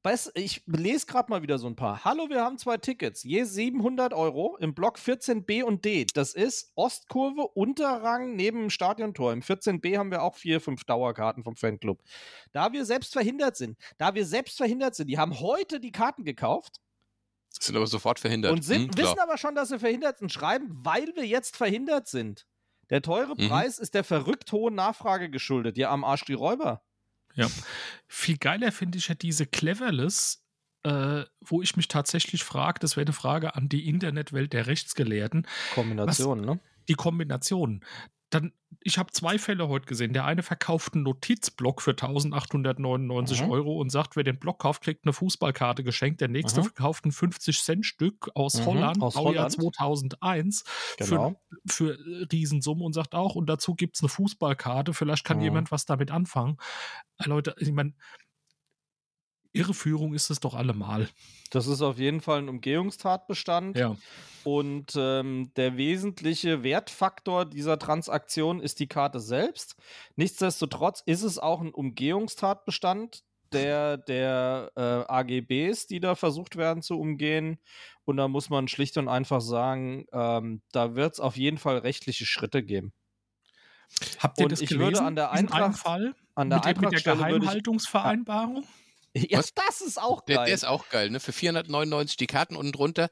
Weißt, 0.03 0.31
ich 0.35 0.63
lese 0.67 1.05
gerade 1.05 1.29
mal 1.29 1.41
wieder 1.41 1.57
so 1.57 1.67
ein 1.67 1.75
paar. 1.75 2.05
Hallo, 2.05 2.29
wir 2.29 2.41
haben 2.41 2.57
zwei 2.57 2.77
Tickets, 2.77 3.23
je 3.23 3.43
700 3.43 4.13
Euro 4.13 4.55
im 4.57 4.73
Block 4.73 4.99
14b 4.99 5.63
und 5.63 5.83
D. 5.83 6.05
Das 6.13 6.33
ist 6.33 6.71
Ostkurve, 6.75 7.41
Unterrang 7.41 8.35
neben 8.35 8.59
dem 8.61 8.69
Stadiontor. 8.69 9.33
Im 9.33 9.41
14b 9.41 9.97
haben 9.97 10.11
wir 10.11 10.21
auch 10.21 10.35
vier, 10.35 10.61
fünf 10.61 10.85
Dauerkarten 10.85 11.43
vom 11.43 11.57
Fanclub. 11.57 12.01
Da 12.53 12.71
wir 12.71 12.85
selbst 12.85 13.11
verhindert 13.11 13.57
sind, 13.57 13.77
da 13.97 14.15
wir 14.15 14.25
selbst 14.25 14.55
verhindert 14.55 14.95
sind, 14.95 15.07
die 15.07 15.17
haben 15.17 15.41
heute 15.41 15.81
die 15.81 15.91
Karten 15.91 16.23
gekauft. 16.23 16.79
Sind 17.59 17.75
aber 17.75 17.87
sofort 17.87 18.19
verhindert. 18.19 18.53
Und 18.53 18.63
sind, 18.63 18.95
hm, 18.95 19.03
wissen 19.03 19.19
aber 19.19 19.37
schon, 19.37 19.55
dass 19.55 19.69
sie 19.69 19.79
verhindert 19.79 20.19
sind, 20.19 20.31
schreiben, 20.31 20.69
weil 20.83 21.07
wir 21.15 21.25
jetzt 21.25 21.57
verhindert 21.57 22.07
sind. 22.07 22.45
Der 22.89 23.01
teure 23.01 23.35
mhm. 23.35 23.49
Preis 23.49 23.79
ist 23.79 23.93
der 23.93 24.03
verrückt 24.03 24.51
hohen 24.51 24.75
Nachfrage 24.75 25.29
geschuldet. 25.29 25.77
Ja, 25.77 25.91
am 25.91 26.03
Arsch 26.03 26.25
die 26.25 26.33
Räuber. 26.33 26.81
Ja. 27.35 27.47
Viel 28.07 28.37
geiler 28.37 28.71
finde 28.71 28.97
ich 28.97 29.09
ja 29.09 29.15
diese 29.15 29.45
Cleverless, 29.45 30.43
äh, 30.83 31.23
wo 31.41 31.61
ich 31.61 31.75
mich 31.75 31.87
tatsächlich 31.87 32.43
frage, 32.43 32.79
das 32.79 32.95
wäre 32.95 33.05
eine 33.05 33.13
Frage 33.13 33.55
an 33.55 33.69
die 33.69 33.87
Internetwelt 33.87 34.53
der 34.53 34.67
Rechtsgelehrten. 34.67 35.45
Kombination, 35.75 36.41
ne? 36.41 36.59
Die 36.87 36.95
Kombination 36.95 37.83
dann, 38.29 38.51
ich 38.81 38.97
habe 38.97 39.11
zwei 39.11 39.37
Fälle 39.39 39.69
heute 39.69 39.85
gesehen. 39.85 40.11
Der 40.11 40.25
eine 40.25 40.43
verkauft 40.43 40.93
einen 40.93 41.03
Notizblock 41.03 41.81
für 41.81 41.91
1899 41.91 43.43
mhm. 43.43 43.49
Euro 43.49 43.79
und 43.79 43.89
sagt, 43.89 44.15
wer 44.15 44.23
den 44.23 44.37
Block 44.37 44.59
kauft, 44.59 44.83
kriegt 44.83 45.05
eine 45.05 45.13
Fußballkarte 45.13 45.83
geschenkt. 45.83 46.19
Der 46.19 46.27
nächste 46.27 46.59
mhm. 46.59 46.65
verkauft 46.65 47.05
ein 47.05 47.11
50-Cent-Stück 47.11 48.29
aus 48.35 48.55
mhm. 48.55 48.65
Holland, 48.65 49.01
aus 49.01 49.15
Baujahr 49.15 49.49
2001 49.49 50.63
genau. 50.97 51.39
für, 51.65 51.95
für 51.95 52.27
Riesensumme 52.31 52.83
und 52.83 52.93
sagt 52.93 53.15
auch, 53.15 53.35
und 53.35 53.47
dazu 53.47 53.75
gibt 53.75 53.95
es 53.95 54.01
eine 54.01 54.09
Fußballkarte. 54.09 54.93
Vielleicht 54.93 55.23
kann 55.23 55.37
mhm. 55.37 55.43
jemand 55.43 55.71
was 55.71 55.85
damit 55.85 56.11
anfangen. 56.11 56.57
Äh, 57.17 57.29
Leute, 57.29 57.55
ich 57.59 57.71
meine, 57.71 57.93
Irreführung 59.53 60.13
ist 60.13 60.29
es 60.29 60.39
doch 60.39 60.53
allemal. 60.53 61.09
Das 61.49 61.67
ist 61.67 61.81
auf 61.81 61.97
jeden 61.97 62.21
Fall 62.21 62.39
ein 62.39 62.49
Umgehungstatbestand. 62.49 63.77
Ja. 63.77 63.95
Und 64.47 64.93
ähm, 64.95 65.51
der 65.57 65.75
wesentliche 65.75 66.63
Wertfaktor 66.63 67.43
dieser 67.43 67.77
Transaktion 67.77 68.61
ist 68.61 68.79
die 68.79 68.87
Karte 68.87 69.19
selbst. 69.19 69.75
Nichtsdestotrotz 70.15 71.03
ist 71.05 71.23
es 71.23 71.37
auch 71.37 71.59
ein 71.59 71.73
Umgehungstatbestand 71.73 73.25
der, 73.51 73.97
der 73.97 74.71
äh, 74.77 74.79
AGBs, 74.81 75.87
die 75.87 75.99
da 75.99 76.15
versucht 76.15 76.55
werden 76.55 76.81
zu 76.81 76.97
umgehen. 76.97 77.59
Und 78.05 78.15
da 78.15 78.29
muss 78.29 78.49
man 78.49 78.69
schlicht 78.69 78.95
und 78.95 79.09
einfach 79.09 79.41
sagen, 79.41 80.05
ähm, 80.13 80.61
da 80.71 80.95
wird 80.95 81.15
es 81.15 81.19
auf 81.19 81.35
jeden 81.35 81.57
Fall 81.57 81.79
rechtliche 81.79 82.25
Schritte 82.25 82.63
geben. 82.63 82.93
Habt 84.19 84.39
ihr 84.39 84.45
und 84.45 84.53
das 84.53 84.61
ich 84.61 84.69
gelesen? 84.69 84.93
Würde 84.93 85.01
an 85.01 85.15
der 85.17 85.31
Eintracht, 85.31 85.77
Fall 85.77 86.15
an 86.35 86.49
der 86.49 86.61
mit, 86.65 86.79
mit 86.79 86.91
der 86.93 87.15
Geheimhaltungsvereinbarung? 87.15 88.63
Ja, 89.29 89.39
Was? 89.39 89.53
das 89.53 89.81
ist 89.81 90.01
auch 90.01 90.25
geil. 90.25 90.35
Der, 90.37 90.45
der, 90.45 90.53
ist 90.53 90.65
auch 90.65 90.89
geil, 90.89 91.09
ne? 91.09 91.19
Für 91.19 91.31
499 91.31 92.17
die 92.17 92.27
Karten 92.27 92.55
unten 92.55 92.71
drunter. 92.71 93.09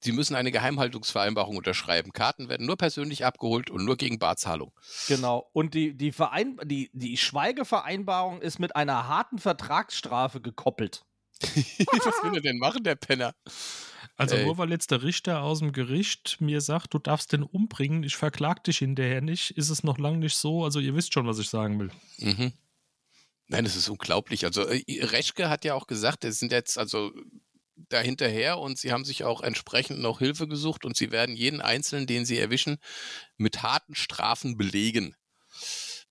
Sie 0.00 0.12
müssen 0.12 0.34
eine 0.34 0.52
Geheimhaltungsvereinbarung 0.52 1.56
unterschreiben. 1.56 2.12
Karten 2.12 2.48
werden 2.48 2.66
nur 2.66 2.76
persönlich 2.76 3.24
abgeholt 3.24 3.70
und 3.70 3.84
nur 3.84 3.96
gegen 3.96 4.18
Barzahlung. 4.18 4.72
Genau. 5.08 5.48
Und 5.52 5.74
die, 5.74 5.96
die, 5.96 6.12
Verein 6.12 6.58
die, 6.64 6.90
die 6.92 7.16
Schweigevereinbarung 7.16 8.40
ist 8.40 8.58
mit 8.58 8.76
einer 8.76 9.08
harten 9.08 9.38
Vertragsstrafe 9.38 10.40
gekoppelt. 10.40 11.04
Was 11.42 12.24
will 12.24 12.34
er 12.34 12.40
denn 12.40 12.58
machen, 12.58 12.82
der 12.82 12.96
Penner? 12.96 13.34
Also 14.16 14.34
Ey. 14.34 14.44
nur 14.44 14.58
weil 14.58 14.70
jetzt 14.70 14.90
der 14.90 15.02
Richter 15.04 15.42
aus 15.42 15.60
dem 15.60 15.72
Gericht 15.72 16.40
mir 16.40 16.60
sagt, 16.60 16.92
du 16.92 16.98
darfst 16.98 17.32
den 17.32 17.44
umbringen, 17.44 18.02
ich 18.02 18.16
verklag 18.16 18.64
dich 18.64 18.78
hinterher 18.78 19.20
nicht, 19.20 19.52
ist 19.52 19.70
es 19.70 19.84
noch 19.84 19.98
lange 19.98 20.18
nicht 20.18 20.36
so. 20.36 20.64
Also 20.64 20.80
ihr 20.80 20.96
wisst 20.96 21.14
schon, 21.14 21.26
was 21.26 21.38
ich 21.38 21.48
sagen 21.48 21.78
will. 21.78 21.90
Mhm. 22.18 22.52
Nein, 23.48 23.64
das 23.64 23.76
ist 23.76 23.88
unglaublich. 23.88 24.44
Also 24.44 24.66
äh, 24.66 24.82
Reschke 25.04 25.48
hat 25.48 25.64
ja 25.64 25.74
auch 25.74 25.86
gesagt, 25.86 26.24
es 26.24 26.38
sind 26.38 26.52
jetzt 26.52 26.78
also 26.78 27.12
da 27.88 28.00
hinterher 28.00 28.58
und 28.58 28.78
sie 28.78 28.92
haben 28.92 29.04
sich 29.04 29.24
auch 29.24 29.40
entsprechend 29.40 30.00
noch 30.00 30.18
Hilfe 30.18 30.48
gesucht 30.48 30.84
und 30.84 30.96
sie 30.96 31.10
werden 31.10 31.36
jeden 31.36 31.60
Einzelnen, 31.62 32.06
den 32.06 32.24
sie 32.26 32.38
erwischen, 32.38 32.78
mit 33.38 33.62
harten 33.62 33.94
Strafen 33.94 34.56
belegen. 34.56 35.14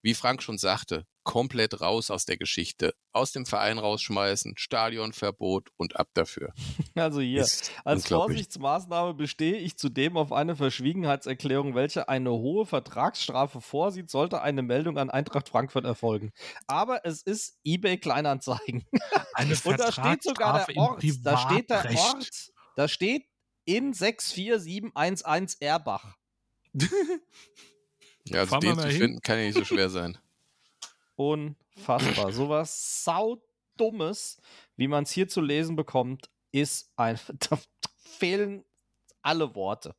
Wie 0.01 0.13
Frank 0.13 0.43
schon 0.43 0.57
sagte, 0.57 1.05
komplett 1.27 1.81
raus 1.81 2.09
aus 2.09 2.23
der 2.25 2.37
Geschichte, 2.37 2.93
aus 3.11 3.33
dem 3.33 3.45
Verein 3.45 3.79
rausschmeißen, 3.79 4.53
Stadionverbot 4.57 5.69
und 5.75 5.97
ab 5.97 6.07
dafür. 6.13 6.53
Also 6.95 7.19
hier, 7.19 7.41
Ist 7.41 7.71
als 7.83 8.07
Vorsichtsmaßnahme 8.07 9.13
bestehe 9.13 9.57
ich 9.57 9.77
zudem 9.77 10.17
auf 10.17 10.31
eine 10.31 10.55
Verschwiegenheitserklärung, 10.55 11.75
welche 11.75 12.09
eine 12.09 12.31
hohe 12.31 12.65
Vertragsstrafe 12.65 13.61
vorsieht, 13.61 14.09
sollte 14.09 14.41
eine 14.41 14.63
Meldung 14.63 14.97
an 14.97 15.11
Eintracht 15.11 15.49
Frankfurt 15.49 15.85
erfolgen. 15.85 16.31
Aber 16.65 17.05
es 17.05 17.21
ist 17.21 17.59
eBay 17.63 17.97
Kleinanzeigen. 17.97 18.85
Eine 19.35 19.55
und 19.63 19.79
da 19.79 19.91
steht 19.91 20.23
sogar 20.23 20.65
der 20.65 20.77
Ort, 20.77 21.03
da 21.21 21.37
steht 21.37 21.69
der 21.69 21.85
Ort, 21.95 22.51
da 22.75 22.87
steht 22.87 23.27
in 23.65 23.93
64711 23.93 25.57
Erbach. 25.59 26.15
ja, 28.29 28.41
also 28.41 28.57
den 28.59 28.79
zu 28.79 28.89
finden 28.89 29.21
kann 29.21 29.37
ja 29.39 29.45
nicht 29.45 29.57
so 29.57 29.65
schwer 29.65 29.89
sein. 29.89 30.17
Unfassbar. 31.15 32.31
Sowas 32.31 33.03
saudummes, 33.03 34.39
wie 34.75 34.87
man 34.87 35.03
es 35.03 35.11
hier 35.11 35.27
zu 35.27 35.41
lesen 35.41 35.75
bekommt, 35.75 36.29
ist 36.51 36.91
ein. 36.95 37.19
Da 37.49 37.59
fehlen 37.97 38.63
alle 39.21 39.53
Worte. 39.55 39.95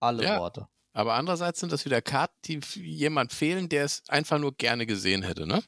Alle 0.00 0.24
ja, 0.24 0.38
Worte. 0.38 0.68
Aber 0.92 1.14
andererseits 1.14 1.60
sind 1.60 1.72
das 1.72 1.84
wieder 1.84 2.02
Karten, 2.02 2.34
die 2.44 2.60
jemand 2.80 3.32
fehlen, 3.32 3.68
der 3.68 3.84
es 3.84 4.02
einfach 4.08 4.38
nur 4.38 4.56
gerne 4.56 4.86
gesehen 4.86 5.22
hätte, 5.22 5.46
ne? 5.46 5.62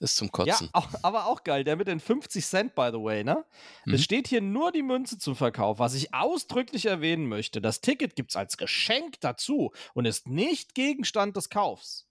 Ist 0.00 0.16
zum 0.16 0.32
Kotzen. 0.32 0.66
Ja, 0.66 0.70
auch, 0.72 0.88
aber 1.02 1.26
auch 1.26 1.44
geil. 1.44 1.62
Der 1.62 1.76
mit 1.76 1.86
den 1.86 2.00
50 2.00 2.44
Cent, 2.44 2.74
by 2.74 2.88
the 2.90 2.98
way, 2.98 3.22
ne? 3.22 3.44
Mhm. 3.84 3.94
Es 3.94 4.02
steht 4.02 4.28
hier 4.28 4.40
nur 4.40 4.72
die 4.72 4.82
Münze 4.82 5.18
zum 5.18 5.36
Verkauf. 5.36 5.78
Was 5.78 5.94
ich 5.94 6.14
ausdrücklich 6.14 6.86
erwähnen 6.86 7.26
möchte: 7.26 7.60
Das 7.60 7.82
Ticket 7.82 8.16
gibt 8.16 8.30
es 8.30 8.36
als 8.36 8.56
Geschenk 8.56 9.20
dazu 9.20 9.72
und 9.92 10.06
ist 10.06 10.26
nicht 10.26 10.74
Gegenstand 10.74 11.36
des 11.36 11.50
Kaufs. 11.50 12.06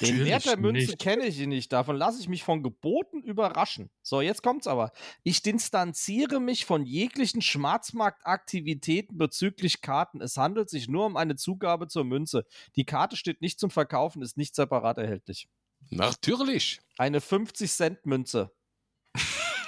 Den 0.00 0.24
Wert 0.24 0.46
der 0.46 0.56
Münze 0.56 0.96
kenne 0.96 1.26
ich 1.26 1.38
nicht. 1.46 1.72
Davon 1.72 1.96
lasse 1.96 2.18
ich 2.18 2.28
mich 2.28 2.42
von 2.42 2.62
Geboten 2.62 3.22
überraschen. 3.22 3.90
So, 4.02 4.22
jetzt 4.22 4.42
kommt's 4.42 4.66
aber. 4.66 4.92
Ich 5.22 5.42
distanziere 5.42 6.40
mich 6.40 6.64
von 6.64 6.86
jeglichen 6.86 7.42
Schwarzmarktaktivitäten 7.42 9.18
bezüglich 9.18 9.82
Karten. 9.82 10.22
Es 10.22 10.38
handelt 10.38 10.70
sich 10.70 10.88
nur 10.88 11.04
um 11.04 11.18
eine 11.18 11.36
Zugabe 11.36 11.88
zur 11.88 12.04
Münze. 12.04 12.46
Die 12.76 12.86
Karte 12.86 13.16
steht 13.16 13.42
nicht 13.42 13.60
zum 13.60 13.70
Verkaufen, 13.70 14.22
ist 14.22 14.38
nicht 14.38 14.54
separat 14.54 14.96
erhältlich. 14.96 15.48
Natürlich. 15.90 16.80
Eine 16.98 17.20
50-Cent-Münze. 17.20 18.50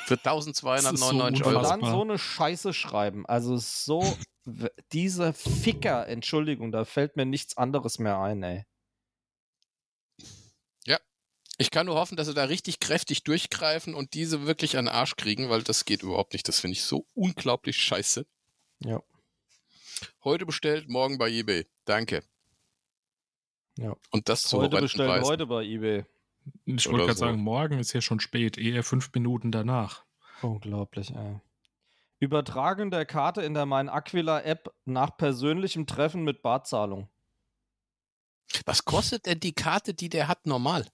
Für 0.06 0.14
1299 0.14 1.38
so 1.38 1.50
Euro. 1.50 1.58
Und 1.58 1.64
dann 1.64 1.80
so 1.80 2.02
eine 2.02 2.18
Scheiße 2.18 2.72
schreiben. 2.72 3.26
Also 3.26 3.56
so, 3.56 4.16
diese 4.92 5.32
Ficker, 5.32 6.06
Entschuldigung, 6.06 6.70
da 6.70 6.84
fällt 6.84 7.16
mir 7.16 7.26
nichts 7.26 7.56
anderes 7.56 7.98
mehr 7.98 8.18
ein, 8.20 8.42
ey. 8.44 8.64
Ja. 10.84 11.00
Ich 11.58 11.72
kann 11.72 11.86
nur 11.86 11.96
hoffen, 11.96 12.16
dass 12.16 12.28
sie 12.28 12.34
da 12.34 12.44
richtig 12.44 12.78
kräftig 12.78 13.24
durchgreifen 13.24 13.94
und 13.94 14.14
diese 14.14 14.46
wirklich 14.46 14.76
an 14.76 14.84
den 14.84 14.94
Arsch 14.94 15.16
kriegen, 15.16 15.50
weil 15.50 15.64
das 15.64 15.84
geht 15.84 16.04
überhaupt 16.04 16.34
nicht. 16.34 16.46
Das 16.46 16.60
finde 16.60 16.72
ich 16.72 16.84
so 16.84 17.06
unglaublich 17.14 17.82
scheiße. 17.82 18.26
Ja. 18.84 19.02
Heute 20.22 20.46
bestellt, 20.46 20.88
morgen 20.88 21.18
bei 21.18 21.30
eBay. 21.30 21.66
Danke. 21.84 22.22
Ja. 23.78 23.94
Und 24.10 24.28
das 24.28 24.42
zu 24.42 24.58
Heute 24.58 24.80
bestellt, 24.80 25.24
heute 25.24 25.46
bei 25.46 25.64
eBay. 25.64 26.04
Ich 26.64 26.86
wollte 26.86 27.06
gerade 27.06 27.18
so. 27.18 27.24
sagen, 27.26 27.40
morgen 27.40 27.78
ist 27.78 27.92
ja 27.92 28.00
schon 28.00 28.20
spät, 28.20 28.56
eher 28.56 28.82
fünf 28.82 29.12
Minuten 29.12 29.52
danach. 29.52 30.04
Unglaublich, 30.42 31.14
ey. 31.14 31.40
Übertragen 32.18 32.90
der 32.90 33.04
Karte 33.04 33.42
in 33.42 33.52
der 33.52 33.66
Mein 33.66 33.88
Aquila 33.88 34.40
App 34.40 34.72
nach 34.84 35.16
persönlichem 35.16 35.86
Treffen 35.86 36.24
mit 36.24 36.42
Barzahlung. 36.42 37.08
Was 38.64 38.84
kostet 38.84 39.26
denn 39.26 39.40
die 39.40 39.52
Karte, 39.52 39.92
die 39.92 40.08
der 40.08 40.28
hat, 40.28 40.46
normal? 40.46 40.86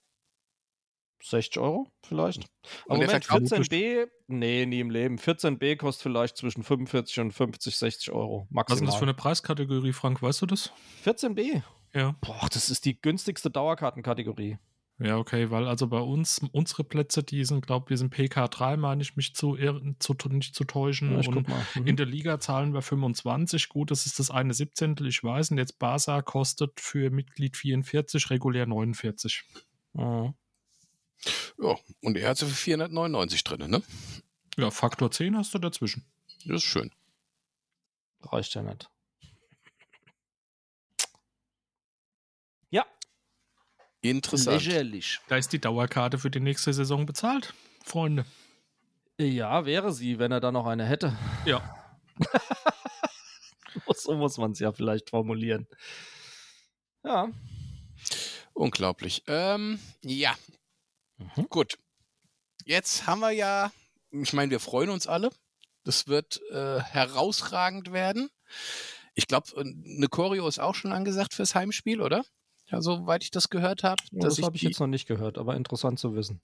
60 1.23 1.57
Euro 1.59 1.87
vielleicht. 2.05 2.45
Aber 2.85 2.97
Moment, 2.97 3.25
14b, 3.25 4.09
nee, 4.27 4.65
nie 4.65 4.79
im 4.81 4.89
Leben. 4.89 5.17
14b 5.17 5.77
kostet 5.77 6.03
vielleicht 6.03 6.35
zwischen 6.35 6.63
45 6.63 7.19
und 7.21 7.31
50, 7.31 7.77
60 7.77 8.11
Euro 8.11 8.47
maximal. 8.49 8.81
Was 8.81 8.81
ist 8.81 8.87
das 8.87 8.95
für 8.97 9.05
eine 9.05 9.13
Preiskategorie, 9.13 9.93
Frank? 9.93 10.21
Weißt 10.21 10.41
du 10.41 10.45
das? 10.45 10.71
14b? 11.05 11.63
Ja. 11.93 12.15
Boah, 12.21 12.47
das 12.51 12.69
ist 12.69 12.85
die 12.85 12.99
günstigste 12.99 13.51
Dauerkartenkategorie. 13.51 14.57
Ja, 14.99 15.17
okay, 15.17 15.49
weil 15.49 15.67
also 15.67 15.87
bei 15.87 15.99
uns, 15.99 16.39
unsere 16.51 16.83
Plätze, 16.83 17.23
die 17.23 17.43
sind, 17.45 17.65
glaube 17.65 17.85
ich, 17.85 17.89
wir 17.89 17.97
sind 17.97 18.13
PK3, 18.13 18.77
meine 18.77 19.01
ich 19.01 19.15
mich 19.15 19.35
zu, 19.35 19.57
zu 19.99 20.15
nicht 20.29 20.55
zu 20.55 20.63
täuschen. 20.63 21.19
Ja, 21.19 21.27
und 21.27 21.47
mhm. 21.47 21.87
in 21.87 21.97
der 21.97 22.05
Liga 22.05 22.39
zahlen 22.39 22.73
wir 22.73 22.81
25. 22.81 23.69
Gut, 23.69 23.91
das 23.91 24.05
ist 24.05 24.19
das 24.19 24.29
eine 24.29 24.53
Siebzehntel, 24.53 25.07
ich 25.07 25.23
weiß. 25.23 25.51
Und 25.51 25.57
jetzt 25.57 25.79
Barca 25.79 26.21
kostet 26.21 26.79
für 26.79 27.09
Mitglied 27.09 27.57
44, 27.57 28.29
regulär 28.29 28.65
49. 28.65 29.43
Mhm. 29.93 30.35
Ja, 31.61 31.75
und 32.01 32.17
er 32.17 32.29
hat 32.29 32.37
sie 32.37 32.45
für 32.45 32.55
499 32.55 33.43
drin, 33.43 33.69
ne? 33.69 33.83
Ja, 34.57 34.71
Faktor 34.71 35.11
10 35.11 35.37
hast 35.37 35.53
du 35.53 35.59
dazwischen. 35.59 36.05
Das 36.45 36.57
ist 36.57 36.63
schön. 36.63 36.91
Reicht 38.21 38.53
ja 38.53 38.61
nicht. 38.61 38.89
Ja. 42.69 42.85
Interessant. 44.03 44.63
Lächerlich. 44.63 45.19
Da 45.27 45.37
ist 45.37 45.51
die 45.53 45.59
Dauerkarte 45.59 46.19
für 46.19 46.29
die 46.29 46.39
nächste 46.39 46.73
Saison 46.73 47.05
bezahlt, 47.05 47.53
Freunde. 47.83 48.25
Ja, 49.19 49.65
wäre 49.65 49.91
sie, 49.91 50.19
wenn 50.19 50.31
er 50.31 50.39
da 50.39 50.51
noch 50.51 50.67
eine 50.67 50.85
hätte. 50.85 51.17
Ja. 51.45 51.61
so 53.95 54.15
muss 54.15 54.37
man 54.37 54.51
es 54.51 54.59
ja 54.59 54.71
vielleicht 54.71 55.09
formulieren. 55.09 55.67
Ja. 57.03 57.29
Unglaublich. 58.53 59.23
Ähm, 59.27 59.79
ja, 60.03 60.35
Mhm. 61.17 61.47
Gut. 61.49 61.77
Jetzt 62.65 63.07
haben 63.07 63.19
wir 63.19 63.31
ja, 63.31 63.71
ich 64.11 64.33
meine, 64.33 64.51
wir 64.51 64.59
freuen 64.59 64.89
uns 64.89 65.07
alle. 65.07 65.29
Das 65.83 66.07
wird 66.07 66.41
äh, 66.51 66.79
herausragend 66.79 67.91
werden. 67.91 68.29
Ich 69.15 69.27
glaube, 69.27 69.47
äh, 69.57 69.61
eine 69.61 70.07
Choreo 70.07 70.47
ist 70.47 70.59
auch 70.59 70.75
schon 70.75 70.93
angesagt 70.93 71.33
fürs 71.33 71.55
Heimspiel, 71.55 72.01
oder? 72.01 72.23
Ja, 72.73 72.81
soweit 72.81 73.23
ich 73.23 73.29
das 73.29 73.49
gehört 73.49 73.83
habe. 73.83 74.01
Ja, 74.11 74.21
das 74.21 74.41
habe 74.41 74.55
ich 74.55 74.63
jetzt 74.63 74.79
noch 74.79 74.87
nicht 74.87 75.07
gehört, 75.07 75.37
aber 75.37 75.55
interessant 75.55 75.99
zu 75.99 76.15
wissen. 76.15 76.41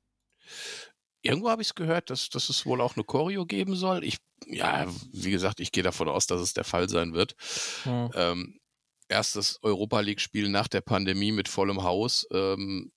Irgendwo 1.24 1.50
habe 1.50 1.64
ich 1.64 1.70
es 1.70 1.76
gehört, 1.76 2.12
dass, 2.12 2.30
dass 2.30 2.50
es 2.50 2.68
wohl 2.68 2.82
auch 2.82 2.96
eine 2.96 3.04
Choreo 3.04 3.48
geben 3.48 3.76
soll. 3.76 4.04
Ich, 4.04 4.18
ja, 4.46 4.86
wie 5.12 5.32
gesagt, 5.32 5.60
ich 5.60 5.72
gehe 5.72 5.82
davon 5.82 6.08
aus, 6.08 6.28
dass 6.28 6.40
es 6.40 6.54
der 6.54 6.66
Fall 6.66 6.88
sein 6.88 7.14
wird. 7.14 7.36
Hm. 7.84 8.12
Ähm, 8.14 8.60
erstes 9.08 9.58
Europa 9.64 10.02
League-Spiel 10.02 10.50
nach 10.50 10.68
der 10.68 10.82
Pandemie 10.82 11.32
mit 11.32 11.48
vollem 11.48 11.82
Haus. 11.82 12.28
Ähm, 12.32 12.92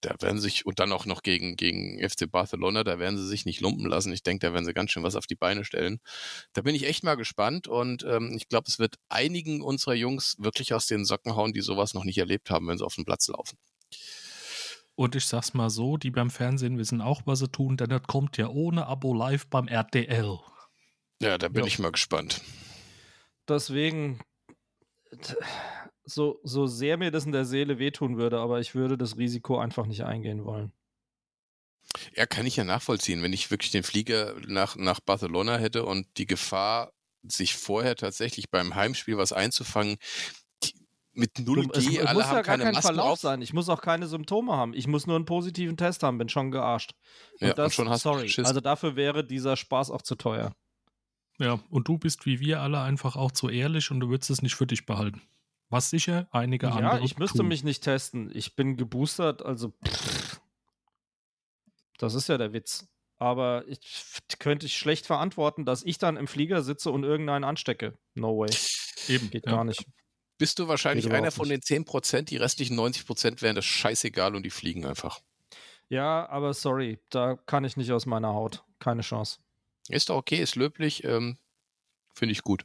da 0.00 0.14
werden 0.20 0.40
sich, 0.40 0.66
und 0.66 0.78
dann 0.78 0.92
auch 0.92 1.06
noch 1.06 1.22
gegen, 1.22 1.56
gegen 1.56 1.98
FC 2.06 2.30
Barcelona, 2.30 2.84
da 2.84 2.98
werden 2.98 3.16
sie 3.16 3.26
sich 3.26 3.44
nicht 3.44 3.60
lumpen 3.60 3.86
lassen. 3.86 4.12
Ich 4.12 4.22
denke, 4.22 4.46
da 4.46 4.52
werden 4.52 4.64
sie 4.64 4.74
ganz 4.74 4.90
schön 4.90 5.02
was 5.02 5.16
auf 5.16 5.26
die 5.26 5.34
Beine 5.34 5.64
stellen. 5.64 6.00
Da 6.52 6.62
bin 6.62 6.74
ich 6.74 6.86
echt 6.86 7.04
mal 7.04 7.16
gespannt 7.16 7.68
und 7.68 8.04
ähm, 8.04 8.32
ich 8.36 8.48
glaube, 8.48 8.66
es 8.68 8.78
wird 8.78 8.96
einigen 9.08 9.62
unserer 9.62 9.94
Jungs 9.94 10.36
wirklich 10.38 10.74
aus 10.74 10.86
den 10.86 11.04
Socken 11.04 11.36
hauen, 11.36 11.52
die 11.52 11.60
sowas 11.60 11.94
noch 11.94 12.04
nicht 12.04 12.18
erlebt 12.18 12.50
haben, 12.50 12.68
wenn 12.68 12.78
sie 12.78 12.84
auf 12.84 12.94
den 12.94 13.04
Platz 13.04 13.28
laufen. 13.28 13.58
Und 14.94 15.14
ich 15.14 15.26
sag's 15.26 15.54
mal 15.54 15.70
so, 15.70 15.96
die 15.96 16.10
beim 16.10 16.28
Fernsehen 16.28 16.76
wissen 16.76 17.00
auch, 17.00 17.22
was 17.24 17.38
sie 17.38 17.48
tun, 17.48 17.76
denn 17.76 17.88
das 17.88 18.02
kommt 18.02 18.36
ja 18.36 18.48
ohne 18.48 18.86
Abo 18.86 19.14
live 19.14 19.46
beim 19.46 19.68
RTL. 19.68 20.38
Ja, 21.20 21.38
da 21.38 21.48
bin 21.48 21.62
ja. 21.62 21.68
ich 21.68 21.78
mal 21.78 21.92
gespannt. 21.92 22.40
Deswegen, 23.48 24.20
so, 26.08 26.40
so 26.42 26.66
sehr 26.66 26.96
mir 26.96 27.10
das 27.10 27.26
in 27.26 27.32
der 27.32 27.44
Seele 27.44 27.78
wehtun 27.78 28.16
würde, 28.16 28.38
aber 28.38 28.60
ich 28.60 28.74
würde 28.74 28.96
das 28.96 29.16
Risiko 29.16 29.58
einfach 29.58 29.86
nicht 29.86 30.04
eingehen 30.04 30.44
wollen. 30.44 30.72
Ja, 32.14 32.26
kann 32.26 32.46
ich 32.46 32.56
ja 32.56 32.64
nachvollziehen. 32.64 33.22
Wenn 33.22 33.32
ich 33.32 33.50
wirklich 33.50 33.70
den 33.70 33.82
Flieger 33.82 34.34
nach, 34.46 34.76
nach 34.76 35.00
Barcelona 35.00 35.56
hätte 35.56 35.84
und 35.84 36.06
die 36.16 36.26
Gefahr, 36.26 36.92
sich 37.22 37.56
vorher 37.56 37.96
tatsächlich 37.96 38.50
beim 38.50 38.74
Heimspiel 38.74 39.16
was 39.16 39.32
einzufangen, 39.32 39.96
mit 41.12 41.36
0G, 41.36 41.76
es, 41.76 41.86
es 41.86 42.06
alle 42.06 42.18
muss 42.18 42.26
haben 42.26 42.36
ja 42.36 42.42
gar 42.42 42.58
kein 42.58 42.74
Masken 42.74 42.82
Verlauf 42.82 43.12
auf. 43.12 43.20
sein. 43.20 43.42
Ich 43.42 43.52
muss 43.52 43.68
auch 43.68 43.80
keine 43.80 44.06
Symptome 44.06 44.52
haben. 44.52 44.72
Ich 44.72 44.86
muss 44.86 45.06
nur 45.06 45.16
einen 45.16 45.24
positiven 45.24 45.76
Test 45.76 46.04
haben, 46.04 46.16
bin 46.16 46.28
schon 46.28 46.52
gearscht. 46.52 46.92
Und 47.40 47.48
ja, 47.48 47.54
das, 47.54 47.66
und 47.66 47.72
schon 47.72 47.88
hast 47.90 48.02
sorry. 48.02 48.32
Also 48.38 48.60
dafür 48.60 48.94
wäre 48.94 49.24
dieser 49.24 49.56
Spaß 49.56 49.90
auch 49.90 50.02
zu 50.02 50.14
teuer. 50.14 50.54
Ja, 51.38 51.58
und 51.70 51.88
du 51.88 51.98
bist 51.98 52.24
wie 52.24 52.38
wir 52.38 52.60
alle 52.60 52.80
einfach 52.80 53.16
auch 53.16 53.32
zu 53.32 53.48
ehrlich 53.48 53.90
und 53.90 53.98
du 54.00 54.08
würdest 54.10 54.30
es 54.30 54.42
nicht 54.42 54.54
für 54.54 54.66
dich 54.66 54.86
behalten. 54.86 55.22
Was 55.70 55.90
sicher 55.90 56.28
einige 56.30 56.66
ja, 56.66 56.72
andere. 56.72 56.98
Ja, 56.98 57.04
ich 57.04 57.18
müsste 57.18 57.38
tun. 57.38 57.48
mich 57.48 57.62
nicht 57.62 57.84
testen. 57.84 58.30
Ich 58.34 58.56
bin 58.56 58.76
geboostert, 58.76 59.42
also. 59.42 59.72
Pff, 59.86 60.40
das 61.98 62.14
ist 62.14 62.28
ja 62.28 62.38
der 62.38 62.52
Witz. 62.52 62.88
Aber 63.18 63.64
ich 63.66 64.14
könnte 64.38 64.66
ich 64.66 64.76
schlecht 64.76 65.04
verantworten, 65.04 65.64
dass 65.64 65.82
ich 65.82 65.98
dann 65.98 66.16
im 66.16 66.28
Flieger 66.28 66.62
sitze 66.62 66.90
und 66.90 67.02
irgendeinen 67.02 67.44
anstecke. 67.44 67.98
No 68.14 68.38
way. 68.38 68.50
Eben. 69.08 69.28
Geht 69.30 69.46
ja. 69.46 69.52
gar 69.52 69.64
nicht. 69.64 69.84
Bist 70.38 70.60
du 70.60 70.68
wahrscheinlich 70.68 71.10
einer 71.10 71.32
von 71.32 71.48
den 71.48 71.60
10%, 71.60 72.22
die 72.22 72.36
restlichen 72.36 72.78
90% 72.78 73.42
wären 73.42 73.56
das 73.56 73.64
scheißegal 73.64 74.36
und 74.36 74.44
die 74.44 74.50
fliegen 74.50 74.86
einfach. 74.86 75.20
Ja, 75.88 76.28
aber 76.28 76.54
sorry, 76.54 77.00
da 77.10 77.34
kann 77.34 77.64
ich 77.64 77.76
nicht 77.76 77.90
aus 77.90 78.06
meiner 78.06 78.28
Haut. 78.28 78.62
Keine 78.78 79.02
Chance. 79.02 79.40
Ist 79.88 80.10
doch 80.10 80.16
okay, 80.16 80.36
ist 80.36 80.54
löblich. 80.54 81.02
Ähm, 81.02 81.38
Finde 82.14 82.32
ich 82.32 82.42
gut. 82.42 82.64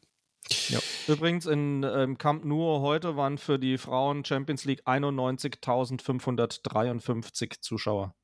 Ja. 0.70 0.80
Übrigens 1.08 1.46
in 1.46 1.84
ähm, 1.84 2.18
Camp 2.18 2.46
Nou 2.46 2.80
heute 2.82 3.16
waren 3.16 3.38
für 3.38 3.60
die 3.60 3.78
Frauen 3.78 4.26
Champions 4.26 4.66
League 4.66 4.82
91.553 4.86 7.62
Zuschauer. 7.62 8.16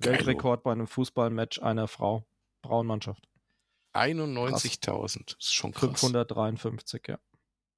Geilo. 0.00 0.18
Weltrekord 0.18 0.62
bei 0.62 0.70
einem 0.72 0.86
Fußballmatch 0.86 1.60
einer 1.62 1.88
Frau, 1.88 2.26
Frauenmannschaft. 2.62 3.28
91.000, 3.94 5.38
ist 5.38 5.54
schon 5.54 5.72
krass. 5.72 6.00
553, 6.00 7.02
ja. 7.08 7.18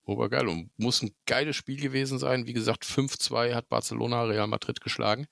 Obergeil 0.05 0.49
und 0.49 0.71
muss 0.79 1.03
ein 1.03 1.15
geiles 1.27 1.57
Spiel 1.57 1.81
gewesen 1.81 2.19
sein. 2.19 2.47
Wie 2.47 2.53
gesagt, 2.53 2.85
5-2 2.85 3.55
hat 3.55 3.69
Barcelona 3.69 4.23
Real 4.23 4.47
Madrid 4.47 4.81
geschlagen. 4.81 5.27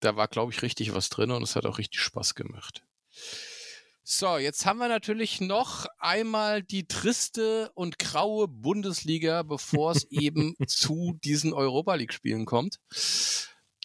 Da 0.00 0.16
war, 0.16 0.28
glaube 0.28 0.52
ich, 0.52 0.62
richtig 0.62 0.94
was 0.94 1.08
drin 1.08 1.30
und 1.30 1.42
es 1.42 1.56
hat 1.56 1.66
auch 1.66 1.78
richtig 1.78 2.00
Spaß 2.00 2.34
gemacht. 2.34 2.84
So, 4.08 4.38
jetzt 4.38 4.64
haben 4.66 4.78
wir 4.78 4.86
natürlich 4.86 5.40
noch 5.40 5.86
einmal 5.98 6.62
die 6.62 6.86
triste 6.86 7.72
und 7.74 7.98
graue 7.98 8.46
Bundesliga, 8.46 9.42
bevor 9.42 9.90
es 9.90 10.04
eben 10.10 10.54
zu 10.68 11.18
diesen 11.24 11.52
Europa 11.52 11.96
League 11.96 12.12
Spielen 12.12 12.44
kommt. 12.44 12.78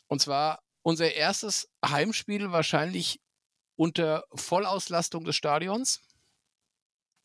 Und 0.08 0.22
zwar 0.22 0.62
unser 0.84 1.12
erstes 1.12 1.70
Heimspiel 1.84 2.52
wahrscheinlich 2.52 3.20
unter 3.76 4.26
Vollauslastung 4.36 5.24
des 5.24 5.36
Stadions. 5.36 6.02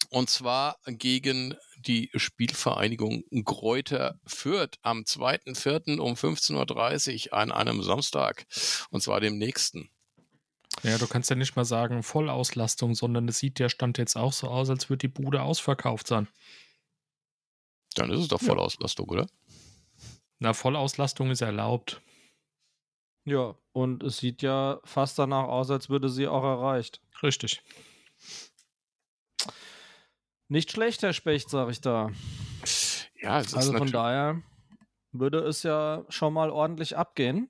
Und 0.09 0.31
zwar 0.31 0.79
gegen 0.87 1.55
die 1.77 2.11
Spielvereinigung 2.15 3.25
Gräuter 3.45 4.19
Fürth 4.25 4.79
am 4.81 5.01
2.4. 5.01 5.99
um 5.99 6.15
15.30 6.15 7.27
Uhr 7.27 7.33
an 7.35 7.53
einem 7.53 7.83
Samstag. 7.83 8.47
Und 8.89 9.03
zwar 9.03 9.21
dem 9.21 9.37
nächsten. 9.37 9.91
Ja, 10.87 10.99
du 10.99 11.09
kannst 11.09 11.31
ja 11.31 11.37
nicht 11.37 11.57
mal 11.57 11.65
sagen 11.65 12.05
Vollauslastung, 12.05 12.95
sondern 12.95 13.27
es 13.27 13.39
sieht 13.39 13.59
ja 13.59 13.69
Stand 13.69 13.99
jetzt 13.99 14.17
auch 14.17 14.33
so 14.33 14.49
aus, 14.49 14.71
als 14.71 14.89
würde 14.89 15.09
die 15.09 15.09
Bude 15.09 15.43
ausverkauft 15.43 16.07
sein. 16.07 16.29
Dann 17.97 18.11
ist 18.11 18.21
es 18.21 18.29
doch 18.29 18.41
Vollauslastung, 18.41 19.07
ja. 19.07 19.13
oder? 19.13 19.27
Na, 20.39 20.53
Vollauslastung 20.53 21.31
ist 21.31 21.41
erlaubt. 21.41 22.01
Ja, 23.25 23.57
und 23.73 24.05
es 24.05 24.19
sieht 24.19 24.43
ja 24.43 24.81
fast 24.85 25.19
danach 25.19 25.49
aus, 25.49 25.71
als 25.71 25.91
würde 25.91 26.09
sie 26.09 26.29
auch 26.29 26.45
erreicht. 26.45 27.01
Richtig. 27.21 27.63
Nicht 30.47 30.71
schlecht, 30.71 31.03
Herr 31.03 31.13
Specht, 31.13 31.51
sag 31.51 31.69
ich 31.71 31.81
da. 31.81 32.11
Ja, 33.21 33.41
es 33.41 33.55
also 33.55 33.77
von 33.77 33.91
daher 33.91 34.41
würde 35.11 35.41
es 35.41 35.65
ja 35.65 36.05
schon 36.09 36.33
mal 36.33 36.51
ordentlich 36.51 36.97
abgehen. 36.97 37.49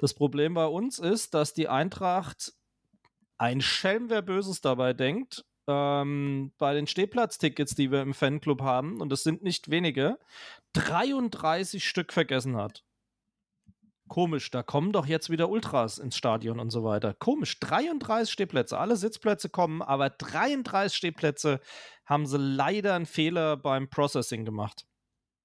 Das 0.00 0.14
Problem 0.14 0.54
bei 0.54 0.64
uns 0.64 0.98
ist, 0.98 1.34
dass 1.34 1.52
die 1.52 1.68
Eintracht 1.68 2.54
ein 3.36 3.60
Schelm, 3.60 4.08
wer 4.08 4.22
Böses 4.22 4.62
dabei 4.62 4.94
denkt, 4.94 5.44
ähm, 5.66 6.52
bei 6.56 6.72
den 6.72 6.86
Stehplatztickets, 6.86 7.74
die 7.74 7.90
wir 7.90 8.00
im 8.00 8.14
Fanclub 8.14 8.62
haben, 8.62 9.02
und 9.02 9.12
es 9.12 9.22
sind 9.24 9.42
nicht 9.42 9.70
wenige, 9.70 10.18
33 10.72 11.86
Stück 11.86 12.14
vergessen 12.14 12.56
hat. 12.56 12.82
Komisch, 14.08 14.50
da 14.50 14.62
kommen 14.62 14.92
doch 14.92 15.04
jetzt 15.04 15.28
wieder 15.28 15.50
Ultras 15.50 15.98
ins 15.98 16.16
Stadion 16.16 16.60
und 16.60 16.70
so 16.70 16.82
weiter. 16.82 17.12
Komisch, 17.12 17.60
33 17.60 18.32
Stehplätze, 18.32 18.78
alle 18.78 18.96
Sitzplätze 18.96 19.50
kommen, 19.50 19.82
aber 19.82 20.08
33 20.08 20.96
Stehplätze 20.96 21.60
haben 22.06 22.24
sie 22.24 22.38
leider 22.38 22.94
einen 22.94 23.04
Fehler 23.04 23.58
beim 23.58 23.90
Processing 23.90 24.46
gemacht. 24.46 24.86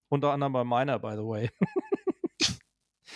Unter 0.08 0.32
anderem 0.32 0.53
bei 0.53 0.64
meiner, 0.64 0.97
by 0.97 1.12
the 1.12 1.26
way. 1.26 1.49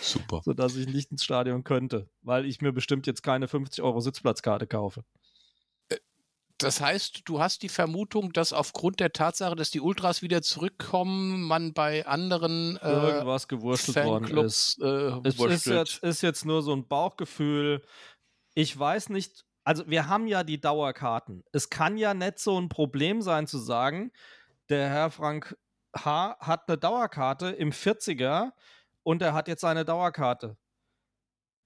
Super. 0.01 0.41
Sodass 0.43 0.75
ich 0.75 0.87
nicht 0.87 1.11
ins 1.11 1.23
Stadion 1.23 1.63
könnte, 1.63 2.09
weil 2.21 2.45
ich 2.45 2.61
mir 2.61 2.71
bestimmt 2.71 3.07
jetzt 3.07 3.23
keine 3.23 3.47
50 3.47 3.83
Euro 3.83 3.99
Sitzplatzkarte 3.99 4.67
kaufe. 4.67 5.03
Das 6.59 6.81
heißt, 6.81 7.21
du 7.23 7.39
hast 7.39 7.63
die 7.63 7.69
Vermutung, 7.69 8.33
dass 8.33 8.51
aufgrund 8.51 8.99
der 8.99 9.13
Tatsache, 9.13 9.55
dass 9.55 9.71
die 9.71 9.79
Ultras 9.79 10.21
wieder 10.21 10.41
zurückkommen, 10.41 11.43
man 11.43 11.73
bei 11.73 12.05
anderen 12.05 12.75
äh, 12.77 12.91
irgendwas 12.91 13.47
gewurschtelt 13.47 14.05
worden 14.05 14.37
ist. 14.39 14.77
Äh, 14.81 15.11
es 15.23 15.39
ist 15.39 15.65
jetzt, 15.67 16.03
ist 16.03 16.21
jetzt 16.21 16.45
nur 16.45 16.61
so 16.61 16.73
ein 16.73 16.85
Bauchgefühl. 16.85 17.81
Ich 18.55 18.77
weiß 18.77 19.07
nicht, 19.07 19.45
also 19.63 19.87
wir 19.87 20.07
haben 20.07 20.27
ja 20.27 20.43
die 20.43 20.59
Dauerkarten. 20.59 21.45
Es 21.53 21.69
kann 21.69 21.97
ja 21.97 22.13
nicht 22.13 22.39
so 22.39 22.59
ein 22.59 22.67
Problem 22.67 23.21
sein 23.21 23.47
zu 23.47 23.57
sagen, 23.57 24.11
der 24.67 24.89
Herr 24.89 25.11
Frank 25.11 25.57
H. 25.95 26.35
hat 26.41 26.67
eine 26.67 26.77
Dauerkarte 26.77 27.51
im 27.51 27.71
40er 27.71 28.51
und 29.03 29.21
er 29.21 29.33
hat 29.33 29.47
jetzt 29.47 29.63
eine 29.65 29.85
Dauerkarte 29.85 30.57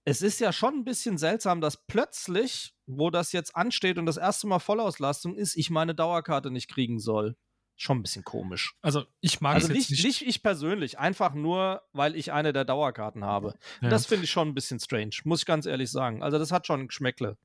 es 0.06 0.22
ist 0.22 0.40
ja 0.40 0.52
schon 0.52 0.76
ein 0.76 0.84
bisschen 0.84 1.18
seltsam, 1.18 1.62
dass 1.62 1.86
plötzlich, 1.88 2.74
wo 2.86 3.10
das 3.10 3.32
jetzt 3.32 3.56
ansteht 3.56 3.98
und 3.98 4.06
das 4.06 4.18
erste 4.18 4.48
Mal 4.48 4.60
Vollauslastung 4.60 5.36
ist, 5.36 5.56
ich 5.56 5.70
meine 5.70 5.96
Dauerkarte 5.96 6.52
nicht 6.52 6.70
kriegen 6.70 7.00
soll. 7.00 7.36
Schon 7.76 8.00
ein 8.00 8.04
bisschen 8.04 8.24
komisch. 8.24 8.76
Also 8.82 9.06
ich 9.20 9.42
mag 9.42 9.56
also 9.56 9.68
es 9.68 9.74
nicht, 9.74 9.90
nicht, 9.90 10.04
nicht. 10.04 10.22
ich 10.22 10.44
persönlich, 10.44 11.00
einfach 11.00 11.34
nur, 11.34 11.82
weil 11.92 12.16
ich 12.16 12.32
eine 12.32 12.54
der 12.54 12.66
Dauerkarten 12.66 13.24
habe. 13.24 13.56
Ja. 13.82 13.90
Das 13.90 14.06
finde 14.06 14.26
ich 14.26 14.32
schon 14.32 14.50
ein 14.50 14.54
bisschen 14.54 14.80
strange, 14.80 15.16
muss 15.24 15.40
ich 15.40 15.46
ganz 15.46 15.66
ehrlich 15.66 15.90
sagen. 15.90 16.22
Also 16.22 16.38
das 16.38 16.52
hat 16.52 16.68
schon 16.68 16.82
ein 16.82 16.88
Geschmäckle. 16.88 17.38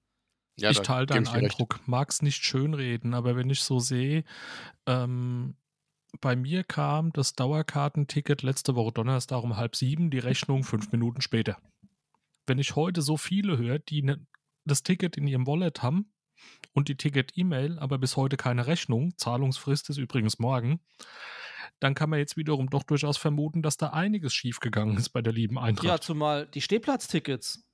Ja, 0.57 0.71
ich 0.71 0.81
teile 0.81 1.07
deinen 1.07 1.29
Eindruck, 1.29 1.81
mag 1.87 2.11
es 2.11 2.21
nicht 2.21 2.45
schönreden, 2.45 3.15
aber 3.15 3.37
wenn 3.37 3.49
ich 3.49 3.63
so 3.63 3.79
sehe, 3.79 4.25
ähm, 4.87 5.57
bei 6.21 6.37
mir 6.37 6.65
kam 6.65 7.13
das 7.13 7.35
Dauerkartenticket 7.35 8.43
letzte 8.43 8.75
Woche 8.75 8.93
Donnerstag 8.93 9.43
um 9.43 9.57
halb 9.57 9.77
sieben, 9.77 10.11
die 10.11 10.19
Rechnung 10.19 10.65
fünf 10.65 10.93
Minuten 10.93 11.21
später 11.21 11.59
wenn 12.49 12.59
ich 12.59 12.75
heute 12.75 13.03
so 13.03 13.17
viele 13.17 13.59
höre, 13.59 13.79
die 13.79 14.03
ne, 14.03 14.27
das 14.65 14.83
Ticket 14.83 15.17
in 15.17 15.27
ihrem 15.27 15.47
Wallet 15.47 15.83
haben 15.83 16.13
und 16.73 16.89
die 16.89 16.97
Ticket-E-Mail, 16.97 17.79
aber 17.79 17.99
bis 17.99 18.17
heute 18.17 18.37
keine 18.37 18.67
Rechnung, 18.67 19.17
Zahlungsfrist 19.17 19.91
ist 19.91 19.99
übrigens 19.99 20.39
morgen, 20.39 20.81
dann 21.81 21.95
kann 21.95 22.11
man 22.11 22.19
jetzt 22.19 22.37
wiederum 22.37 22.71
doch 22.71 22.83
durchaus 22.83 23.19
vermuten, 23.19 23.63
dass 23.63 23.77
da 23.77 23.89
einiges 23.89 24.35
schiefgegangen 24.35 24.97
ist 24.97 25.11
bei 25.11 25.23
der 25.23 25.33
lieben 25.33 25.59
Eintracht. 25.59 25.87
Ja, 25.87 26.01
zumal 26.01 26.47
die 26.47 26.61
Stehplatztickets 26.61 27.65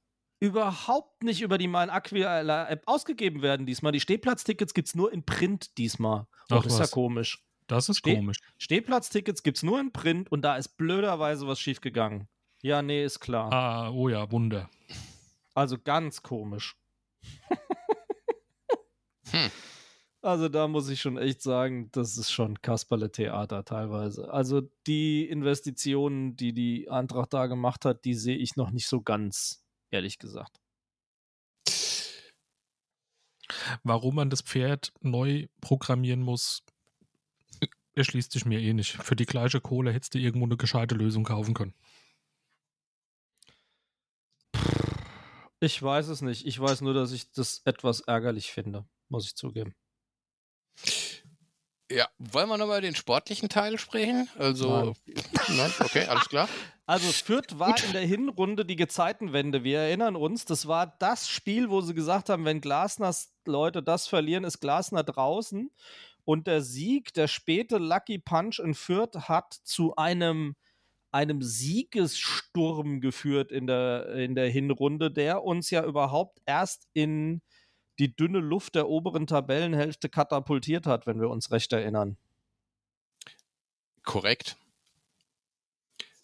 überhaupt 0.41 1.23
nicht 1.23 1.41
über 1.41 1.57
die 1.57 1.69
Mein 1.69 1.89
Aquila-App 1.89 2.83
ausgegeben 2.87 3.41
werden 3.41 3.65
diesmal. 3.65 3.93
Die 3.93 4.01
Stehplatztickets 4.01 4.75
gibt 4.75 4.89
es 4.89 4.95
nur 4.95 5.13
in 5.13 5.25
Print 5.25 5.79
diesmal. 5.79 6.27
Oh, 6.51 6.57
Ach, 6.57 6.63
das 6.65 6.75
ist 6.75 6.79
ja 6.81 6.87
komisch. 6.87 7.43
Das 7.67 7.89
ist 7.89 7.99
Steh 7.99 8.17
komisch. 8.17 8.39
Stehplatztickets 8.59 9.43
gibt 9.43 9.59
es 9.59 9.63
nur 9.63 9.81
in 9.81 9.93
Print 9.93 10.31
und 10.31 10.43
da 10.43 10.57
ist 10.57 10.77
blöderweise 10.77 11.47
was 11.47 11.61
schiefgegangen. 11.61 12.29
Ja, 12.63 12.83
nee, 12.83 13.05
ist 13.05 13.21
klar. 13.21 13.53
Ah, 13.53 13.91
oh 13.91 14.09
ja, 14.09 14.31
Wunder. 14.31 14.71
Also 15.55 15.79
ganz 15.79 16.23
komisch. 16.23 16.77
hm. 19.31 19.51
Also 20.23 20.49
da 20.49 20.69
muss 20.69 20.89
ich 20.89 21.03
schon 21.03 21.19
echt 21.19 21.43
sagen, 21.43 21.91
das 21.93 22.17
ist 22.17 22.31
schon 22.31 22.63
Kasperle-Theater 22.63 23.67
teilweise. 23.67 24.33
Also 24.33 24.63
die 24.87 25.29
Investitionen, 25.29 26.37
die 26.37 26.55
die 26.55 26.89
Eintracht 26.89 27.35
da 27.35 27.47
gemacht 27.47 27.85
hat, 27.85 28.07
die 28.07 28.15
sehe 28.15 28.39
ich 28.39 28.57
noch 28.57 28.71
nicht 28.71 28.87
so 28.87 29.03
ganz, 29.03 29.63
ehrlich 29.91 30.19
gesagt. 30.19 30.63
Warum 33.83 34.15
man 34.15 34.31
das 34.31 34.41
Pferd 34.41 34.95
neu 35.03 35.47
programmieren 35.61 36.23
muss, 36.23 36.63
erschließt 37.95 38.33
sich 38.33 38.45
mir 38.45 38.61
eh 38.61 38.73
nicht. 38.73 38.93
Für 38.93 39.17
die 39.17 39.27
gleiche 39.27 39.61
Kohle 39.61 39.93
hättest 39.93 40.15
du 40.15 40.19
irgendwo 40.19 40.47
eine 40.47 40.57
gescheite 40.57 40.95
Lösung 40.95 41.25
kaufen 41.25 41.55
können. 41.55 41.75
Ich 45.61 45.83
weiß 45.83 46.09
es 46.09 46.21
nicht. 46.21 46.47
Ich 46.47 46.61
weiß 46.61 46.83
nur, 46.83 46.95
dass 46.95 47.13
ich 47.13 47.31
das 47.33 47.63
etwas 47.65 48.01
ärgerlich 48.01 48.53
finde, 48.53 48.85
muss 49.09 49.27
ich 49.27 49.35
zugeben. 49.35 49.75
Ja, 51.91 52.09
wollen 52.19 52.49
wir 52.49 52.59
nochmal 52.59 52.81
den 52.81 52.97
sportlichen 52.97 53.49
Teil 53.49 53.79
sprechen? 53.79 54.29
Also, 54.39 54.95
nein. 55.49 55.73
okay, 55.81 56.07
alles 56.07 56.29
klar. 56.29 56.49
Also 56.87 57.13
Fürth 57.13 57.59
war 57.59 57.73
Gut. 57.73 57.85
in 57.85 57.93
der 57.93 58.03
Hinrunde 58.03 58.67
die 58.67 58.77
Gezeitenwende. 58.77 59.65
Wir 59.65 59.79
erinnern 59.81 60.17
uns, 60.17 60.45
das 60.45 60.67
war 60.67 60.97
das 60.99 61.29
Spiel, 61.29 61.71
wo 61.71 61.81
sie 61.81 61.95
gesagt 61.95 62.29
haben, 62.29 62.45
wenn 62.45 62.61
Glasners 62.61 63.33
Leute 63.47 63.83
das 63.83 64.07
verlieren, 64.07 64.45
ist 64.45 64.61
Glasner 64.61 65.03
draußen. 65.03 65.71
Und 66.25 66.47
der 66.47 66.63
Sieg, 66.63 67.13
der 67.15 67.29
späte 67.29 67.79
Lucky 67.79 68.19
Punch 68.19 68.59
in 68.59 68.75
Fürth 68.75 69.29
hat 69.29 69.53
zu 69.63 69.97
einem 69.97 70.57
einem 71.15 71.43
Siegessturm 71.43 73.01
geführt 73.01 73.53
in 73.53 73.69
der, 73.69 74.09
in 74.17 74.35
der 74.35 74.51
Hinrunde, 74.51 75.13
der 75.13 75.45
uns 75.45 75.71
ja 75.71 75.85
überhaupt 75.85 76.41
erst 76.45 76.89
in 76.93 77.41
die 78.01 78.17
dünne 78.17 78.41
Luft 78.41 78.75
der 78.75 78.89
oberen 78.89 79.29
Tabellenhälfte 79.29 80.09
katapultiert 80.09 80.87
hat, 80.87 81.07
wenn 81.07 81.21
wir 81.21 81.31
uns 81.31 81.53
recht 81.53 81.73
erinnern. 81.73 82.17
Korrekt. 84.03 84.57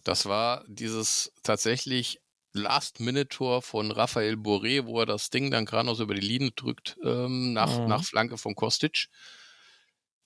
Das 0.02 0.26
war 0.26 0.64
dieses 0.66 1.32
tatsächlich 1.44 2.20
Last-Minute-Tor 2.52 3.62
von 3.62 3.92
Raphael 3.92 4.34
Boré, 4.34 4.86
wo 4.86 4.98
er 4.98 5.06
das 5.06 5.30
Ding 5.30 5.52
dann 5.52 5.66
gerade 5.66 5.86
noch 5.86 5.94
so 5.94 6.02
über 6.02 6.14
die 6.14 6.20
Linie 6.20 6.50
drückt, 6.50 6.98
ähm, 7.04 7.52
nach, 7.52 7.78
mhm. 7.78 7.86
nach 7.86 8.02
Flanke 8.02 8.38
von 8.38 8.56
Kostic. 8.56 9.06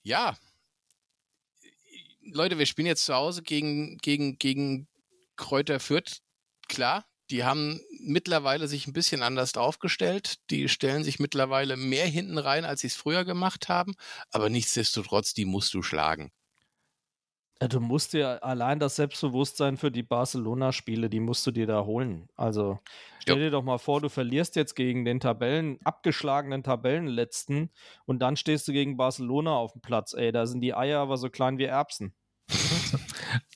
Ja, 0.05 0.37
Leute, 2.21 2.59
wir 2.59 2.67
spielen 2.67 2.85
jetzt 2.85 3.05
zu 3.05 3.15
Hause 3.15 3.41
gegen, 3.41 3.97
gegen, 3.97 4.37
gegen 4.37 4.87
Kräuter 5.35 5.79
Fürth. 5.79 6.21
Klar, 6.67 7.05
die 7.31 7.43
haben 7.43 7.81
mittlerweile 8.01 8.67
sich 8.67 8.85
ein 8.85 8.93
bisschen 8.93 9.23
anders 9.23 9.57
aufgestellt. 9.57 10.35
Die 10.51 10.69
stellen 10.69 11.03
sich 11.03 11.17
mittlerweile 11.17 11.75
mehr 11.75 12.05
hinten 12.05 12.37
rein, 12.37 12.65
als 12.65 12.81
sie 12.81 12.87
es 12.87 12.95
früher 12.95 13.25
gemacht 13.25 13.67
haben. 13.67 13.95
Aber 14.29 14.49
nichtsdestotrotz, 14.49 15.33
die 15.33 15.45
musst 15.45 15.73
du 15.73 15.81
schlagen. 15.81 16.31
Ja, 17.61 17.69
du 17.69 17.79
musst 17.79 18.13
dir 18.13 18.43
allein 18.43 18.79
das 18.79 18.97
Selbstbewusstsein 18.97 19.77
für 19.77 19.89
die 19.89 20.03
Barcelona-Spiele, 20.03 21.09
die 21.09 21.21
musst 21.21 21.47
du 21.47 21.51
dir 21.51 21.65
da 21.65 21.85
holen. 21.85 22.27
Also 22.35 22.79
stell 23.19 23.37
ja. 23.37 23.45
dir 23.45 23.51
doch 23.51 23.63
mal 23.63 23.77
vor, 23.77 24.01
du 24.01 24.09
verlierst 24.09 24.57
jetzt 24.57 24.75
gegen 24.75 25.05
den 25.05 25.21
Tabellen, 25.21 25.79
abgeschlagenen 25.85 26.63
Tabellenletzten 26.63 27.71
und 28.05 28.19
dann 28.19 28.35
stehst 28.35 28.67
du 28.67 28.73
gegen 28.73 28.97
Barcelona 28.97 29.55
auf 29.55 29.71
dem 29.71 29.81
Platz. 29.81 30.13
Ey, 30.13 30.33
da 30.33 30.45
sind 30.45 30.61
die 30.61 30.75
Eier 30.75 30.99
aber 30.99 31.15
so 31.15 31.29
klein 31.29 31.57
wie 31.57 31.63
Erbsen. 31.63 32.13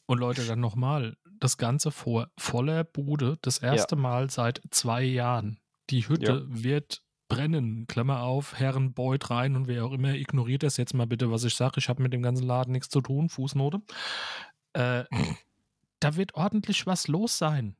Und 0.06 0.18
Leute, 0.18 0.46
dann 0.46 0.60
nochmal, 0.60 1.18
das 1.40 1.58
Ganze 1.58 1.92
vor 1.92 2.32
voller 2.38 2.84
Bude, 2.84 3.38
das 3.42 3.60
erste 3.60 3.96
ja. 3.96 4.02
Mal 4.02 4.30
seit 4.30 4.62
zwei 4.72 5.04
Jahren. 5.04 5.60
Die 5.90 6.08
Hütte 6.08 6.48
ja. 6.48 6.64
wird 6.64 7.04
brennen, 7.30 7.88
Klammer 7.88 8.24
auf, 8.24 8.56
Herren 8.60 8.94
Beuth 8.94 9.30
rein 9.30 9.56
und 9.56 9.68
wer 9.68 9.86
auch 9.86 9.94
immer, 9.94 10.14
ignoriert 10.16 10.64
das 10.64 10.76
jetzt 10.76 10.94
mal 10.94 11.08
bitte, 11.08 11.32
was 11.32 11.46
ich 11.46 11.56
sage. 11.56 11.76
Ich 11.78 11.88
habe 11.88 12.04
mit 12.04 12.12
dem 12.12 12.22
ganzen 12.22 12.46
Laden 12.46 12.74
nichts 12.74 12.90
zu 12.90 13.00
tun, 13.00 13.30
Fußnote. 13.30 13.82
Äh, 14.74 15.06
da 16.02 16.16
wird 16.16 16.36
ordentlich 16.36 16.86
was 16.86 17.08
los 17.08 17.38
sein. 17.38 17.78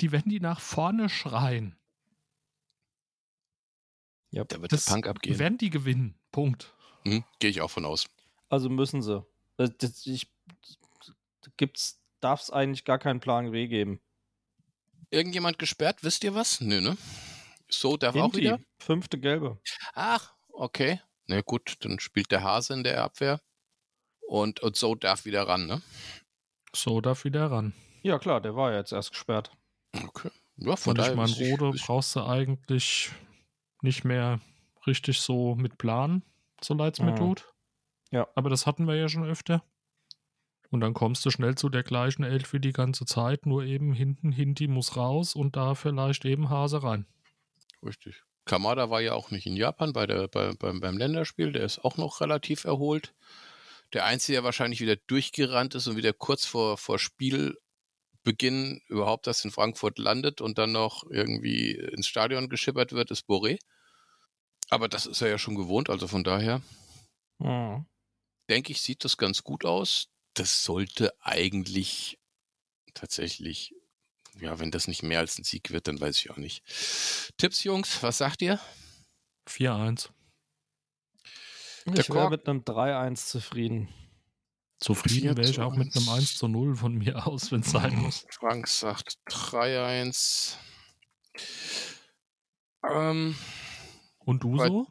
Die 0.00 0.12
werden 0.12 0.30
die 0.30 0.40
nach 0.40 0.60
vorne 0.60 1.08
schreien. 1.08 1.76
Ja, 4.30 4.44
da 4.44 4.60
wird 4.62 4.72
das 4.72 4.86
der 4.86 4.92
Punk 4.92 5.06
abgehen. 5.06 5.38
Werden 5.38 5.58
die 5.58 5.70
gewinnen. 5.70 6.14
Punkt. 6.32 6.74
Hm, 7.04 7.22
Gehe 7.38 7.50
ich 7.50 7.60
auch 7.60 7.70
von 7.70 7.84
aus. 7.84 8.08
Also 8.48 8.68
müssen 8.68 9.02
sie. 9.02 9.24
Das, 9.56 10.06
ich, 10.06 10.28
gibt's, 11.56 12.00
darf 12.20 12.40
es 12.40 12.50
eigentlich 12.50 12.84
gar 12.84 12.98
keinen 12.98 13.20
Plan 13.20 13.52
B 13.52 13.68
geben. 13.68 14.00
Irgendjemand 15.10 15.58
gesperrt, 15.58 15.98
wisst 16.02 16.24
ihr 16.24 16.34
was? 16.34 16.60
Nö, 16.60 16.80
ne? 16.80 16.96
So 17.78 17.96
darf 17.96 18.14
Inti, 18.14 18.26
auch 18.26 18.34
wieder? 18.34 18.60
Fünfte 18.78 19.18
gelbe. 19.18 19.58
Ach, 19.94 20.34
okay. 20.52 21.00
Na 21.26 21.40
gut, 21.40 21.76
dann 21.80 21.98
spielt 22.00 22.30
der 22.30 22.42
Hase 22.42 22.74
in 22.74 22.84
der 22.84 23.02
Abwehr. 23.02 23.40
Und, 24.26 24.60
und 24.60 24.76
so 24.76 24.94
darf 24.94 25.24
wieder 25.24 25.46
ran, 25.48 25.66
ne? 25.66 25.82
So 26.74 27.00
darf 27.00 27.24
wieder 27.24 27.50
ran. 27.50 27.72
Ja, 28.02 28.18
klar, 28.18 28.40
der 28.40 28.56
war 28.56 28.72
ja 28.72 28.78
jetzt 28.78 28.92
erst 28.92 29.12
gesperrt. 29.12 29.50
Okay. 29.92 30.30
Ja, 30.56 30.76
von 30.76 30.90
und 30.90 30.98
daher. 30.98 31.12
Ich 31.12 31.16
meine, 31.16 31.50
Rode 31.50 31.78
brauchst 31.78 32.16
du 32.16 32.24
eigentlich 32.24 33.10
nicht 33.82 34.04
mehr 34.04 34.40
richtig 34.86 35.20
so 35.20 35.54
mit 35.54 35.78
Plan, 35.78 36.22
so 36.62 36.74
leid 36.74 36.94
es 36.94 37.00
mir 37.00 37.12
mhm. 37.12 37.16
tut. 37.16 37.52
Ja. 38.10 38.28
Aber 38.34 38.50
das 38.50 38.66
hatten 38.66 38.86
wir 38.86 38.94
ja 38.96 39.08
schon 39.08 39.24
öfter. 39.24 39.62
Und 40.70 40.80
dann 40.80 40.94
kommst 40.94 41.24
du 41.24 41.30
schnell 41.30 41.54
zu 41.54 41.68
der 41.68 41.82
gleichen 41.82 42.24
Elf 42.24 42.52
wie 42.52 42.60
die 42.60 42.72
ganze 42.72 43.04
Zeit, 43.04 43.46
nur 43.46 43.64
eben 43.64 43.92
hinten 43.92 44.32
Hinti 44.32 44.66
muss 44.68 44.96
raus 44.96 45.34
und 45.34 45.56
da 45.56 45.74
vielleicht 45.74 46.24
eben 46.24 46.50
Hase 46.50 46.82
rein. 46.82 47.06
Richtig. 47.84 48.24
Kamada 48.46 48.90
war 48.90 49.00
ja 49.00 49.14
auch 49.14 49.30
nicht 49.30 49.46
in 49.46 49.56
Japan 49.56 49.92
bei 49.92 50.06
der, 50.06 50.28
bei, 50.28 50.52
beim, 50.54 50.80
beim 50.80 50.98
Länderspiel, 50.98 51.52
der 51.52 51.64
ist 51.64 51.78
auch 51.84 51.96
noch 51.96 52.20
relativ 52.20 52.64
erholt. 52.64 53.14
Der 53.92 54.04
Einzige, 54.04 54.36
der 54.36 54.44
wahrscheinlich 54.44 54.80
wieder 54.80 54.96
durchgerannt 54.96 55.74
ist 55.74 55.86
und 55.86 55.96
wieder 55.96 56.12
kurz 56.12 56.44
vor, 56.46 56.76
vor 56.78 56.98
Spielbeginn 56.98 57.58
überhaupt 58.88 59.26
das 59.26 59.44
in 59.44 59.50
Frankfurt 59.50 59.98
landet 59.98 60.40
und 60.40 60.58
dann 60.58 60.72
noch 60.72 61.04
irgendwie 61.10 61.72
ins 61.72 62.06
Stadion 62.06 62.48
geschippert 62.48 62.92
wird, 62.92 63.10
ist 63.10 63.26
Boré. 63.28 63.58
Aber 64.68 64.88
das 64.88 65.06
ist 65.06 65.22
er 65.22 65.28
ja 65.28 65.38
schon 65.38 65.54
gewohnt, 65.54 65.88
also 65.88 66.06
von 66.06 66.22
daher 66.22 66.60
Mhm. 67.40 67.86
denke 68.48 68.72
ich, 68.72 68.80
sieht 68.80 69.04
das 69.04 69.16
ganz 69.16 69.42
gut 69.42 69.64
aus. 69.64 70.08
Das 70.34 70.64
sollte 70.64 71.12
eigentlich 71.20 72.18
tatsächlich, 72.94 73.74
ja, 74.40 74.58
wenn 74.58 74.70
das 74.70 74.88
nicht 74.88 75.02
mehr 75.02 75.18
als 75.20 75.38
ein 75.38 75.44
Sieg 75.44 75.70
wird, 75.70 75.88
dann 75.88 76.00
weiß 76.00 76.18
ich 76.18 76.30
auch 76.30 76.36
nicht. 76.36 76.62
Tipps, 77.38 77.64
Jungs, 77.64 78.02
was 78.02 78.18
sagt 78.18 78.42
ihr? 78.42 78.60
4-1. 79.48 80.08
Der 81.86 81.98
Ich 81.98 82.10
wäre 82.10 82.30
mit 82.30 82.48
einem 82.48 82.60
3-1 82.60 83.26
zufrieden. 83.26 83.88
Zufrieden 84.80 85.36
wäre 85.36 85.48
ich 85.48 85.60
auch 85.60 85.76
mit 85.76 85.94
einem 85.96 86.06
4-1. 86.06 86.14
1 86.16 86.36
zu 86.38 86.48
0 86.48 86.76
von 86.76 86.94
mir 86.94 87.26
aus, 87.26 87.52
wenn 87.52 87.60
es 87.60 87.70
sein 87.70 87.94
muss. 87.96 88.26
Frank 88.30 88.66
sagt 88.68 89.18
3-1. 89.28 90.56
Ähm, 92.90 93.36
Und 94.18 94.42
du 94.42 94.56
Bei- 94.56 94.68
so? 94.68 94.86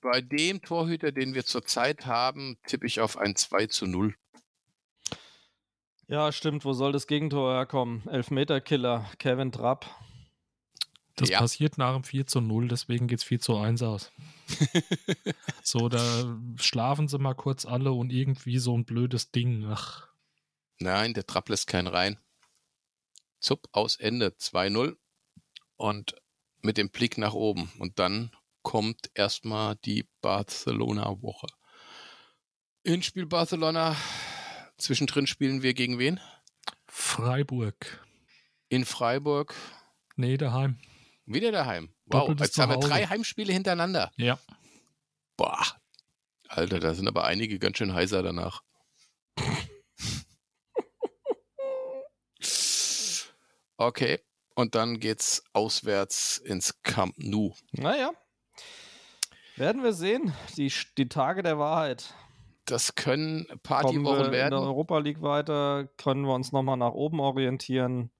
bei 0.00 0.20
dem 0.20 0.60
Torhüter, 0.60 1.12
den 1.12 1.32
wir 1.34 1.46
zurzeit 1.46 2.04
haben, 2.04 2.58
tippe 2.66 2.86
ich 2.86 3.00
auf 3.00 3.16
ein 3.16 3.36
2 3.36 3.66
zu 3.68 3.86
0. 3.86 4.14
Ja, 6.08 6.32
stimmt. 6.32 6.64
Wo 6.64 6.72
soll 6.72 6.92
das 6.92 7.06
Gegentor 7.06 7.52
herkommen? 7.54 8.06
Elfmeter-Killer, 8.08 9.10
Kevin 9.18 9.52
Trapp. 9.52 9.86
Das 11.16 11.28
Ja. 11.30 11.38
passiert 11.38 11.78
nach 11.78 11.94
dem 11.94 12.02
4 12.02 12.26
zu 12.26 12.40
0, 12.40 12.66
deswegen 12.68 13.06
geht 13.06 13.18
es 13.20 13.24
4 13.24 13.40
zu 13.40 13.56
1 13.56 13.82
aus. 13.82 14.10
So, 15.62 15.88
da 15.88 15.98
schlafen 16.56 17.08
sie 17.08 17.18
mal 17.18 17.34
kurz 17.34 17.64
alle 17.64 17.92
und 17.92 18.12
irgendwie 18.12 18.58
so 18.58 18.76
ein 18.76 18.84
blödes 18.84 19.30
Ding. 19.30 19.64
Ach, 19.70 20.08
Nein, 20.78 21.14
der 21.14 21.24
Trapp 21.26 21.48
lässt 21.48 21.68
keinen 21.68 21.86
rein. 21.86 22.18
Zupp 23.40 23.68
aus 23.72 23.96
Ende 23.96 24.34
2-0 24.38 24.96
und 25.76 26.14
mit 26.60 26.76
dem 26.76 26.90
Blick 26.90 27.16
nach 27.16 27.32
oben. 27.32 27.72
Und 27.78 27.98
dann 27.98 28.30
kommt 28.62 29.10
erstmal 29.14 29.76
die 29.76 30.06
Barcelona-Woche. 30.20 31.46
Hinspiel 32.84 33.24
Barcelona. 33.26 33.96
Zwischendrin 34.78 35.26
spielen 35.26 35.62
wir 35.62 35.74
gegen 35.74 35.98
wen? 35.98 36.20
Freiburg. 36.86 38.04
In 38.68 38.84
Freiburg. 38.84 39.54
Nee, 40.16 40.36
daheim. 40.36 40.78
Wieder 41.26 41.52
daheim. 41.52 41.94
Wow, 42.06 42.20
Doppeltes 42.20 42.48
jetzt 42.48 42.58
haben 42.58 42.70
wir 42.70 42.78
drei 42.78 43.06
Heimspiele 43.06 43.52
hintereinander. 43.52 44.12
Ja. 44.16 44.38
Boah. 45.36 45.64
Alter, 46.48 46.78
da 46.78 46.94
sind 46.94 47.08
aber 47.08 47.24
einige 47.24 47.58
ganz 47.58 47.78
schön 47.78 47.94
heiser 47.94 48.22
danach. 48.22 48.62
Okay, 53.76 54.20
und 54.54 54.76
dann 54.76 55.00
geht's 55.00 55.42
auswärts 55.52 56.38
ins 56.38 56.80
Camp 56.82 57.16
Nou. 57.18 57.54
Naja. 57.72 58.12
Werden 59.56 59.82
wir 59.82 59.92
sehen. 59.92 60.32
Die, 60.56 60.72
die 60.96 61.08
Tage 61.08 61.42
der 61.42 61.58
Wahrheit. 61.58 62.14
Das 62.66 62.94
können 62.94 63.46
Partywochen 63.62 64.16
in 64.26 64.30
der 64.30 64.32
werden. 64.32 64.58
Europa 64.58 64.98
League 64.98 65.20
weiter, 65.22 65.86
können 65.98 66.22
wir 66.22 66.34
uns 66.34 66.52
nochmal 66.52 66.76
nach 66.76 66.92
oben 66.92 67.20
orientieren. 67.20 68.10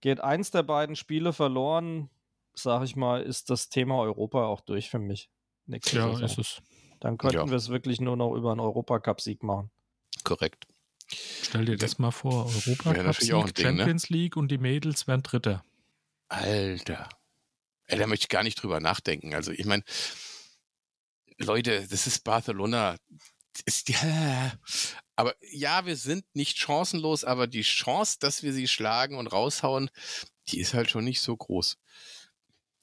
Geht 0.00 0.20
eins 0.20 0.50
der 0.50 0.62
beiden 0.62 0.94
Spiele 0.94 1.32
verloren, 1.32 2.10
sag 2.54 2.84
ich 2.84 2.96
mal, 2.96 3.22
ist 3.22 3.50
das 3.50 3.68
Thema 3.68 3.98
Europa 4.00 4.44
auch 4.46 4.60
durch 4.60 4.90
für 4.90 4.98
mich. 4.98 5.30
Nächste 5.66 5.96
Ja, 5.96 6.08
Saison. 6.10 6.24
ist 6.24 6.38
es. 6.38 6.62
Dann 7.00 7.16
könnten 7.16 7.36
Ja. 7.36 7.48
wir 7.48 7.56
es 7.56 7.68
wirklich 7.68 8.00
nur 8.00 8.16
noch 8.16 8.34
über 8.34 8.50
einen 8.50 8.60
Europacup-Sieg 8.60 9.42
machen. 9.42 9.70
Korrekt. 10.24 10.66
Stell 11.10 11.64
dir 11.64 11.76
das 11.76 11.98
mal 11.98 12.10
vor, 12.10 12.46
Europa 12.46 12.92
Wäre 12.92 13.04
natürlich 13.04 13.32
auch 13.32 13.46
ein 13.46 13.54
Ding, 13.54 13.64
ne? 13.76 13.78
Champions 13.78 14.10
League 14.10 14.36
und 14.36 14.48
die 14.50 14.58
Mädels 14.58 15.06
wären 15.06 15.22
Dritter. 15.22 15.64
Alter. 16.28 17.08
Ey, 17.86 17.98
da 17.98 18.06
möchte 18.06 18.24
ich 18.24 18.28
gar 18.28 18.42
nicht 18.42 18.62
drüber 18.62 18.80
nachdenken. 18.80 19.34
Also, 19.34 19.50
ich 19.50 19.64
meine, 19.64 19.82
Leute, 21.38 21.86
das 21.88 22.06
ist 22.06 22.24
Barcelona. 22.24 22.96
Ist 23.66 23.88
ja, 23.88 24.52
aber 25.16 25.34
ja, 25.50 25.86
wir 25.86 25.96
sind 25.96 26.24
nicht 26.34 26.58
chancenlos, 26.58 27.24
aber 27.24 27.46
die 27.46 27.62
Chance, 27.62 28.18
dass 28.20 28.42
wir 28.42 28.52
sie 28.52 28.68
schlagen 28.68 29.16
und 29.16 29.26
raushauen, 29.28 29.90
die 30.48 30.60
ist 30.60 30.74
halt 30.74 30.90
schon 30.90 31.04
nicht 31.04 31.20
so 31.20 31.36
groß. 31.36 31.76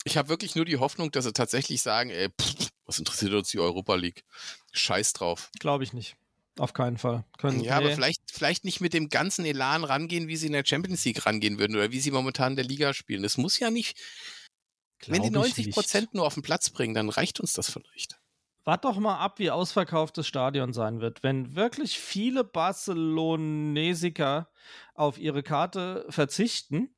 Ich 0.03 0.17
habe 0.17 0.29
wirklich 0.29 0.55
nur 0.55 0.65
die 0.65 0.77
Hoffnung, 0.77 1.11
dass 1.11 1.25
sie 1.25 1.33
tatsächlich 1.33 1.81
sagen, 1.81 2.11
ey, 2.11 2.29
pff, 2.29 2.69
was 2.85 2.99
interessiert 2.99 3.33
uns 3.33 3.49
die 3.49 3.59
Europa 3.59 3.95
League? 3.95 4.23
Scheiß 4.71 5.13
drauf. 5.13 5.49
Glaube 5.59 5.83
ich 5.83 5.93
nicht. 5.93 6.15
Auf 6.57 6.73
keinen 6.73 6.97
Fall. 6.97 7.25
Können, 7.37 7.61
Ja, 7.61 7.77
aber 7.77 7.87
nee. 7.87 7.95
vielleicht, 7.95 8.21
vielleicht 8.31 8.63
nicht 8.63 8.79
mit 8.79 8.93
dem 8.93 9.09
ganzen 9.09 9.43
Elan 9.45 9.83
rangehen, 9.83 10.27
wie 10.27 10.37
sie 10.37 10.47
in 10.47 10.53
der 10.53 10.63
Champions 10.65 11.03
League 11.03 11.25
rangehen 11.25 11.59
würden 11.59 11.75
oder 11.75 11.91
wie 11.91 11.99
sie 11.99 12.11
momentan 12.11 12.53
in 12.53 12.55
der 12.57 12.65
Liga 12.65 12.93
spielen. 12.93 13.23
Das 13.23 13.37
muss 13.37 13.59
ja 13.59 13.71
nicht, 13.71 13.97
wenn 15.07 15.21
die 15.21 15.29
Glaub 15.29 15.45
ich 15.45 15.51
90 15.51 15.65
nicht. 15.65 15.75
Prozent 15.75 16.13
nur 16.13 16.25
auf 16.25 16.35
den 16.35 16.43
Platz 16.43 16.69
bringen, 16.69 16.93
dann 16.93 17.09
reicht 17.09 17.39
uns 17.39 17.53
das 17.53 17.69
vielleicht. 17.69 18.19
Wart 18.65 18.83
doch 18.83 18.97
mal 18.97 19.19
ab, 19.19 19.37
wie 19.37 19.51
ausverkauft 19.51 20.17
das 20.17 20.27
Stadion 20.27 20.73
sein 20.73 20.99
wird. 20.99 21.21
Wenn 21.21 21.55
wirklich 21.55 21.99
viele 21.99 22.43
Barcelonesiker 22.43 24.49
auf 24.95 25.19
ihre 25.19 25.43
Karte 25.43 26.05
verzichten, 26.09 26.95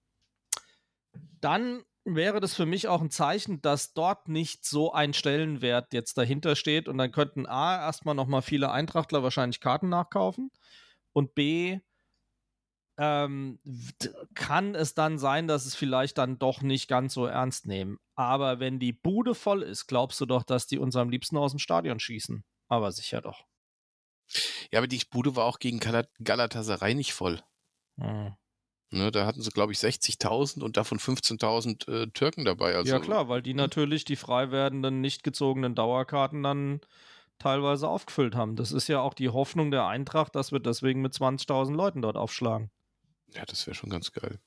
dann 1.41 1.83
wäre 2.05 2.39
das 2.39 2.55
für 2.55 2.65
mich 2.65 2.87
auch 2.87 3.01
ein 3.01 3.11
Zeichen, 3.11 3.61
dass 3.61 3.93
dort 3.93 4.29
nicht 4.29 4.65
so 4.65 4.93
ein 4.93 5.13
Stellenwert 5.13 5.91
jetzt 5.91 6.17
dahinter 6.17 6.55
steht 6.55 6.87
und 6.87 6.97
dann 6.97 7.11
könnten 7.11 7.45
A, 7.45 7.77
erstmal 7.77 8.15
nochmal 8.15 8.41
viele 8.41 8.71
Eintrachtler 8.71 9.23
wahrscheinlich 9.23 9.59
Karten 9.59 9.89
nachkaufen 9.89 10.51
und 11.11 11.35
B, 11.35 11.81
ähm, 12.97 13.59
kann 14.33 14.75
es 14.75 14.93
dann 14.93 15.19
sein, 15.19 15.47
dass 15.47 15.65
es 15.65 15.75
vielleicht 15.75 16.17
dann 16.17 16.39
doch 16.39 16.61
nicht 16.61 16.87
ganz 16.87 17.13
so 17.13 17.25
ernst 17.25 17.67
nehmen. 17.67 17.99
Aber 18.15 18.59
wenn 18.59 18.79
die 18.79 18.93
Bude 18.93 19.35
voll 19.35 19.61
ist, 19.61 19.87
glaubst 19.87 20.19
du 20.19 20.25
doch, 20.25 20.43
dass 20.43 20.67
die 20.67 20.79
uns 20.79 20.95
am 20.95 21.09
liebsten 21.09 21.37
aus 21.37 21.51
dem 21.51 21.59
Stadion 21.59 21.99
schießen. 21.99 22.43
Aber 22.67 22.91
sicher 22.91 23.21
doch. 23.21 23.45
Ja, 24.71 24.79
aber 24.79 24.87
die 24.87 25.01
Bude 25.09 25.35
war 25.35 25.45
auch 25.45 25.59
gegen 25.59 25.79
Galat 25.79 26.09
Galatasaray 26.21 26.95
nicht 26.95 27.13
voll. 27.13 27.41
Hm. 27.99 28.35
Ne, 28.89 29.11
da 29.11 29.25
hatten 29.25 29.41
sie, 29.41 29.51
glaube 29.51 29.73
ich, 29.73 29.79
60.000 29.79 30.63
und 30.63 30.77
davon 30.77 30.97
15.000 30.97 31.91
äh, 31.91 32.07
Türken 32.11 32.45
dabei. 32.45 32.75
Also, 32.75 32.91
ja 32.91 32.99
klar, 32.99 33.27
weil 33.27 33.41
die 33.41 33.53
natürlich 33.53 34.05
die 34.05 34.15
frei 34.15 34.49
werdenden, 34.51 35.01
nicht 35.01 35.23
gezogenen 35.23 35.75
Dauerkarten 35.75 36.41
dann 36.41 36.79
teilweise 37.37 37.89
aufgefüllt 37.89 38.35
haben. 38.35 38.55
Das 38.55 38.71
ist 38.71 38.87
ja 38.87 39.01
auch 39.01 39.13
die 39.13 39.29
Hoffnung 39.29 39.71
der 39.71 39.87
Eintracht, 39.87 40.35
dass 40.35 40.53
wir 40.53 40.59
deswegen 40.59 41.01
mit 41.01 41.13
20.000 41.13 41.75
Leuten 41.75 42.01
dort 42.01 42.15
aufschlagen. 42.15 42.71
Ja, 43.33 43.45
das 43.45 43.65
wäre 43.67 43.75
schon 43.75 43.89
ganz 43.89 44.11
geil. 44.11 44.39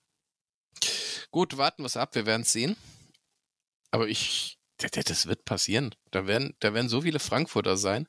Gut, 1.31 1.57
warten 1.57 1.83
wir 1.83 1.87
es 1.87 1.97
ab, 1.97 2.15
wir 2.15 2.27
werden 2.27 2.43
es 2.43 2.53
sehen. 2.53 2.77
Aber 3.91 4.09
ich, 4.09 4.59
das, 4.79 5.27
wird 5.27 5.45
passieren. 5.45 5.95
Da 6.11 6.27
werden, 6.27 6.57
da 6.61 6.75
werden 6.75 6.89
so 6.89 7.03
viele 7.03 7.19
Frankfurter 7.19 7.77
sein. 7.77 8.09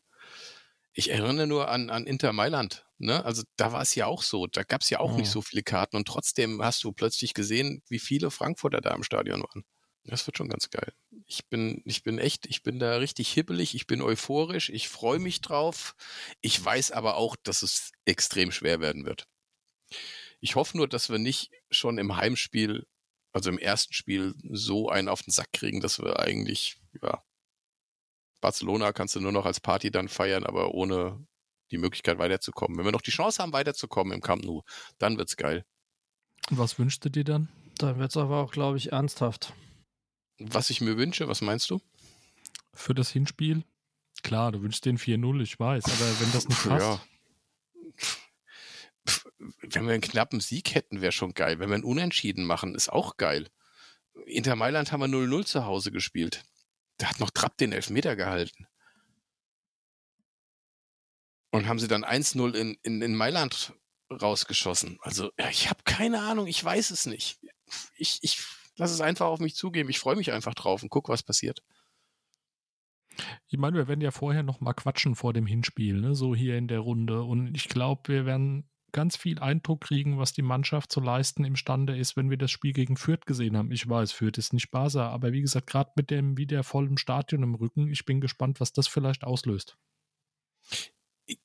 Ich 0.93 1.09
erinnere 1.09 1.47
nur 1.47 1.69
an, 1.69 1.89
an 1.89 2.05
Inter 2.05 2.33
Mailand. 2.33 2.85
Ne? 2.97 3.23
Also 3.25 3.43
da 3.55 3.71
war 3.71 3.81
es 3.81 3.95
ja 3.95 4.05
auch 4.07 4.23
so. 4.23 4.47
Da 4.47 4.63
gab 4.63 4.81
es 4.81 4.89
ja 4.89 4.99
auch 4.99 5.11
Mhm. 5.11 5.17
nicht 5.17 5.29
so 5.29 5.41
viele 5.41 5.63
Karten 5.63 5.95
und 5.95 6.07
trotzdem 6.07 6.61
hast 6.61 6.83
du 6.83 6.91
plötzlich 6.91 7.33
gesehen, 7.33 7.81
wie 7.87 7.99
viele 7.99 8.31
Frankfurter 8.31 8.81
da 8.81 8.93
im 8.93 9.03
Stadion 9.03 9.41
waren. 9.41 9.63
Das 10.03 10.25
wird 10.25 10.37
schon 10.37 10.49
ganz 10.49 10.69
geil. 10.69 10.93
Ich 11.27 11.47
bin, 11.47 11.81
ich 11.85 12.03
bin 12.03 12.17
echt, 12.17 12.45
ich 12.47 12.63
bin 12.63 12.79
da 12.79 12.97
richtig 12.97 13.31
hibbelig, 13.31 13.75
ich 13.75 13.85
bin 13.87 14.01
euphorisch, 14.01 14.69
ich 14.69 14.89
freue 14.89 15.19
mich 15.19 15.41
drauf. 15.41 15.95
Ich 16.41 16.63
weiß 16.63 16.91
aber 16.91 17.17
auch, 17.17 17.35
dass 17.43 17.61
es 17.61 17.91
extrem 18.05 18.51
schwer 18.51 18.81
werden 18.81 19.05
wird. 19.05 19.27
Ich 20.41 20.55
hoffe 20.55 20.75
nur, 20.75 20.87
dass 20.87 21.09
wir 21.09 21.19
nicht 21.19 21.51
schon 21.69 21.97
im 21.97 22.17
Heimspiel, 22.17 22.85
also 23.31 23.49
im 23.49 23.59
ersten 23.59 23.93
Spiel, 23.93 24.33
so 24.49 24.89
einen 24.89 25.07
auf 25.07 25.21
den 25.21 25.31
Sack 25.31 25.53
kriegen, 25.53 25.79
dass 25.79 25.99
wir 25.99 26.19
eigentlich, 26.19 26.81
ja, 27.01 27.23
Barcelona 28.41 28.91
kannst 28.91 29.15
du 29.15 29.21
nur 29.21 29.31
noch 29.31 29.45
als 29.45 29.59
Party 29.59 29.91
dann 29.91 30.09
feiern, 30.09 30.43
aber 30.43 30.73
ohne 30.73 31.25
die 31.69 31.77
Möglichkeit 31.77 32.17
weiterzukommen. 32.17 32.77
Wenn 32.77 32.85
wir 32.85 32.91
noch 32.91 33.01
die 33.03 33.11
Chance 33.11 33.41
haben, 33.41 33.53
weiterzukommen 33.53 34.13
im 34.13 34.21
Camp 34.21 34.43
Nou, 34.43 34.63
dann 34.97 35.17
wird's 35.17 35.37
geil. 35.37 35.63
Was 36.49 36.77
wünschst 36.79 37.05
du 37.05 37.09
dir 37.09 37.23
dann? 37.23 37.49
Dann 37.77 37.99
wird 37.99 38.09
es 38.09 38.17
aber 38.17 38.37
auch, 38.37 38.51
glaube 38.51 38.77
ich, 38.77 38.91
ernsthaft. 38.91 39.53
Was 40.39 40.71
ich 40.71 40.81
mir 40.81 40.97
wünsche, 40.97 41.27
was 41.27 41.41
meinst 41.41 41.69
du? 41.69 41.79
Für 42.73 42.95
das 42.95 43.11
Hinspiel? 43.11 43.63
Klar, 44.23 44.51
du 44.51 44.61
wünschst 44.61 44.85
den 44.85 44.97
4-0, 44.97 45.41
ich 45.41 45.59
weiß, 45.59 45.85
aber 45.85 46.19
wenn 46.19 46.31
das 46.31 46.47
nicht 46.47 46.63
passt, 46.63 46.85
Ja. 46.85 47.01
Wenn 49.61 49.85
wir 49.85 49.93
einen 49.93 50.01
knappen 50.01 50.39
Sieg 50.39 50.75
hätten, 50.75 51.01
wäre 51.01 51.11
schon 51.11 51.33
geil. 51.33 51.59
Wenn 51.59 51.69
wir 51.69 51.75
einen 51.75 51.83
Unentschieden 51.83 52.45
machen, 52.45 52.75
ist 52.75 52.89
auch 52.89 53.17
geil. 53.17 53.49
Inter 54.25 54.55
Mailand 54.55 54.91
haben 54.91 54.99
wir 54.99 55.07
0-0 55.07 55.45
zu 55.45 55.65
Hause 55.65 55.91
gespielt. 55.91 56.43
Da 56.97 57.09
hat 57.09 57.19
noch 57.19 57.31
Trapp 57.31 57.57
den 57.57 57.71
Elfmeter 57.71 58.15
gehalten. 58.15 58.67
Und 61.51 61.67
haben 61.67 61.79
sie 61.79 61.87
dann 61.87 62.05
1-0 62.05 62.53
in, 62.53 62.77
in, 62.83 63.01
in 63.01 63.15
Mailand 63.15 63.73
rausgeschossen. 64.09 64.99
Also, 65.01 65.31
ich 65.49 65.69
habe 65.69 65.83
keine 65.83 66.21
Ahnung, 66.21 66.47
ich 66.47 66.63
weiß 66.63 66.91
es 66.91 67.05
nicht. 67.05 67.39
Ich, 67.95 68.19
ich 68.21 68.41
lasse 68.75 68.93
es 68.93 69.01
einfach 69.01 69.27
auf 69.27 69.39
mich 69.39 69.55
zugeben. 69.55 69.89
Ich 69.89 69.99
freue 69.99 70.15
mich 70.15 70.31
einfach 70.31 70.53
drauf 70.53 70.83
und 70.83 70.89
guck, 70.89 71.09
was 71.09 71.23
passiert. 71.23 71.63
Ich 73.47 73.57
meine, 73.57 73.77
wir 73.77 73.87
werden 73.87 74.01
ja 74.01 74.11
vorher 74.11 74.43
noch 74.43 74.61
mal 74.61 74.73
quatschen 74.73 75.15
vor 75.15 75.33
dem 75.33 75.45
Hinspiel, 75.45 75.99
ne? 75.99 76.15
so 76.15 76.35
hier 76.35 76.57
in 76.57 76.67
der 76.67 76.79
Runde. 76.79 77.23
Und 77.23 77.55
ich 77.55 77.67
glaube, 77.67 78.01
wir 78.07 78.25
werden 78.25 78.69
ganz 78.91 79.15
viel 79.15 79.39
Eindruck 79.39 79.81
kriegen, 79.81 80.17
was 80.17 80.33
die 80.33 80.41
Mannschaft 80.41 80.91
zu 80.91 80.99
leisten 80.99 81.43
imstande 81.43 81.97
ist, 81.97 82.15
wenn 82.17 82.29
wir 82.29 82.37
das 82.37 82.51
Spiel 82.51 82.73
gegen 82.73 82.97
Fürth 82.97 83.25
gesehen 83.25 83.57
haben. 83.57 83.71
Ich 83.71 83.87
weiß, 83.87 84.11
Fürth 84.11 84.37
ist 84.37 84.53
nicht 84.53 84.71
Barca, 84.71 85.09
aber 85.09 85.31
wie 85.31 85.41
gesagt, 85.41 85.67
gerade 85.67 85.91
mit 85.95 86.09
dem 86.09 86.37
wieder 86.37 86.63
vollen 86.63 86.97
Stadion 86.97 87.43
im 87.43 87.55
Rücken, 87.55 87.87
ich 87.87 88.05
bin 88.05 88.21
gespannt, 88.21 88.59
was 88.59 88.73
das 88.73 88.87
vielleicht 88.87 89.23
auslöst. 89.23 89.77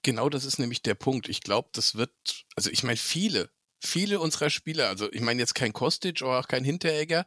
Genau 0.02 0.28
das 0.28 0.44
ist 0.44 0.58
nämlich 0.58 0.82
der 0.82 0.94
Punkt. 0.94 1.28
Ich 1.28 1.40
glaube, 1.40 1.68
das 1.72 1.94
wird, 1.94 2.12
also 2.56 2.70
ich 2.70 2.82
meine, 2.82 2.96
viele, 2.96 3.50
viele 3.82 4.20
unserer 4.20 4.50
Spieler, 4.50 4.88
also 4.88 5.12
ich 5.12 5.20
meine 5.20 5.40
jetzt 5.40 5.54
kein 5.54 5.72
Kostic 5.72 6.22
oder 6.22 6.40
auch 6.40 6.48
kein 6.48 6.64
Hinteregger, 6.64 7.24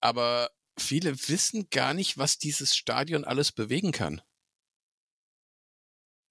aber 0.00 0.50
viele 0.78 1.16
wissen 1.28 1.68
gar 1.70 1.94
nicht, 1.94 2.18
was 2.18 2.38
dieses 2.38 2.76
Stadion 2.76 3.24
alles 3.24 3.52
bewegen 3.52 3.92
kann. 3.92 4.22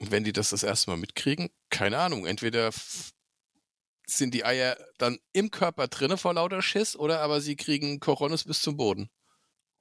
Und 0.02 0.10
wenn 0.10 0.24
die 0.24 0.34
das 0.34 0.50
das 0.50 0.64
erste 0.64 0.90
Mal 0.90 0.98
mitkriegen, 0.98 1.52
keine 1.70 2.00
Ahnung, 2.00 2.26
entweder 2.26 2.72
sind 4.08 4.34
die 4.34 4.44
Eier 4.44 4.76
dann 4.98 5.20
im 5.32 5.52
Körper 5.52 5.88
drinne 5.88 6.18
vor 6.18 6.34
lauter 6.34 6.64
Schiss 6.64 6.96
oder 6.96 7.22
aber 7.22 7.40
sie 7.40 7.56
kriegen 7.56 8.00
Coronis 8.00 8.46
bis 8.46 8.64
zum 8.64 8.78
Boden. 8.78 9.12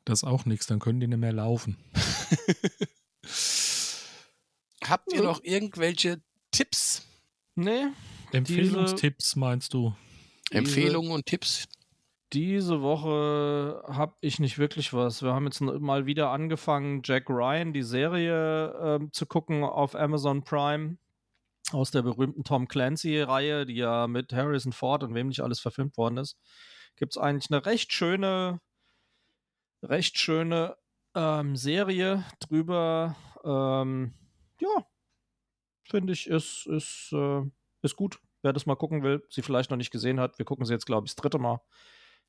Das 0.05 0.19
ist 0.19 0.25
auch 0.25 0.45
nichts, 0.45 0.67
dann 0.67 0.79
können 0.79 1.01
die 1.01 1.07
nicht 1.07 1.17
mehr 1.19 1.33
laufen. 1.33 1.79
Habt 4.85 5.11
ihr 5.11 5.23
noch 5.23 5.43
irgendwelche 5.43 6.21
Tipps? 6.51 7.01
Nee. 7.55 7.87
Empfehlungstipps 8.33 9.37
meinst 9.37 9.73
du? 9.73 9.97
Empfehlungen 10.51 11.13
und 11.13 11.25
Tipps? 11.25 11.67
Diese 12.33 12.81
Woche 12.81 13.83
habe 13.89 14.15
ich 14.21 14.39
nicht 14.39 14.59
wirklich 14.59 14.93
was. 14.93 15.23
Wir 15.23 15.35
haben 15.35 15.47
jetzt 15.47 15.61
mal 15.61 16.07
wieder 16.07 16.31
angefangen, 16.31 17.03
Jack 17.05 17.29
Ryan, 17.29 17.73
die 17.73 17.83
Serie 17.83 19.01
äh, 19.01 19.11
zu 19.11 19.27
gucken 19.27 19.65
auf 19.65 19.97
Amazon 19.97 20.45
Prime 20.45 20.97
aus 21.73 21.91
der 21.91 22.03
berühmten 22.03 22.45
Tom 22.45 22.69
Clancy-Reihe, 22.69 23.67
die 23.67 23.77
ja 23.77 24.07
mit 24.07 24.33
Harrison 24.33 24.73
Ford 24.73 25.03
und 25.03 25.15
wem 25.15 25.29
nicht 25.29 25.41
alles 25.41 25.59
verfilmt 25.59 25.97
worden 25.97 26.19
ist. 26.19 26.37
Gibt 26.97 27.15
es 27.15 27.19
eigentlich 27.19 27.51
eine 27.51 27.67
recht 27.67 27.93
schöne, 27.93 28.61
recht 29.83 30.17
schöne 30.17 30.77
ähm, 31.15 31.57
Serie 31.57 32.25
drüber. 32.41 33.17
Ähm, 33.45 34.15
ja, 34.61 34.87
finde 35.89 36.13
ich, 36.13 36.29
ist, 36.29 36.67
ist, 36.67 37.11
äh, 37.13 37.43
ist 37.83 37.97
gut. 37.97 38.21
Wer 38.43 38.53
das 38.53 38.67
mal 38.67 38.77
gucken 38.77 39.03
will, 39.03 39.23
sie 39.31 39.43
vielleicht 39.43 39.71
noch 39.71 39.77
nicht 39.77 39.91
gesehen 39.91 40.21
hat, 40.21 40.39
wir 40.39 40.47
gucken 40.47 40.65
sie 40.65 40.73
jetzt, 40.73 40.87
glaube 40.87 41.07
ich, 41.07 41.15
das 41.15 41.23
dritte 41.23 41.39
Mal. 41.39 41.61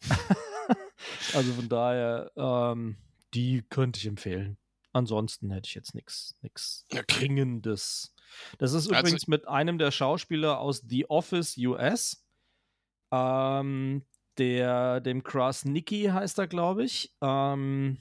also 1.34 1.54
von 1.54 1.70
daher, 1.70 2.32
ähm, 2.36 2.98
die 3.34 3.64
könnte 3.70 4.00
ich 4.00 4.08
empfehlen. 4.08 4.58
Ansonsten 4.94 5.52
hätte 5.52 5.68
ich 5.68 5.76
jetzt 5.76 5.96
nichts 5.96 6.36
nichts. 6.42 6.86
Dringendes. 7.08 8.14
Das 8.58 8.74
ist 8.74 8.92
also 8.92 9.00
übrigens 9.00 9.28
mit 9.28 9.48
einem 9.48 9.78
der 9.78 9.92
Schauspieler 9.92 10.60
aus 10.60 10.84
The 10.88 11.10
Office 11.10 11.58
US. 11.58 12.26
Ähm, 13.12 14.06
der, 14.38 15.02
dem 15.02 15.24
Krasnicki 15.24 16.06
heißt 16.06 16.40
er, 16.40 16.48
glaube 16.48 16.84
ich. 16.84 17.14
Ähm, 17.22 17.98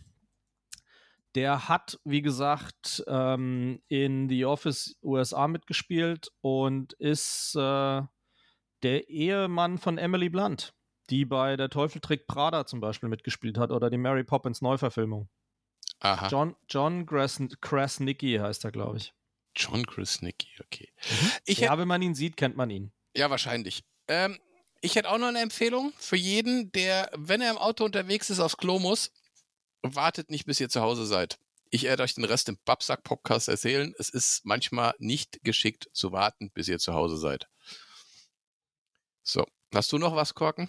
der 1.34 1.68
hat, 1.68 2.00
wie 2.04 2.22
gesagt, 2.22 3.04
ähm, 3.06 3.82
in 3.88 4.28
The 4.28 4.46
Office 4.46 4.96
USA 5.02 5.46
mitgespielt 5.46 6.32
und 6.40 6.92
ist 6.94 7.54
äh, 7.54 8.02
der 8.82 9.08
Ehemann 9.08 9.78
von 9.78 9.98
Emily 9.98 10.28
Blunt 10.28 10.74
die 11.10 11.24
bei 11.24 11.56
Der 11.56 11.70
Teufel 11.70 12.00
trägt 12.00 12.26
Prada 12.26 12.66
zum 12.66 12.80
Beispiel 12.80 13.08
mitgespielt 13.08 13.58
hat 13.58 13.70
oder 13.70 13.90
die 13.90 13.98
Mary 13.98 14.24
Poppins 14.24 14.62
Neuverfilmung. 14.62 15.28
Aha. 16.00 16.28
John, 16.28 16.56
John 16.68 17.06
Krasnicki 17.06 18.38
heißt 18.40 18.64
er, 18.64 18.72
glaube 18.72 18.96
ich. 18.96 19.12
John 19.54 19.84
Krasnicki, 19.84 20.48
okay. 20.60 20.88
Mhm. 20.96 21.30
Ich 21.44 21.58
ja, 21.58 21.76
wenn 21.76 21.88
man 21.88 22.00
ihn 22.02 22.14
sieht, 22.14 22.36
kennt 22.36 22.56
man 22.56 22.70
ihn. 22.70 22.92
Ja, 23.14 23.28
wahrscheinlich. 23.28 23.84
Ähm, 24.08 24.38
ich 24.80 24.94
hätte 24.94 25.10
auch 25.10 25.18
noch 25.18 25.26
eine 25.26 25.40
Empfehlung 25.40 25.92
für 25.98 26.16
jeden, 26.16 26.72
der, 26.72 27.10
wenn 27.14 27.40
er 27.40 27.50
im 27.50 27.58
Auto 27.58 27.84
unterwegs 27.84 28.30
ist, 28.30 28.40
aufs 28.40 28.56
Klo 28.56 28.78
muss, 28.78 29.12
wartet 29.82 30.30
nicht, 30.30 30.46
bis 30.46 30.60
ihr 30.60 30.68
zu 30.68 30.80
Hause 30.80 31.04
seid. 31.04 31.38
Ich 31.70 31.84
werde 31.84 32.02
euch 32.02 32.14
den 32.14 32.24
Rest 32.24 32.48
im 32.48 32.58
Babsack-Podcast 32.64 33.48
erzählen. 33.48 33.94
Es 33.98 34.10
ist 34.10 34.44
manchmal 34.44 34.94
nicht 34.98 35.42
geschickt 35.44 35.88
zu 35.92 36.12
warten, 36.12 36.50
bis 36.50 36.68
ihr 36.68 36.78
zu 36.78 36.94
Hause 36.94 37.16
seid. 37.16 37.48
So, 39.22 39.46
hast 39.72 39.92
du 39.92 39.98
noch 39.98 40.16
was, 40.16 40.34
Korken? 40.34 40.68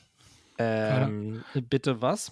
Ähm, 0.62 1.44
bitte 1.70 2.02
was? 2.02 2.32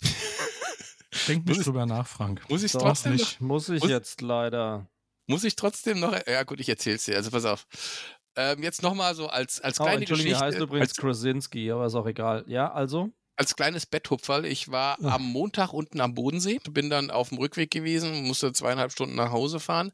Denk 1.28 1.46
nicht 1.46 1.66
drüber 1.66 1.86
nach, 1.86 2.06
Frank. 2.06 2.48
Muss 2.48 2.62
ich 2.62 2.72
trotzdem 2.72 3.12
nicht? 3.12 3.40
Muss 3.40 3.68
ich 3.68 3.80
muss, 3.80 3.90
jetzt 3.90 4.20
leider. 4.20 4.86
Muss 5.26 5.44
ich 5.44 5.56
trotzdem 5.56 6.00
noch? 6.00 6.16
Ja 6.26 6.42
gut, 6.44 6.60
ich 6.60 6.68
erzähl's 6.68 7.04
dir. 7.04 7.16
Also 7.16 7.30
pass 7.30 7.44
auf. 7.44 7.66
Ähm, 8.36 8.62
jetzt 8.62 8.82
nochmal 8.82 9.14
so 9.14 9.26
als, 9.28 9.60
als 9.60 9.80
oh, 9.80 9.84
kleine 9.84 10.04
oh, 10.04 10.08
Geschichte. 10.08 10.38
heißt 10.38 10.58
übrigens 10.58 10.90
als, 10.90 10.96
Krasinski, 10.96 11.70
aber 11.70 11.86
ist 11.86 11.94
auch 11.94 12.06
egal. 12.06 12.44
Ja, 12.46 12.72
also? 12.72 13.10
Als 13.36 13.56
kleines 13.56 13.86
Betthupferl. 13.86 14.44
Ich 14.44 14.70
war 14.70 14.96
Ach. 15.02 15.14
am 15.14 15.24
Montag 15.24 15.72
unten 15.72 16.00
am 16.00 16.14
Bodensee, 16.14 16.60
bin 16.70 16.90
dann 16.90 17.10
auf 17.10 17.30
dem 17.30 17.38
Rückweg 17.38 17.70
gewesen, 17.70 18.26
musste 18.26 18.52
zweieinhalb 18.52 18.92
Stunden 18.92 19.16
nach 19.16 19.30
Hause 19.30 19.60
fahren 19.60 19.92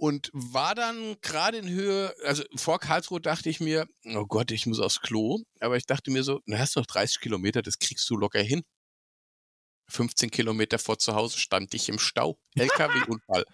und 0.00 0.30
war 0.32 0.74
dann 0.74 1.16
gerade 1.20 1.58
in 1.58 1.68
Höhe, 1.68 2.14
also 2.24 2.42
vor 2.56 2.78
Karlsruhe 2.78 3.20
dachte 3.20 3.50
ich 3.50 3.60
mir, 3.60 3.86
oh 4.14 4.24
Gott, 4.24 4.50
ich 4.50 4.64
muss 4.64 4.80
aufs 4.80 5.02
Klo. 5.02 5.40
Aber 5.60 5.76
ich 5.76 5.84
dachte 5.84 6.10
mir 6.10 6.22
so, 6.22 6.40
na, 6.46 6.58
hast 6.58 6.74
du 6.74 6.80
noch 6.80 6.86
30 6.86 7.20
Kilometer, 7.20 7.60
das 7.60 7.78
kriegst 7.78 8.08
du 8.08 8.16
locker 8.16 8.40
hin. 8.40 8.62
15 9.90 10.30
Kilometer 10.30 10.78
vor 10.78 10.98
zu 10.98 11.14
Hause 11.14 11.38
stand 11.38 11.74
ich 11.74 11.90
im 11.90 11.98
Stau. 11.98 12.38
LKW-Unfall. 12.54 13.44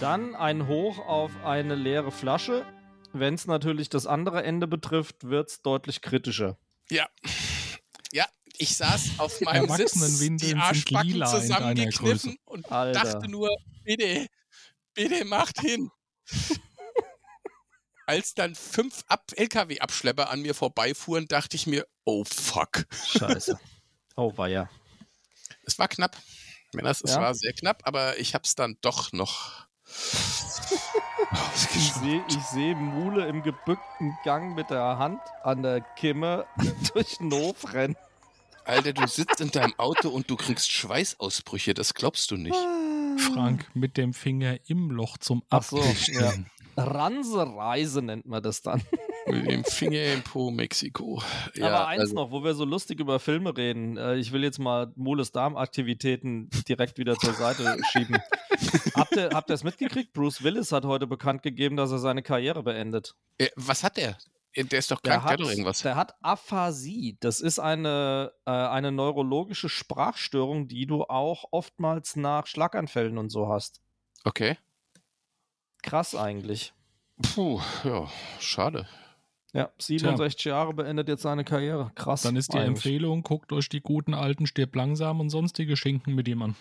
Dann 0.00 0.34
ein 0.34 0.66
Hoch 0.66 0.98
auf 0.98 1.30
eine 1.44 1.74
leere 1.74 2.10
Flasche. 2.10 2.64
Wenn 3.12 3.34
es 3.34 3.46
natürlich 3.46 3.90
das 3.90 4.06
andere 4.06 4.44
Ende 4.44 4.66
betrifft, 4.66 5.24
wird 5.24 5.50
es 5.50 5.60
deutlich 5.60 6.00
kritischer. 6.00 6.56
Ja. 6.88 7.06
Ja, 8.12 8.24
ich 8.56 8.76
saß 8.76 9.18
auf 9.18 9.40
meinem 9.42 9.68
Sitz, 9.68 10.18
die 10.38 10.54
Arschbacken 10.54 11.22
zusammengekniffen 11.26 12.38
und 12.46 12.72
Alter. 12.72 13.02
dachte 13.02 13.28
nur, 13.30 13.50
bitte, 13.82 14.26
Bitte 14.94 15.24
macht 15.24 15.60
hin. 15.60 15.90
Als 18.06 18.34
dann 18.34 18.54
fünf 18.54 19.04
LKW-Abschlepper 19.36 20.30
an 20.30 20.42
mir 20.42 20.54
vorbeifuhren, 20.54 21.26
dachte 21.26 21.56
ich 21.56 21.66
mir, 21.66 21.86
oh 22.04 22.24
fuck. 22.24 22.86
Scheiße. 23.06 23.58
Oh, 24.16 24.36
war 24.36 24.48
ja. 24.48 24.68
Es 25.64 25.78
war 25.78 25.88
knapp. 25.88 26.16
Männers, 26.74 27.00
es 27.02 27.12
ja? 27.12 27.22
war 27.22 27.34
sehr 27.34 27.52
knapp, 27.52 27.82
aber 27.84 28.18
ich 28.18 28.34
habe 28.34 28.44
es 28.44 28.54
dann 28.54 28.76
doch 28.82 29.12
noch. 29.12 29.66
ich 31.74 31.92
sehe 31.94 32.24
seh 32.52 32.74
Mule 32.74 33.26
im 33.26 33.42
gebückten 33.42 34.16
Gang 34.24 34.54
mit 34.54 34.70
der 34.70 34.98
Hand 34.98 35.20
an 35.42 35.62
der 35.62 35.80
Kimme 35.80 36.46
durch 36.94 37.18
den 37.18 37.32
Hof 37.32 37.72
rennen. 37.72 37.96
Alter, 38.64 38.92
du 38.92 39.06
sitzt 39.06 39.40
in 39.40 39.50
deinem 39.50 39.78
Auto 39.78 40.08
und 40.08 40.30
du 40.30 40.36
kriegst 40.36 40.72
Schweißausbrüche, 40.72 41.74
das 41.74 41.94
glaubst 41.94 42.30
du 42.30 42.36
nicht. 42.36 42.56
Frank 43.18 43.66
mit 43.74 43.96
dem 43.96 44.12
Finger 44.12 44.58
im 44.66 44.90
Loch 44.90 45.18
zum 45.18 45.42
Abwischen. 45.48 46.14
So, 46.14 46.20
ja. 46.20 46.32
Ransereise 46.76 48.02
nennt 48.02 48.26
man 48.26 48.42
das 48.42 48.62
dann. 48.62 48.82
Mit 49.26 49.50
dem 49.50 49.64
Finger 49.64 50.12
im 50.12 50.22
Po 50.22 50.50
Mexiko. 50.50 51.22
Ja, 51.54 51.68
Aber 51.68 51.88
eins 51.88 52.00
also. 52.02 52.14
noch, 52.14 52.30
wo 52.30 52.44
wir 52.44 52.52
so 52.54 52.64
lustig 52.66 53.00
über 53.00 53.18
Filme 53.18 53.56
reden. 53.56 53.96
Äh, 53.96 54.16
ich 54.16 54.32
will 54.32 54.42
jetzt 54.42 54.58
mal 54.58 54.92
Moles 54.96 55.32
Darmaktivitäten 55.32 56.50
direkt 56.68 56.98
wieder 56.98 57.16
zur 57.16 57.32
Seite 57.32 57.78
schieben. 57.92 58.18
habt 58.94 59.16
ihr 59.16 59.30
habt 59.32 59.48
es 59.48 59.64
mitgekriegt? 59.64 60.12
Bruce 60.12 60.42
Willis 60.42 60.72
hat 60.72 60.84
heute 60.84 61.06
bekannt 61.06 61.42
gegeben, 61.42 61.76
dass 61.76 61.90
er 61.90 62.00
seine 62.00 62.22
Karriere 62.22 62.62
beendet. 62.62 63.14
Äh, 63.38 63.48
was 63.56 63.82
hat 63.82 63.96
er? 63.96 64.18
Der 64.56 64.78
ist 64.78 64.90
doch 64.90 65.02
krank, 65.02 65.22
der 65.22 65.30
hat, 65.30 65.40
der 65.40 65.46
irgendwas. 65.48 65.82
Der 65.82 65.96
hat 65.96 66.14
Aphasie. 66.22 67.16
Das 67.20 67.40
ist 67.40 67.58
eine, 67.58 68.32
äh, 68.46 68.50
eine 68.50 68.92
neurologische 68.92 69.68
Sprachstörung, 69.68 70.68
die 70.68 70.86
du 70.86 71.04
auch 71.04 71.46
oftmals 71.50 72.16
nach 72.16 72.46
Schlaganfällen 72.46 73.18
und 73.18 73.30
so 73.30 73.48
hast. 73.48 73.80
Okay. 74.24 74.56
Krass 75.82 76.14
eigentlich. 76.14 76.72
Puh, 77.20 77.60
ja, 77.84 78.08
schade. 78.40 78.86
Ja, 79.52 79.70
67 79.78 80.42
Tja. 80.42 80.52
Jahre 80.52 80.74
beendet 80.74 81.08
jetzt 81.08 81.22
seine 81.22 81.44
Karriere. 81.44 81.92
Krass. 81.94 82.22
Dann 82.22 82.34
ist 82.34 82.52
die 82.52 82.58
eigentlich. 82.58 82.68
Empfehlung, 82.68 83.22
guckt 83.22 83.52
euch 83.52 83.68
die 83.68 83.80
guten 83.80 84.12
alten 84.12 84.46
Stirb 84.46 84.74
langsam 84.74 85.20
und 85.20 85.30
sonstige 85.30 85.76
Schinken 85.76 86.14
mit 86.14 86.26
ihm 86.26 86.42
an. 86.42 86.56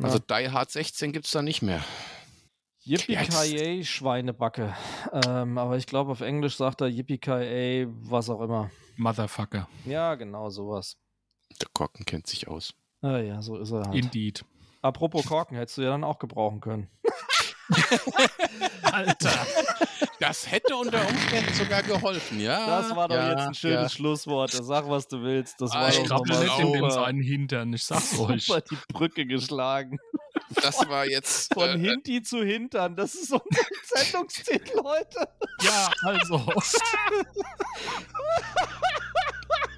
Also 0.00 0.18
Die 0.18 0.50
Hard 0.50 0.70
16 0.70 1.12
gibt 1.12 1.26
es 1.26 1.32
da 1.32 1.42
nicht 1.42 1.60
mehr. 1.60 1.84
Yippie 2.88 3.84
Schweinebacke. 3.84 4.74
Ähm, 5.26 5.58
aber 5.58 5.76
ich 5.76 5.86
glaube, 5.86 6.12
auf 6.12 6.20
Englisch 6.22 6.56
sagt 6.56 6.80
er 6.80 6.88
Yippie 6.88 7.18
was 8.02 8.30
auch 8.30 8.40
immer. 8.40 8.70
Motherfucker. 8.96 9.68
Ja, 9.84 10.14
genau, 10.14 10.48
sowas. 10.50 10.96
Der 11.60 11.68
Korken 11.72 12.04
kennt 12.06 12.26
sich 12.26 12.48
aus. 12.48 12.74
Ah 13.02 13.18
ja, 13.18 13.42
so 13.42 13.56
ist 13.58 13.70
er 13.70 13.82
halt. 13.84 13.94
Indeed. 13.94 14.44
Apropos 14.82 15.26
Korken, 15.26 15.56
hättest 15.56 15.78
du 15.78 15.82
ja 15.82 15.90
dann 15.90 16.04
auch 16.04 16.18
gebrauchen 16.18 16.60
können. 16.60 16.88
Alter. 18.82 19.46
Das 20.20 20.50
hätte 20.50 20.74
unter 20.76 21.06
Umständen 21.06 21.52
sogar 21.54 21.82
geholfen, 21.82 22.40
ja. 22.40 22.66
Das 22.66 22.96
war 22.96 23.08
doch 23.08 23.14
ja, 23.16 23.30
jetzt 23.30 23.46
ein 23.48 23.54
schönes 23.54 23.82
ja. 23.82 23.88
Schlusswort. 23.88 24.50
Sag, 24.50 24.88
was 24.88 25.06
du 25.06 25.22
willst. 25.22 25.60
Das 25.60 25.72
Ah, 25.72 25.82
war 25.82 25.88
ich 25.90 26.02
doch 26.08 26.24
nicht 26.24 26.58
in 26.58 26.72
den 26.72 26.90
seinen 26.90 27.20
Hintern, 27.22 27.72
ich 27.72 27.84
sag's 27.84 28.18
euch. 28.18 28.46
super 28.46 28.60
die 28.62 28.76
Brücke 28.92 29.26
geschlagen. 29.26 29.98
Das 30.54 30.88
war 30.88 31.06
jetzt. 31.06 31.52
Von 31.54 31.68
äh, 31.68 31.78
Hinti 31.78 32.22
zu 32.22 32.42
Hintern. 32.42 32.96
Das 32.96 33.14
ist 33.14 33.32
unser 33.32 33.44
Sendungstitel 33.84 34.80
heute. 34.82 35.28
Ja, 35.62 35.90
also. 36.02 36.38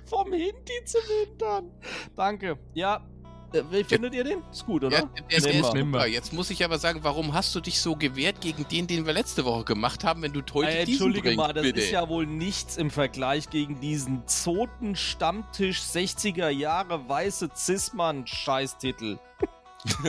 Vom 0.07 0.33
Hinti 0.33 0.85
zum 0.85 1.01
Hintern. 1.25 1.71
Danke. 2.17 2.59
Ja. 2.75 3.01
äh, 3.53 3.63
Wie 3.71 3.85
findet 3.85 4.13
ihr 4.15 4.25
den? 4.25 4.43
Ist 4.51 4.67
gut, 4.67 4.83
oder? 4.83 4.99
Ja, 4.99 5.05
der, 5.31 5.41
der 5.41 5.53
ist 5.55 5.67
super. 5.67 6.07
Jetzt 6.07 6.33
muss 6.33 6.51
ich 6.51 6.65
aber 6.65 6.79
sagen, 6.79 7.01
warum 7.03 7.33
hast 7.33 7.55
du 7.55 7.61
dich 7.61 7.81
so 7.81 7.95
gewehrt 7.95 8.41
gegen 8.41 8.67
den, 8.69 8.87
den 8.89 9.07
wir 9.07 9.13
letzte 9.13 9.45
Woche 9.45 9.65
gemacht 9.65 10.03
haben, 10.03 10.23
wenn 10.23 10.33
du 10.33 10.41
heute 10.53 10.71
Äh, 10.71 10.85
diesen 10.85 10.95
Entschuldige 11.07 11.23
bringst, 11.29 11.37
mal, 11.39 11.53
das 11.53 11.63
bitte? 11.63 11.81
ist 11.81 11.91
ja 11.93 12.09
wohl 12.09 12.27
nichts 12.27 12.77
im 12.77 12.91
Vergleich 12.91 13.51
gegen 13.51 13.81
diesen 13.81 14.27
zoten 14.27 14.97
Stammtisch 14.97 15.81
60er 15.81 16.49
Jahre 16.49 17.09
weiße 17.09 17.51
Zismann-Scheißtitel. 17.53 19.19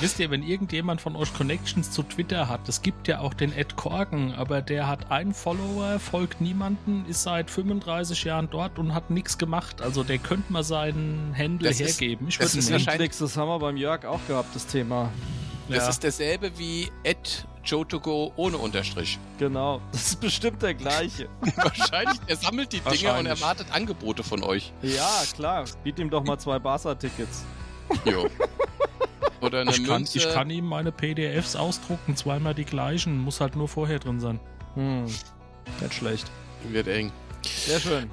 Wisst 0.00 0.18
ihr, 0.18 0.30
wenn 0.30 0.42
irgendjemand 0.42 1.00
von 1.02 1.14
euch 1.14 1.32
Connections 1.34 1.90
zu 1.90 2.02
Twitter 2.02 2.48
hat, 2.48 2.66
es 2.70 2.80
gibt 2.80 3.06
ja 3.06 3.20
auch 3.20 3.34
den 3.34 3.52
Ed 3.52 3.76
Korken, 3.76 4.32
aber 4.32 4.62
der 4.62 4.88
hat 4.88 5.10
einen 5.10 5.34
Follower, 5.34 5.98
folgt 5.98 6.40
niemanden, 6.40 7.04
ist 7.06 7.22
seit 7.24 7.50
35 7.50 8.24
Jahren 8.24 8.48
dort 8.50 8.78
und 8.78 8.94
hat 8.94 9.10
nichts 9.10 9.36
gemacht. 9.36 9.82
Also 9.82 10.02
der 10.02 10.16
könnte 10.18 10.50
mal 10.52 10.64
seinen 10.64 11.34
Handle 11.36 11.68
Das 11.68 11.80
ist- 11.80 12.00
hergeben. 12.00 12.28
Ich 12.28 12.38
das 12.38 12.54
würde 12.54 12.58
ist 12.60 12.72
wahrscheinlich- 12.72 13.10
das 13.18 13.36
haben 13.36 13.48
wir 13.48 13.58
beim 13.58 13.76
Jörg 13.76 14.06
auch 14.06 14.20
gehabt, 14.26 14.54
das 14.56 14.66
Thema. 14.66 15.10
Das 15.68 15.78
Ja. 15.84 15.88
ist 15.90 16.02
derselbe 16.02 16.50
wie 16.58 16.90
at 17.62 17.66
joe2go 17.68 18.32
ohne 18.36 18.58
Unterstrich. 18.58 19.18
Genau, 19.38 19.80
das 19.92 20.08
ist 20.08 20.20
bestimmt 20.20 20.62
der 20.62 20.74
gleiche. 20.74 21.28
wahrscheinlich, 21.56 22.18
er 22.26 22.36
sammelt 22.36 22.72
die 22.72 22.80
Dinger 22.80 23.18
und 23.18 23.26
erwartet 23.26 23.68
Angebote 23.72 24.22
von 24.22 24.42
euch. 24.42 24.72
Ja, 24.82 25.08
klar. 25.34 25.64
Biet 25.84 25.98
ihm 25.98 26.10
doch 26.10 26.24
mal 26.24 26.38
zwei 26.38 26.58
Barca-Tickets. 26.58 27.44
Jo. 28.04 28.28
Oder 29.40 29.60
eine 29.62 29.70
Ich 29.70 29.84
kann, 29.84 30.02
Münze. 30.02 30.18
ich 30.18 30.30
kann 30.32 30.50
ihm 30.50 30.66
meine 30.66 30.92
PDFs 30.92 31.56
ausdrucken, 31.56 32.14
zweimal 32.14 32.54
die 32.54 32.64
gleichen, 32.64 33.18
muss 33.18 33.40
halt 33.40 33.56
nur 33.56 33.68
vorher 33.68 33.98
drin 33.98 34.20
sein. 34.20 34.38
Hm, 34.74 35.04
nicht 35.04 35.94
schlecht. 35.94 36.30
Wird 36.68 36.88
eng. 36.88 37.10
Sehr 37.44 37.80
schön. 37.80 38.10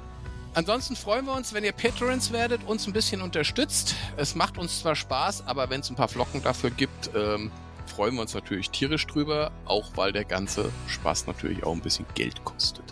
Ansonsten 0.54 0.96
freuen 0.96 1.26
wir 1.26 1.34
uns, 1.34 1.52
wenn 1.52 1.62
ihr 1.62 1.72
Patrons 1.72 2.32
werdet, 2.32 2.64
uns 2.66 2.86
ein 2.86 2.92
bisschen 2.92 3.20
unterstützt. 3.20 3.94
Es 4.16 4.34
macht 4.34 4.56
uns 4.58 4.80
zwar 4.80 4.96
Spaß, 4.96 5.46
aber 5.46 5.68
wenn 5.70 5.80
es 5.80 5.90
ein 5.90 5.96
paar 5.96 6.08
Flocken 6.08 6.42
dafür 6.42 6.70
gibt, 6.70 7.10
ähm, 7.14 7.52
freuen 7.88 8.14
wir 8.14 8.22
uns 8.22 8.34
natürlich 8.34 8.70
tierisch 8.70 9.06
drüber, 9.06 9.50
auch 9.64 9.90
weil 9.96 10.12
der 10.12 10.24
ganze 10.24 10.70
Spaß 10.86 11.26
natürlich 11.26 11.64
auch 11.64 11.72
ein 11.72 11.80
bisschen 11.80 12.06
Geld 12.14 12.44
kostet. 12.44 12.84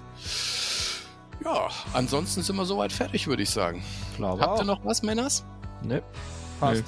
Ja, 1.44 1.68
ansonsten 1.92 2.42
sind 2.42 2.57
wir 2.57 2.64
soweit 2.64 2.92
fertig, 2.92 3.26
würde 3.26 3.42
ich 3.42 3.51
sagen. 3.51 3.84
Glaube 4.16 4.42
Habt 4.42 4.53
auch. 4.53 4.59
ihr 4.59 4.64
noch 4.64 4.84
was, 4.84 5.03
Männers? 5.03 5.44
Ne, 5.82 6.03
passt. 6.59 6.84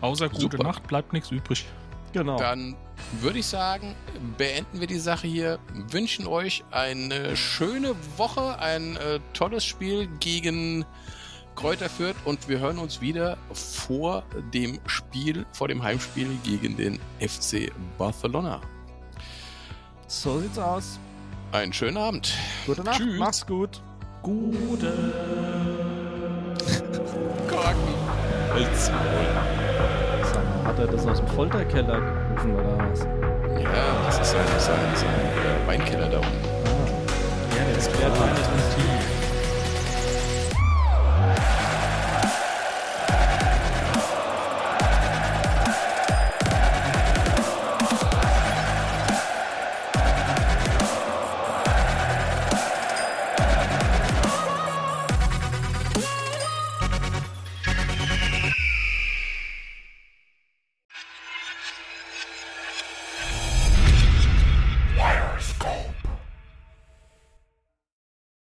Außer 0.00 0.28
gute 0.28 0.42
Super. 0.42 0.62
Nacht 0.62 0.86
bleibt 0.86 1.12
nichts 1.12 1.30
übrig. 1.30 1.66
Genau. 2.12 2.38
Dann 2.38 2.76
würde 3.20 3.40
ich 3.40 3.46
sagen, 3.46 3.94
beenden 4.36 4.80
wir 4.80 4.86
die 4.86 4.98
Sache 4.98 5.26
hier. 5.26 5.58
Wünschen 5.90 6.26
euch 6.26 6.64
eine 6.70 7.36
schöne 7.36 7.94
Woche, 8.16 8.58
ein 8.58 8.96
äh, 8.96 9.20
tolles 9.32 9.64
Spiel 9.64 10.06
gegen 10.20 10.84
Kräuter 11.58 11.88
Fürth 11.88 12.14
und 12.24 12.48
wir 12.48 12.60
hören 12.60 12.78
uns 12.78 13.00
wieder 13.00 13.36
vor 13.52 14.22
dem 14.54 14.78
Spiel, 14.86 15.44
vor 15.50 15.66
dem 15.66 15.82
Heimspiel 15.82 16.28
gegen 16.44 16.76
den 16.76 17.00
FC 17.18 17.72
Barcelona. 17.98 18.60
So 20.06 20.38
sieht's 20.38 20.56
aus. 20.56 21.00
Einen 21.50 21.72
schönen 21.72 21.96
Abend. 21.96 22.32
Gute 22.64 22.84
Nacht. 22.84 22.98
Tschüss. 22.98 23.18
Mach's 23.18 23.44
gut. 23.44 23.82
Gute. 24.22 24.86
Korken. 27.48 27.94
Halt's 28.52 28.92
Maul. 28.92 29.26
Sag 30.22 30.44
mal, 30.44 30.64
hat 30.64 30.78
er 30.78 30.86
das 30.86 31.04
aus 31.08 31.18
dem 31.18 31.26
Folterkeller 31.26 32.00
gerufen 32.00 32.54
oder 32.54 32.88
was? 32.88 33.00
Ja, 33.60 34.04
das 34.06 34.20
ist 34.20 34.30
sein, 34.30 34.46
sein, 34.60 34.78
sein 34.94 35.66
Weinkeller 35.66 36.08
da 36.08 36.18
unten. 36.18 36.38
Ah. 36.66 36.86
Ja, 37.56 37.64
das 37.74 37.92
klärt 37.92 38.16
meine 38.16 38.36
Team. 38.36 39.07